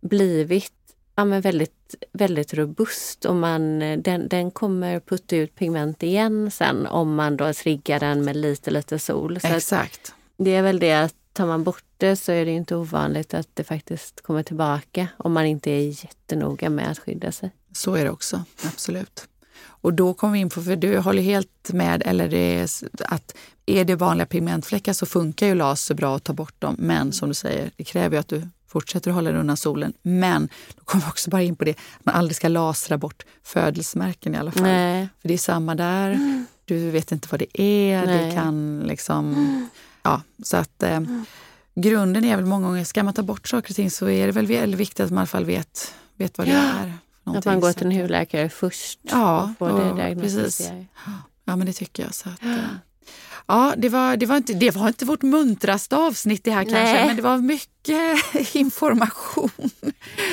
blivit 0.00 0.72
ja, 1.16 1.24
men 1.24 1.40
väldigt, 1.40 1.94
väldigt 2.12 2.54
robust 2.54 3.24
och 3.24 3.36
man, 3.36 3.78
den, 3.78 4.28
den 4.28 4.50
kommer 4.50 5.00
putta 5.00 5.36
ut 5.36 5.54
pigment 5.54 6.02
igen 6.02 6.50
sen 6.50 6.86
om 6.86 7.14
man 7.14 7.36
då 7.36 7.52
triggar 7.52 8.00
den 8.00 8.24
med 8.24 8.36
lite, 8.36 8.70
lite 8.70 8.98
sol. 8.98 9.40
Så 9.40 9.46
Exakt. 9.46 10.14
det 10.36 10.54
är 10.54 10.62
väl 10.62 10.78
det 10.78 10.92
att 10.92 11.14
tar 11.32 11.46
man 11.46 11.64
bort 11.64 11.84
det 11.96 12.16
så 12.16 12.32
är 12.32 12.44
det 12.44 12.50
inte 12.50 12.76
ovanligt 12.76 13.34
att 13.34 13.48
det 13.54 13.64
faktiskt 13.64 14.22
kommer 14.22 14.42
tillbaka 14.42 15.08
om 15.16 15.32
man 15.32 15.46
inte 15.46 15.70
är 15.70 16.04
jättenoga 16.04 16.70
med 16.70 16.90
att 16.90 16.98
skydda 16.98 17.32
sig. 17.32 17.50
Så 17.72 17.94
är 17.94 18.04
det 18.04 18.10
också, 18.10 18.44
absolut. 18.64 19.28
Och 19.86 19.94
då 19.94 20.14
kommer 20.14 20.32
vi 20.32 20.38
in 20.38 20.50
på, 20.50 20.62
för 20.62 20.76
du 20.76 20.98
håller 20.98 21.22
helt 21.22 21.72
med, 21.72 22.02
eller 22.06 22.34
är, 22.34 22.68
att 23.04 23.36
är 23.66 23.84
det 23.84 23.94
vanliga 23.94 24.26
pigmentfläckar 24.26 24.92
så 24.92 25.06
funkar 25.06 25.46
ju 25.46 25.54
laser 25.54 25.94
bra 25.94 26.16
att 26.16 26.24
ta 26.24 26.32
bort 26.32 26.60
dem. 26.60 26.76
Men 26.78 27.12
som 27.12 27.28
du 27.28 27.34
säger, 27.34 27.70
det 27.76 27.84
kräver 27.84 28.16
ju 28.16 28.20
att 28.20 28.28
du 28.28 28.48
fortsätter 28.68 29.10
att 29.10 29.14
hålla 29.14 29.30
dig 29.30 29.40
undan 29.40 29.56
solen. 29.56 29.92
Men 30.02 30.48
då 30.76 30.84
kommer 30.84 31.04
vi 31.04 31.10
också 31.10 31.30
bara 31.30 31.42
in 31.42 31.56
på 31.56 31.64
det, 31.64 31.70
att 31.70 32.04
man 32.04 32.14
aldrig 32.14 32.36
ska 32.36 32.48
lasra 32.48 32.98
bort 32.98 33.24
födelsemärken 33.42 34.34
i 34.34 34.38
alla 34.38 34.52
fall. 34.52 34.62
Nej. 34.62 35.08
För 35.20 35.28
det 35.28 35.34
är 35.34 35.38
samma 35.38 35.74
där, 35.74 36.44
du 36.64 36.90
vet 36.90 37.12
inte 37.12 37.28
vad 37.30 37.40
det 37.40 37.60
är, 37.62 38.06
Nej. 38.06 38.24
det 38.30 38.34
kan 38.34 38.80
liksom... 38.86 39.68
Ja, 40.02 40.22
så 40.42 40.56
att 40.56 40.82
eh, 40.82 41.00
grunden 41.74 42.24
är 42.24 42.36
väl 42.36 42.44
många 42.44 42.66
gånger, 42.66 42.84
ska 42.84 43.02
man 43.02 43.14
ta 43.14 43.22
bort 43.22 43.48
saker 43.48 43.70
och 43.72 43.76
ting 43.76 43.90
så 43.90 44.08
är 44.08 44.26
det 44.26 44.32
väl 44.32 44.46
väldigt 44.46 44.80
viktigt 44.80 45.00
att 45.00 45.10
man 45.10 45.18
i 45.18 45.20
alla 45.20 45.26
fall 45.26 45.44
vet, 45.44 45.94
vet 46.16 46.38
vad 46.38 46.46
det 46.46 46.52
Ja. 46.52 46.58
är. 46.58 46.92
Att 47.38 47.44
man 47.44 47.60
går 47.60 47.72
till 47.72 47.86
en 47.86 47.92
hudläkare 48.00 48.48
först 48.48 48.98
Ja, 49.02 49.42
och 49.42 49.58
får 49.58 49.68
det 49.78 49.90
och 49.90 49.96
diagnostiserat. 49.96 50.86
Ja, 51.44 51.56
men 51.56 51.66
det 51.66 51.72
tycker 51.72 52.02
jag. 52.02 52.14
Så 52.14 52.28
att, 52.28 52.42
eh, 52.42 52.56
ja, 53.46 53.74
det 53.76 53.88
var, 53.88 54.16
det, 54.16 54.26
var 54.26 54.36
inte, 54.36 54.52
det 54.52 54.70
var 54.70 54.88
inte 54.88 55.04
vårt 55.04 55.22
muntraste 55.22 55.96
avsnitt 55.96 56.44
det 56.44 56.50
här 56.50 56.62
kanske, 56.62 56.92
Nej. 56.92 57.06
men 57.06 57.16
det 57.16 57.22
var 57.22 57.38
mycket 57.38 58.34
information. 58.54 59.50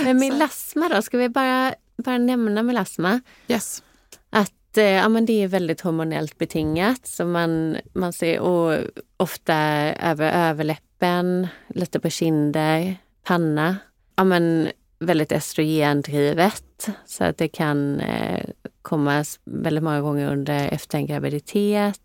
Men 0.03 0.19
melasma 0.19 0.89
då, 0.89 1.01
ska 1.01 1.17
vi 1.17 1.29
bara, 1.29 1.73
bara 1.97 2.17
nämna 2.17 2.63
melasma? 2.63 3.21
Yes. 3.47 3.83
Att 4.29 4.77
eh, 4.77 4.83
ja, 4.83 5.09
men 5.09 5.25
det 5.25 5.43
är 5.43 5.47
väldigt 5.47 5.81
hormonellt 5.81 6.37
betingat. 6.37 7.07
Så 7.07 7.25
man, 7.25 7.77
man 7.93 8.13
ser 8.13 8.39
och 8.39 8.79
ofta 9.17 9.55
över 10.01 10.49
överläppen, 10.49 11.47
lite 11.67 11.99
på 11.99 12.09
kinder, 12.09 12.95
panna. 13.23 13.77
Ja, 14.15 14.23
men 14.23 14.69
väldigt 14.99 15.31
östrogendrivet. 15.31 16.89
Så 17.05 17.23
att 17.23 17.37
det 17.37 17.47
kan 17.47 17.99
eh, 17.99 18.45
komma 18.81 19.23
väldigt 19.45 19.83
många 19.83 20.01
gånger 20.01 20.31
under 20.31 20.67
efter 20.67 20.97
en 20.97 21.05
graviditet. 21.05 21.99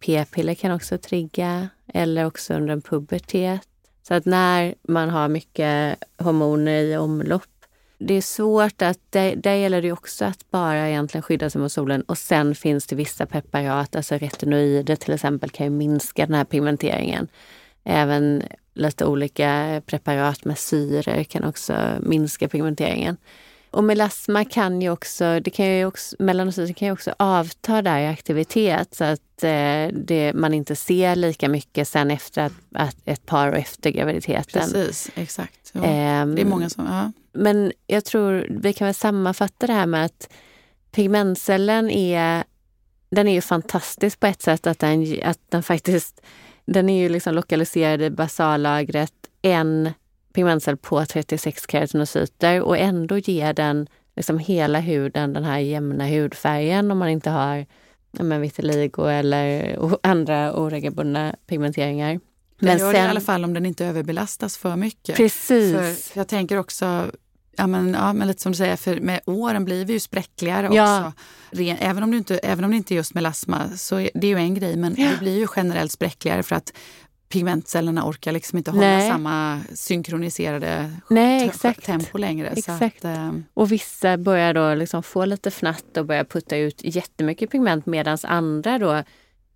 P-piller 0.00 0.54
kan 0.54 0.72
också 0.72 0.98
trigga 0.98 1.68
eller 1.94 2.24
också 2.24 2.54
under 2.54 2.72
en 2.72 2.82
pubertet. 2.82 3.68
Så 4.02 4.14
att 4.14 4.24
när 4.24 4.74
man 4.82 5.10
har 5.10 5.28
mycket 5.28 5.98
hormoner 6.18 6.82
i 6.82 6.96
omlopp 6.96 7.56
det 7.98 8.14
är 8.14 8.20
svårt 8.20 8.82
att, 8.82 8.98
där, 9.10 9.36
där 9.36 9.54
gäller 9.54 9.82
det 9.82 9.92
också 9.92 10.24
att 10.24 10.50
bara 10.50 10.88
egentligen 10.88 11.22
skydda 11.22 11.50
sig 11.50 11.60
mot 11.60 11.72
solen 11.72 12.02
och 12.02 12.18
sen 12.18 12.54
finns 12.54 12.86
det 12.86 12.96
vissa 12.96 13.26
preparat, 13.26 13.96
alltså 13.96 14.14
retinoider 14.14 14.96
till 14.96 15.14
exempel 15.14 15.50
kan 15.50 15.66
ju 15.66 15.70
minska 15.70 16.26
den 16.26 16.34
här 16.34 16.44
pigmenteringen. 16.44 17.28
Även 17.84 18.42
lite 18.74 19.04
olika 19.04 19.82
preparat 19.86 20.44
med 20.44 20.58
syror 20.58 21.24
kan 21.24 21.44
också 21.44 21.74
minska 22.00 22.48
pigmenteringen. 22.48 23.16
Och 23.76 23.84
melasma 23.84 24.44
kan 24.44 24.82
ju 24.82 24.90
också, 24.90 25.40
det 25.40 25.50
kan 25.50 25.66
ju 25.66 25.86
också, 25.86 26.16
melanocyter 26.18 26.74
kan 26.74 26.86
ju 26.86 26.92
också 26.92 27.14
avta 27.18 27.82
där 27.82 28.00
i 28.00 28.06
aktivitet 28.06 28.94
så 28.94 29.04
att 29.04 29.44
eh, 29.44 29.88
det, 29.92 30.32
man 30.34 30.54
inte 30.54 30.76
ser 30.76 31.16
lika 31.16 31.48
mycket 31.48 31.88
sen 31.88 32.10
efter 32.10 32.42
att, 32.42 32.52
att 32.74 32.96
ett 33.04 33.26
par 33.26 33.48
år 33.48 33.54
efter 33.54 33.90
graviditeten. 33.90 34.62
Precis, 34.62 35.10
exakt. 35.14 35.70
Ja. 35.72 35.84
Ehm, 35.84 36.34
det 36.34 36.40
är 36.42 36.46
många 36.46 36.70
som... 36.70 36.86
Ja. 36.86 37.12
men 37.32 37.72
jag 37.86 38.04
tror 38.04 38.46
vi 38.50 38.72
kan 38.72 38.86
väl 38.86 38.94
sammanfatta 38.94 39.66
det 39.66 39.72
här 39.72 39.86
med 39.86 40.04
att 40.04 40.28
pigmentcellen 40.90 41.90
är, 41.90 42.44
den 43.10 43.28
är 43.28 43.32
ju 43.32 43.40
fantastisk 43.40 44.20
på 44.20 44.26
ett 44.26 44.42
sätt 44.42 44.66
att 44.66 44.78
den, 44.78 45.18
att 45.24 45.40
den 45.48 45.62
faktiskt, 45.62 46.20
den 46.64 46.88
är 46.88 47.02
ju 47.02 47.08
liksom 47.08 47.34
lokaliserad 47.34 48.02
i 48.02 48.10
basallagret, 48.10 49.14
en 49.42 49.90
pigmentcell 50.36 50.76
på 50.76 51.04
36 51.06 51.62
keratinocyter 51.70 52.60
och 52.62 52.78
ändå 52.78 53.18
ger 53.18 53.52
den 53.52 53.88
liksom 54.16 54.38
hela 54.38 54.80
huden 54.80 55.32
den 55.32 55.44
här 55.44 55.58
jämna 55.58 56.06
hudfärgen 56.06 56.90
om 56.90 56.98
man 56.98 57.08
inte 57.08 57.30
har 57.30 57.66
men 58.10 58.40
vitiligo 58.40 59.04
eller 59.06 59.78
andra 60.02 60.54
oregelbundna 60.56 61.34
pigmenteringar. 61.46 62.08
Den 62.10 62.20
Men 62.58 62.78
gör 62.78 62.92
det 62.92 62.98
i 62.98 63.00
sen- 63.00 63.10
alla 63.10 63.20
fall 63.20 63.44
om 63.44 63.54
den 63.54 63.66
inte 63.66 63.86
överbelastas 63.86 64.56
för 64.56 64.76
mycket. 64.76 65.16
Precis. 65.16 66.08
För 66.10 66.20
jag 66.20 66.28
tänker 66.28 66.58
också, 66.58 67.10
ja 67.56 67.66
men, 67.66 67.94
ja, 67.94 68.12
men 68.12 68.28
lite 68.28 68.42
som 68.42 68.52
du 68.52 68.56
säger, 68.58 68.76
för 68.76 69.00
med 69.00 69.20
åren 69.26 69.64
blir 69.64 69.84
vi 69.84 69.92
ju 69.92 70.00
spräckligare 70.00 70.68
Ja. 70.74 70.98
också. 71.06 71.12
Ren, 71.50 71.76
även, 71.80 72.02
om 72.02 72.10
du 72.10 72.16
inte, 72.18 72.38
även 72.38 72.64
om 72.64 72.70
det 72.70 72.76
inte 72.76 72.94
är 72.94 72.96
just 72.96 73.14
melasma, 73.14 73.68
så 73.76 74.00
är 74.00 74.10
det 74.14 74.26
är 74.26 74.28
ju 74.30 74.36
en 74.36 74.54
grej, 74.54 74.76
men 74.76 74.94
Ja. 74.98 75.08
det 75.10 75.18
blir 75.18 75.38
ju 75.38 75.46
generellt 75.56 75.92
spräckligare 75.92 76.42
för 76.42 76.56
att 76.56 76.72
pigmentcellerna 77.28 78.08
orkar 78.08 78.32
liksom 78.32 78.58
inte 78.58 78.70
hålla 78.70 78.86
Nej. 78.86 79.10
samma 79.10 79.60
synkroniserade 79.74 80.92
Nej, 81.10 81.50
tempo 81.84 82.18
längre. 82.18 82.48
Exakt. 82.48 83.04
Att, 83.04 83.16
eh, 83.16 83.32
Och 83.54 83.72
vissa 83.72 84.16
börjar 84.16 84.54
då 84.54 84.74
liksom 84.74 85.02
få 85.02 85.24
lite 85.24 85.50
fnatt 85.50 85.96
och 85.96 86.06
börjar 86.06 86.24
putta 86.24 86.56
ut 86.56 86.80
jättemycket 86.84 87.50
pigment 87.50 87.86
medan 87.86 88.18
andra 88.22 88.78
då 88.78 89.02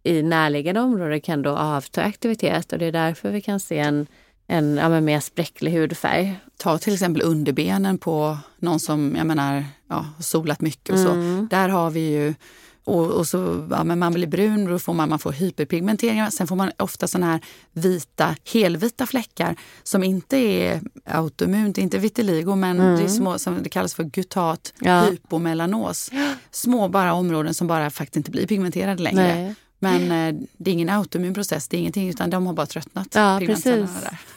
i 0.03 0.23
närliggande 0.23 0.81
områden 0.81 1.21
kan 1.21 1.43
då 1.43 1.51
avta 1.51 2.03
aktivitet 2.03 2.73
och 2.73 2.79
det 2.79 2.87
är 2.87 2.93
därför 2.93 3.31
vi 3.31 3.41
kan 3.41 3.61
se 3.61 3.79
en, 3.79 4.07
en 4.47 4.77
ja, 4.77 5.01
mer 5.01 5.21
spräcklig 5.21 5.73
hudfärg. 5.73 6.41
ta 6.57 6.79
till 6.79 6.93
exempel 6.93 7.23
underbenen 7.23 7.99
på 7.99 8.39
någon 8.59 8.81
som 8.81 9.15
jag 9.17 9.27
menar, 9.27 9.65
ja, 9.89 10.07
solat 10.21 10.61
mycket 10.61 10.93
och 10.93 10.99
så. 10.99 11.11
Mm. 11.11 11.49
Där 11.51 11.69
har 11.69 11.91
vi 11.91 12.01
ju 12.01 12.35
och, 12.85 13.05
och 13.11 13.27
så, 13.27 13.69
ja, 13.71 13.85
men 13.85 13.99
man 13.99 14.13
blir 14.13 14.27
brun 14.27 14.67
och 14.67 14.73
då 14.73 14.79
får 14.79 14.95
man, 14.95 15.09
man 15.09 15.19
får 15.19 15.33
hyperpigmentering. 15.33 16.31
Sen 16.31 16.47
får 16.47 16.57
man 16.57 16.73
ofta 16.79 17.09
såna 17.09 17.27
här 17.27 17.41
vita, 17.73 18.37
helvita 18.53 19.07
fläckar 19.07 19.57
som 19.83 20.05
inte 20.05 20.37
är 20.37 20.81
autoimmunt, 21.05 21.79
inte 21.79 21.99
vitiligo, 21.99 22.55
men 22.55 22.77
det, 22.79 23.05
är 23.05 23.09
små, 23.09 23.39
som 23.39 23.63
det 23.63 23.69
kallas 23.69 23.95
för 23.95 24.05
gutat 24.05 24.73
Mm. 24.81 24.95
Ja. 24.95 25.11
hypomelanos. 25.11 26.11
Små 26.51 26.89
bara 26.89 27.13
områden 27.15 27.55
som 27.55 27.67
bara 27.67 27.91
faktiskt 27.91 28.17
inte 28.17 28.31
blir 28.31 28.47
pigmenterade 28.47 29.03
längre. 29.03 29.35
Nej. 29.35 29.55
Men 29.79 30.03
eh, 30.37 30.43
det 30.57 30.71
är 30.71 30.75
ingen 30.75 30.89
autoimmun 30.89 31.35
process, 31.35 31.69
det 31.69 31.77
är 31.77 31.79
ingenting, 31.79 32.09
utan 32.09 32.31
de 32.31 32.47
har 32.47 32.55
bara 32.55 32.67
tröttnat. 32.67 33.09
Ja, 33.15 33.41
precis. 33.47 33.91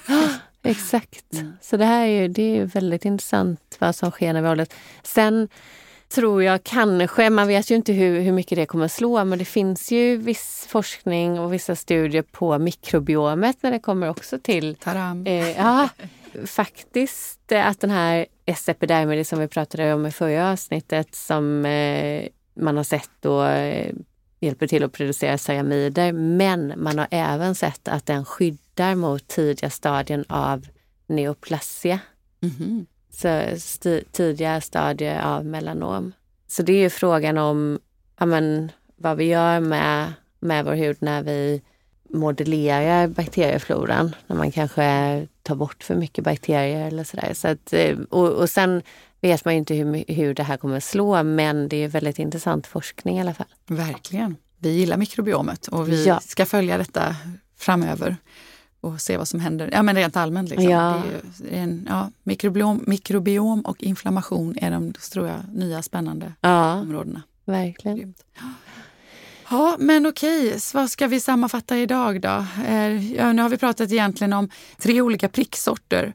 Exakt. 0.64 1.26
Så 1.62 1.78
det 1.78 1.86
här 1.86 2.02
är 2.08 2.22
ju, 2.22 2.28
det 2.28 2.58
är 2.58 2.66
väldigt 2.66 3.06
intressant 3.06 3.78
vad 3.80 3.96
som 3.96 4.12
sker 4.12 4.34
när 4.34 4.42
vi 4.42 4.50
åldras. 4.50 4.70
Sen 5.04 5.48
tror 6.14 6.44
jag 6.44 6.64
kanske, 6.64 7.30
man 7.30 7.48
vet 7.48 7.72
ju 7.72 7.76
inte 7.76 7.94
hur, 7.94 8.22
hur 8.22 8.32
mycket 8.32 8.56
det 8.56 8.66
kommer 8.66 8.86
att 8.86 8.92
slå, 8.92 9.26
men 9.26 9.40
det 9.40 9.46
finns 9.46 9.92
ju 9.92 10.18
viss 10.18 10.66
forskning 10.70 11.40
och 11.40 11.54
vissa 11.54 11.76
studier 11.76 12.22
på 12.22 12.58
mikrobiomet 12.58 13.58
när 13.62 13.72
det 13.72 13.80
kommer 13.80 14.10
också 14.10 14.40
till 14.40 14.76
Taram. 14.76 15.26
Eh, 15.28 15.52
ja, 15.52 15.90
faktiskt 16.46 17.52
eh, 17.52 17.68
att 17.68 17.80
den 17.80 17.90
här 17.90 18.26
S. 18.46 18.70
epidermidis 18.70 19.30
som 19.30 19.40
vi 19.40 19.48
pratade 19.48 19.94
om 19.94 20.06
i 20.06 20.12
förra 20.12 20.52
avsnittet 20.52 21.16
som 21.16 21.66
eh, 21.66 22.28
man 22.54 22.78
har 22.78 22.84
sett 22.84 23.12
då 23.20 23.44
eh, 23.44 23.94
hjälper 24.40 24.68
till 24.68 24.84
att 24.84 24.92
producera 24.92 25.38
ceramider. 25.38 26.12
Men 26.12 26.74
man 26.78 27.00
har 27.00 27.08
även 27.12 27.56
sett 27.56 27.88
att 27.88 28.06
den 28.06 28.26
skyddar 28.26 28.96
mot 28.96 29.28
tidiga 29.28 29.70
stadien 29.70 30.26
av 30.28 30.68
neoplasia. 31.08 32.00
Mhm. 32.40 32.86
Så 32.86 32.93
sti- 33.16 34.04
tidiga 34.12 34.62
stadier 34.62 35.22
av 35.22 35.46
melanom. 35.46 36.12
Så 36.48 36.64
det 36.64 36.74
är 36.74 36.80
ju 36.80 36.90
frågan 36.90 37.38
om 37.38 37.80
ja, 38.20 38.26
men, 38.26 38.72
vad 38.96 39.18
vi 39.18 39.24
gör 39.26 39.60
med, 39.60 40.14
med 40.40 40.66
vår 40.66 40.74
hud 40.74 40.98
när 41.00 41.24
vi 41.24 41.62
modellerar 42.10 43.08
bakteriefloran. 43.08 44.16
När 44.28 44.36
man 44.36 44.52
kanske 44.52 45.28
tar 45.44 45.56
bort 45.56 45.84
för 45.84 45.96
mycket 45.96 46.24
bakterier 46.24 46.88
eller 46.88 47.04
sådär. 47.04 47.32
Så 47.34 47.48
att, 47.48 47.74
eh, 47.74 47.98
och, 48.10 48.28
och 48.30 48.50
sen 48.50 48.82
vet 49.22 49.46
man 49.46 49.54
ju 49.54 49.58
inte 49.58 49.74
hur, 49.74 50.04
hur 50.14 50.34
det 50.34 50.44
här 50.44 50.58
kommer 50.58 50.78
att 50.78 50.84
slå 50.84 51.24
men 51.24 51.68
det 51.68 51.78
är 51.84 51.88
väldigt 51.88 52.20
intressant 52.20 52.68
forskning 52.68 53.18
i 53.18 53.22
alla 53.22 53.34
fall. 53.34 53.48
Verkligen. 53.68 54.36
Vi 54.58 54.70
gillar 54.70 54.98
mikrobiomet 54.98 55.68
och 55.68 55.90
vi 55.90 56.06
Ja. 56.06 56.20
ska 56.20 56.46
följa 56.46 56.78
detta 56.78 57.16
framöver 57.58 58.18
och 58.84 59.02
se 59.02 59.18
vad 59.18 59.28
som 59.28 59.40
händer. 59.40 59.70
Ja, 59.72 59.84
men 59.84 59.96
rent 59.96 60.16
allmänt. 60.18 60.50
Liksom. 60.50 60.70
Ja. 60.70 61.02
Det 61.38 61.58
är 61.58 61.64
en, 61.64 61.88
ja, 61.90 62.12
mikrobiom, 62.24 62.84
mikrobiom 62.88 63.62
och 63.62 63.84
inflammation 63.84 64.56
är 64.62 64.72
de 64.72 64.94
tror 64.94 65.28
jag, 65.28 65.38
nya 65.54 65.82
spännande 65.82 66.34
Ja, 66.42 66.74
områdena. 66.74 67.22
verkligen. 67.46 67.98
Grymt. 67.98 68.24
Ja, 69.50 69.76
men 69.80 70.06
okej, 70.06 70.60
så 70.60 70.78
vad 70.78 70.90
ska 70.90 71.08
vi 71.08 71.20
sammanfatta 71.20 71.78
idag 71.78 72.22
då? 72.22 72.46
Eh, 72.68 73.14
Ja, 73.16 73.34
nu 73.34 73.42
har 73.42 73.50
vi 73.50 73.58
pratat 73.58 73.92
egentligen 73.92 74.34
om 74.34 74.50
tre 74.78 75.02
olika 75.02 75.30
pricksorter 75.30 76.14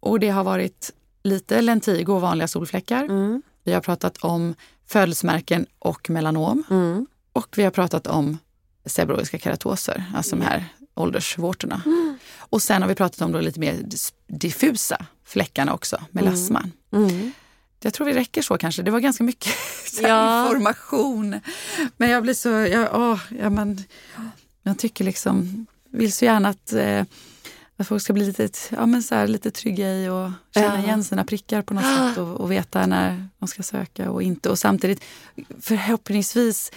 och 0.00 0.20
det 0.20 0.28
har 0.28 0.44
varit 0.44 0.92
lite 1.22 1.60
lentigo 1.62 2.12
och 2.14 2.20
vanliga 2.20 2.48
solfläckar. 2.48 3.04
Mm, 3.04 3.42
Vi 3.64 3.72
har 3.72 3.80
pratat 3.80 4.16
om 4.16 4.54
födelsemärken 4.86 5.66
och 5.78 6.10
melanom 6.10 6.62
mm, 6.70 7.06
och 7.32 7.54
vi 7.56 7.62
har 7.62 7.70
pratat 7.70 8.06
om 8.06 8.38
seborrhoiska 8.86 9.38
keratoser, 9.38 10.04
alltså 10.14 10.36
de 10.36 10.42
här 10.42 10.64
åldersvårtorna. 10.94 11.82
Och 12.40 12.62
sen 12.62 12.82
har 12.82 12.88
vi 12.88 12.94
pratat 12.94 13.20
om 13.20 13.32
då 13.32 13.40
lite 13.40 13.60
mer 13.60 13.84
diffusa 14.26 15.06
fläckarna 15.24 15.74
också, 15.74 16.02
melasman. 16.10 16.72
mm. 16.92 17.32
Jag 17.82 17.94
tror 17.94 18.06
vi 18.06 18.12
räcker 18.12 18.42
så 18.42 18.58
kanske. 18.58 18.82
Det 18.82 18.90
var 18.90 19.00
ganska 19.00 19.24
mycket 19.24 19.52
Ja. 20.02 20.46
information. 20.46 21.40
Men 21.96 22.10
jag 22.10 22.22
blir 22.22 22.34
så... 22.34 22.48
Jag, 22.48 22.88
åh, 22.94 23.20
ja, 23.40 23.50
men, 23.50 23.84
jag 24.62 24.78
tycker 24.78 25.04
liksom... 25.04 25.66
vill 25.90 26.12
så 26.12 26.24
gärna 26.24 26.48
att, 26.48 26.72
eh, 26.72 27.04
att 27.76 27.88
folk 27.88 28.02
ska 28.02 28.12
bli 28.12 28.26
lite, 28.26 28.48
ja, 28.70 28.86
men 28.86 29.02
så 29.02 29.14
här, 29.14 29.26
lite 29.28 29.50
trygga 29.50 29.94
i 29.94 30.08
och 30.08 30.30
känna 30.54 30.76
Ja. 30.76 30.82
igen 30.84 31.04
sina 31.04 31.24
prickar 31.24 31.62
på 31.62 31.74
något 31.74 31.84
sätt 31.84 32.18
och, 32.18 32.40
och 32.40 32.52
veta 32.52 32.86
när 32.86 33.28
de 33.38 33.48
ska 33.48 33.62
söka 33.62 34.10
och 34.10 34.22
inte. 34.22 34.48
Och 34.50 34.58
samtidigt 34.58 35.02
förhoppningsvis 35.60 36.70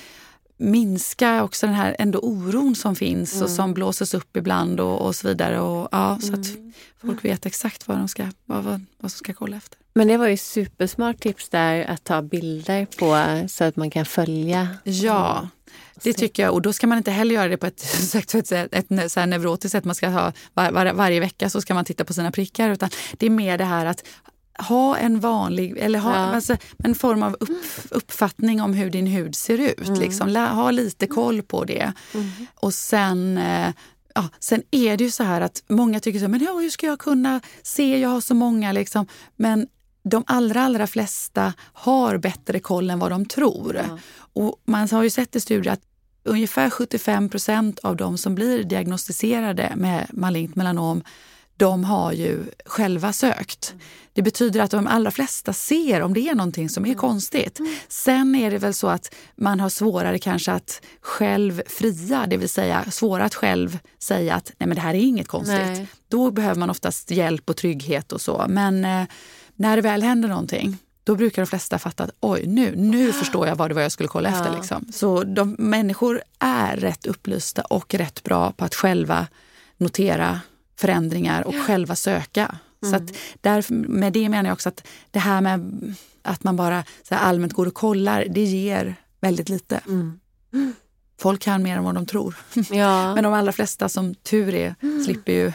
minska 0.63 1.43
också 1.43 1.65
den 1.65 1.75
här 1.75 1.95
ändå 1.99 2.19
oron 2.19 2.75
som 2.75 2.95
finns 2.95 3.41
och 3.41 3.49
som 3.49 3.73
blåses 3.73 4.13
upp 4.13 4.37
ibland 4.37 4.79
och, 4.79 5.01
och 5.01 5.15
så 5.15 5.27
vidare. 5.27 5.59
Och, 5.59 5.89
ja, 5.91 6.19
Så 6.21 6.33
att 6.33 6.47
folk 7.01 7.25
vet 7.25 7.45
exakt 7.45 7.87
vad, 7.87 7.97
de 7.97 8.07
ska, 8.07 8.27
vad, 8.45 8.63
vad, 8.63 8.85
vad 8.97 9.11
som 9.11 9.17
ska 9.17 9.33
kolla 9.33 9.57
efter. 9.57 9.77
Men 9.93 10.07
det 10.07 10.17
var 10.17 10.27
ju 10.27 10.37
supersmart 10.37 11.19
tips 11.19 11.49
där 11.49 11.85
att 11.85 12.03
ta 12.03 12.21
bilder 12.21 12.85
på 12.85 13.47
så 13.47 13.63
att 13.63 13.75
man 13.75 13.89
kan 13.89 14.05
följa. 14.05 14.67
Ja, 14.83 15.47
det 16.03 16.13
tycker 16.13 16.43
jag. 16.43 16.53
Och 16.53 16.61
då 16.61 16.73
ska 16.73 16.87
man 16.87 16.97
inte 16.97 17.11
heller 17.11 17.35
göra 17.35 17.47
det 17.47 17.57
på 17.57 17.65
ett, 17.65 17.79
sagt, 18.09 18.35
ett, 18.35 18.51
ett, 18.51 18.91
ett 18.91 19.11
så 19.11 19.19
här 19.19 19.27
neurotiskt 19.27 19.71
sätt. 19.71 19.85
Man 19.85 19.95
ska 19.95 20.09
ha 20.09 20.33
var, 20.53 20.71
var, 20.71 20.93
varje 20.93 21.19
vecka 21.19 21.49
så 21.49 21.61
ska 21.61 21.73
man 21.73 21.85
titta 21.85 22.05
på 22.05 22.13
sina 22.13 22.31
prickar. 22.31 22.69
Utan 22.69 22.89
det 23.17 23.25
är 23.25 23.29
mer 23.29 23.57
det 23.57 23.65
här 23.65 23.85
att 23.85 24.03
ha 24.59 24.97
en 24.97 25.19
vanlig, 25.19 25.77
eller 25.77 25.99
ha 25.99 26.11
Ja. 26.13 26.17
alltså, 26.19 26.57
en 26.77 26.95
form 26.95 27.23
av 27.23 27.37
upp, 27.39 27.49
uppfattning 27.91 28.61
om 28.61 28.73
hur 28.73 28.89
din 28.89 29.07
hud 29.07 29.35
ser 29.35 29.57
ut. 29.57 29.97
Liksom. 29.97 30.27
Lä- 30.29 30.39
Ha 30.53 30.71
lite 30.71 31.07
koll 31.07 31.41
på 31.41 31.63
det. 31.65 31.93
Och 32.55 32.73
sen 32.73 33.37
eh, 33.37 33.73
Ja, 34.15 34.29
sen 34.39 34.61
är 34.71 34.97
det 34.97 35.03
ju 35.03 35.11
så 35.11 35.23
här 35.23 35.41
att 35.41 35.63
många 35.67 35.99
tycker 35.99 36.19
så 36.19 36.23
här, 36.25 36.29
men 36.29 36.43
ja, 36.43 36.53
hur 36.53 36.69
ska 36.69 36.85
jag 36.87 36.99
kunna 36.99 37.41
se, 37.63 37.99
jag 37.99 38.09
har 38.09 38.21
så 38.21 38.33
många 38.35 38.71
liksom. 38.71 39.05
Men 39.35 39.67
de 40.03 40.23
allra, 40.27 40.63
allra 40.63 40.87
flesta 40.87 41.53
har 41.73 42.17
bättre 42.17 42.59
koll 42.59 42.89
än 42.89 42.99
vad 42.99 43.11
de 43.11 43.25
tror. 43.25 43.75
Ja. 43.75 43.97
Och 44.33 44.55
man 44.65 44.87
har 44.91 45.03
ju 45.03 45.09
sett 45.09 45.35
i 45.35 45.39
studier 45.39 45.73
att 45.73 45.81
ungefär 46.23 46.69
75 46.69 47.29
procent 47.29 47.79
av 47.79 47.95
de 47.95 48.17
som 48.17 48.35
blir 48.35 48.63
diagnostiserade 48.63 49.73
med 49.75 50.07
malignt 50.13 50.55
melanom 50.55 51.03
de 51.57 51.83
har 51.83 52.11
ju 52.11 52.39
själva 52.65 53.13
sökt. 53.13 53.73
Det 54.13 54.21
betyder 54.21 54.59
att 54.59 54.71
de 54.71 54.87
allra 54.87 55.11
flesta 55.11 55.53
ser 55.53 56.01
om 56.01 56.13
det 56.13 56.29
är 56.29 56.35
någonting 56.35 56.69
som 56.69 56.85
är 56.85 56.93
konstigt. 56.93 57.59
Sen 57.87 58.35
är 58.35 58.51
det 58.51 58.57
väl 58.57 58.73
så 58.73 58.87
att 58.87 59.15
man 59.35 59.59
har 59.59 59.69
svårare 59.69 60.19
kanske 60.19 60.51
att 60.51 60.81
själv 61.01 61.61
fria, 61.67 62.25
det 62.27 62.37
vill 62.37 62.49
säga 62.49 62.85
svårare 62.91 63.25
att 63.25 63.35
själv 63.35 63.79
säga 63.99 64.35
att 64.35 64.51
nej 64.57 64.67
men 64.67 64.75
det 64.75 64.81
här 64.81 64.93
är 64.93 64.99
inget 64.99 65.27
konstigt. 65.27 65.57
Nej. 65.57 65.87
Då 66.07 66.31
behöver 66.31 66.59
man 66.59 66.69
oftast 66.69 67.11
hjälp 67.11 67.49
och 67.49 67.57
trygghet 67.57 68.11
och 68.11 68.21
så. 68.21 68.45
Men 68.49 68.85
eh, 68.85 69.03
när 69.55 69.75
det 69.75 69.81
väl 69.81 70.03
händer 70.03 70.29
någonting 70.29 70.77
då 71.03 71.15
brukar 71.15 71.41
de 71.41 71.45
flesta 71.45 71.79
fatta 71.79 72.03
att 72.03 72.11
oj, 72.19 72.43
nu, 72.47 72.73
nu 72.75 73.13
förstår 73.13 73.47
jag 73.47 73.55
vad 73.55 73.69
det 73.69 73.73
var 73.73 73.81
jag 73.81 73.91
skulle 73.91 74.09
kolla 74.09 74.29
efter. 74.29 74.45
Ja. 74.45 74.55
Liksom. 74.57 74.85
Så 74.93 75.23
de, 75.23 75.55
människor 75.59 76.21
är 76.39 76.77
rätt 76.77 77.05
upplysta 77.05 77.61
och 77.61 77.93
rätt 77.93 78.23
bra 78.23 78.51
på 78.51 78.65
att 78.65 78.75
själva 78.75 79.27
notera 79.77 80.39
förändringar 80.83 81.47
och 81.47 81.55
själva 81.55 81.95
söka. 81.95 82.55
Så 82.89 82.95
att 82.95 83.15
därför, 83.41 83.73
med 83.73 84.13
det 84.13 84.29
menar 84.29 84.49
jag 84.49 84.53
också 84.53 84.69
att 84.69 84.87
det 85.11 85.19
här 85.19 85.41
med 85.41 85.59
att 86.21 86.43
man 86.43 86.55
bara 86.55 86.83
allmänt 87.09 87.53
går 87.53 87.65
och 87.65 87.73
kollar, 87.73 88.25
det 88.29 88.43
ger 88.43 88.95
väldigt 89.21 89.49
lite. 89.49 89.81
Mm. 89.87 90.19
Folk 91.19 91.41
kan 91.41 91.63
mer 91.63 91.77
än 91.77 91.83
vad 91.83 91.95
de 91.95 92.05
tror. 92.05 92.35
Ja. 92.71 93.15
Men 93.15 93.23
de 93.23 93.33
allra 93.33 93.51
flesta, 93.51 93.89
som 93.89 94.15
tur 94.15 94.53
är, 94.53 94.75
slipper 95.05 95.31
ju 95.31 95.51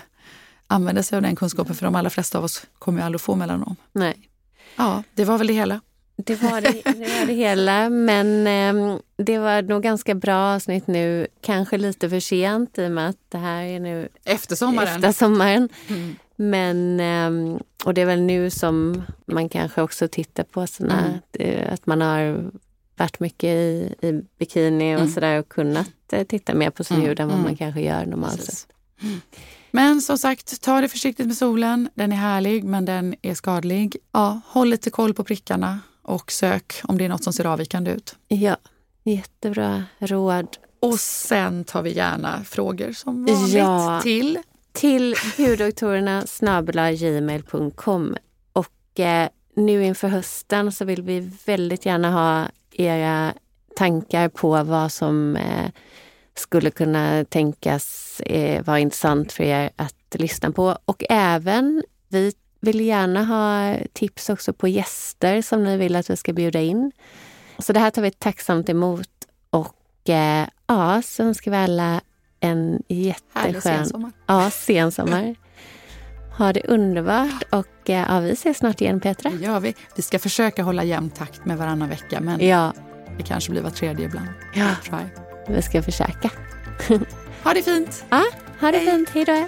använda 0.66 1.02
sig 1.02 1.16
av 1.16 1.22
den 1.22 1.36
kunskapen 1.36 1.74
för 1.74 1.84
de 1.84 1.94
allra 1.94 2.10
flesta 2.10 2.38
av 2.38 2.44
oss 2.44 2.66
kommer 2.78 3.00
ju 3.00 3.06
aldrig 3.06 3.20
få 3.20 3.36
melanom. 3.36 3.76
Nej. 3.92 4.30
Ja, 4.76 5.02
det 5.14 5.24
var 5.24 5.38
väl 5.38 5.46
det 5.46 5.52
hela. 5.52 5.80
Det 6.24 6.42
var 6.42 6.60
det, 6.60 6.82
det 6.84 7.18
var 7.20 7.26
det 7.26 7.32
hela, 7.32 7.88
men 7.88 8.46
ehm, 8.46 8.98
det 9.16 9.38
var 9.38 9.62
nog 9.62 9.82
ganska 9.82 10.14
bra 10.14 10.54
avsnitt 10.54 10.86
nu. 10.86 11.26
Kanske 11.40 11.78
lite 11.78 12.10
för 12.10 12.20
sent 12.20 12.78
i 12.78 12.86
och 12.86 12.90
med 12.90 13.08
att 13.08 13.16
det 13.28 13.38
här 13.38 13.62
är 13.62 13.80
nu 13.80 14.08
Efter 14.24 14.56
sommaren. 14.56 14.88
efter 14.88 15.12
sommaren. 15.12 15.68
Mm. 15.88 16.16
Men, 16.36 17.00
ehm, 17.00 17.58
och 17.84 17.94
det 17.94 18.00
är 18.00 18.06
väl 18.06 18.20
nu 18.20 18.50
som 18.50 19.02
man 19.26 19.48
kanske 19.48 19.82
också 19.82 20.08
tittar 20.08 20.44
på 20.44 20.66
såna, 20.66 21.04
Mm. 21.04 21.18
eh, 21.32 21.72
att 21.72 21.86
man 21.86 22.00
har 22.00 22.50
varit 22.96 23.20
mycket 23.20 23.48
i, 23.50 23.94
i 24.02 24.22
bikini 24.38 24.94
och 24.96 25.00
Mm. 25.00 25.12
sådär 25.12 25.38
och 25.38 25.48
kunnat 25.48 25.90
eh, 26.12 26.24
titta 26.26 26.54
mer 26.54 26.70
på 26.70 26.84
sin 26.84 26.96
Mm, 26.96 27.08
hud 27.08 27.20
än 27.20 27.26
vad 27.28 27.34
mm. 27.36 27.46
man 27.46 27.56
kanske 27.56 27.80
gör 27.80 28.06
normalt 28.06 28.42
sett. 28.42 28.66
Men 29.70 30.00
som 30.00 30.18
sagt, 30.18 30.60
ta 30.62 30.80
det 30.80 30.88
försiktigt 30.88 31.26
med 31.26 31.36
solen. 31.36 31.88
Den 31.94 32.12
är 32.12 32.16
härlig, 32.16 32.64
men 32.64 32.84
den 32.84 33.14
är 33.22 33.34
skadlig. 33.34 33.96
Ja, 34.12 34.40
håll 34.46 34.68
lite 34.68 34.90
koll 34.90 35.14
på 35.14 35.24
prickarna 35.24 35.78
och 36.08 36.32
sök 36.32 36.80
om 36.82 36.98
det 36.98 37.04
är 37.04 37.08
något 37.08 37.24
som 37.24 37.32
ser 37.32 37.46
avvikande 37.46 37.90
ut. 37.90 38.16
Ja, 38.28 38.56
jättebra 39.04 39.84
råd. 39.98 40.56
Och 40.80 41.00
sen 41.00 41.64
tar 41.64 41.82
vi 41.82 41.92
gärna 41.96 42.44
frågor 42.44 42.92
som 42.92 43.24
vanligt 43.26 43.54
Ja. 43.54 44.00
till 44.02 44.38
till 44.72 45.14
hudoktorerna 45.36 46.24
gmail.com 46.96 48.16
och 48.52 49.00
eh, 49.00 49.28
nu 49.56 49.84
inför 49.84 50.08
hösten 50.08 50.72
så 50.72 50.84
vill 50.84 51.02
vi 51.02 51.30
väldigt 51.46 51.86
gärna 51.86 52.10
ha 52.10 52.46
era 52.72 53.34
tankar 53.76 54.28
på 54.28 54.62
vad 54.64 54.92
som 54.92 55.36
eh, 55.36 55.70
skulle 56.34 56.70
kunna 56.70 57.24
tänkas 57.24 58.20
eh, 58.20 58.64
vara 58.64 58.78
intressant 58.78 59.32
för 59.32 59.44
er 59.44 59.70
att 59.76 59.94
lyssna 60.14 60.50
på. 60.50 60.78
Och 60.84 61.04
även, 61.10 61.82
vi 62.08 62.32
vill 62.60 62.80
gärna 62.80 63.24
ha 63.24 63.76
tips 63.92 64.30
också 64.30 64.52
på 64.52 64.68
gäster 64.68 65.42
som 65.42 65.64
ni 65.64 65.76
vill 65.76 65.96
att 65.96 66.10
vi 66.10 66.16
ska 66.16 66.32
bjuda 66.32 66.60
in. 66.60 66.92
Så 67.58 67.72
det 67.72 67.80
här 67.80 67.90
tar 67.90 68.02
vi 68.02 68.10
tacksamt 68.10 68.68
emot 68.68 69.08
och 69.50 70.08
eh, 70.08 70.46
ja, 70.66 71.02
så 71.02 71.22
önskar 71.22 71.50
vi 71.50 71.56
alla 71.56 72.00
en 72.40 72.82
jätteskön 72.88 73.60
sensommar. 73.62 74.12
Ja, 74.26 74.50
sensommar. 74.50 75.34
Ha 76.38 76.52
det 76.52 76.64
underbart 76.68 77.42
och 77.50 77.90
eh, 77.90 78.06
ja, 78.08 78.20
vi 78.20 78.30
ses 78.30 78.58
snart 78.58 78.80
igen 78.80 79.00
Petra. 79.00 79.30
Det 79.30 79.36
gör 79.44 79.60
vi. 79.60 79.74
Vi 79.96 80.02
ska 80.02 80.18
försöka 80.18 80.62
hålla 80.62 80.84
jämn 80.84 81.10
takt 81.10 81.44
med 81.44 81.58
varannan 81.58 81.88
vecka, 81.88 82.20
men 82.20 82.46
Ja, 82.46 82.72
det 83.16 83.22
kanske 83.22 83.50
blir 83.50 83.62
var 83.62 83.70
tredje 83.70 84.06
ibland. 84.06 84.28
ja, 84.54 84.70
vi 85.48 85.62
ska 85.62 85.82
försöka. 85.82 86.30
Ha 87.44 87.54
det 87.54 87.62
fint! 87.62 88.04
Ja, 88.10 88.24
ha 88.60 88.70
det 88.72 88.78
Hej. 88.78 88.86
fint. 88.86 89.10
Hej 89.10 89.24
då. 89.24 89.46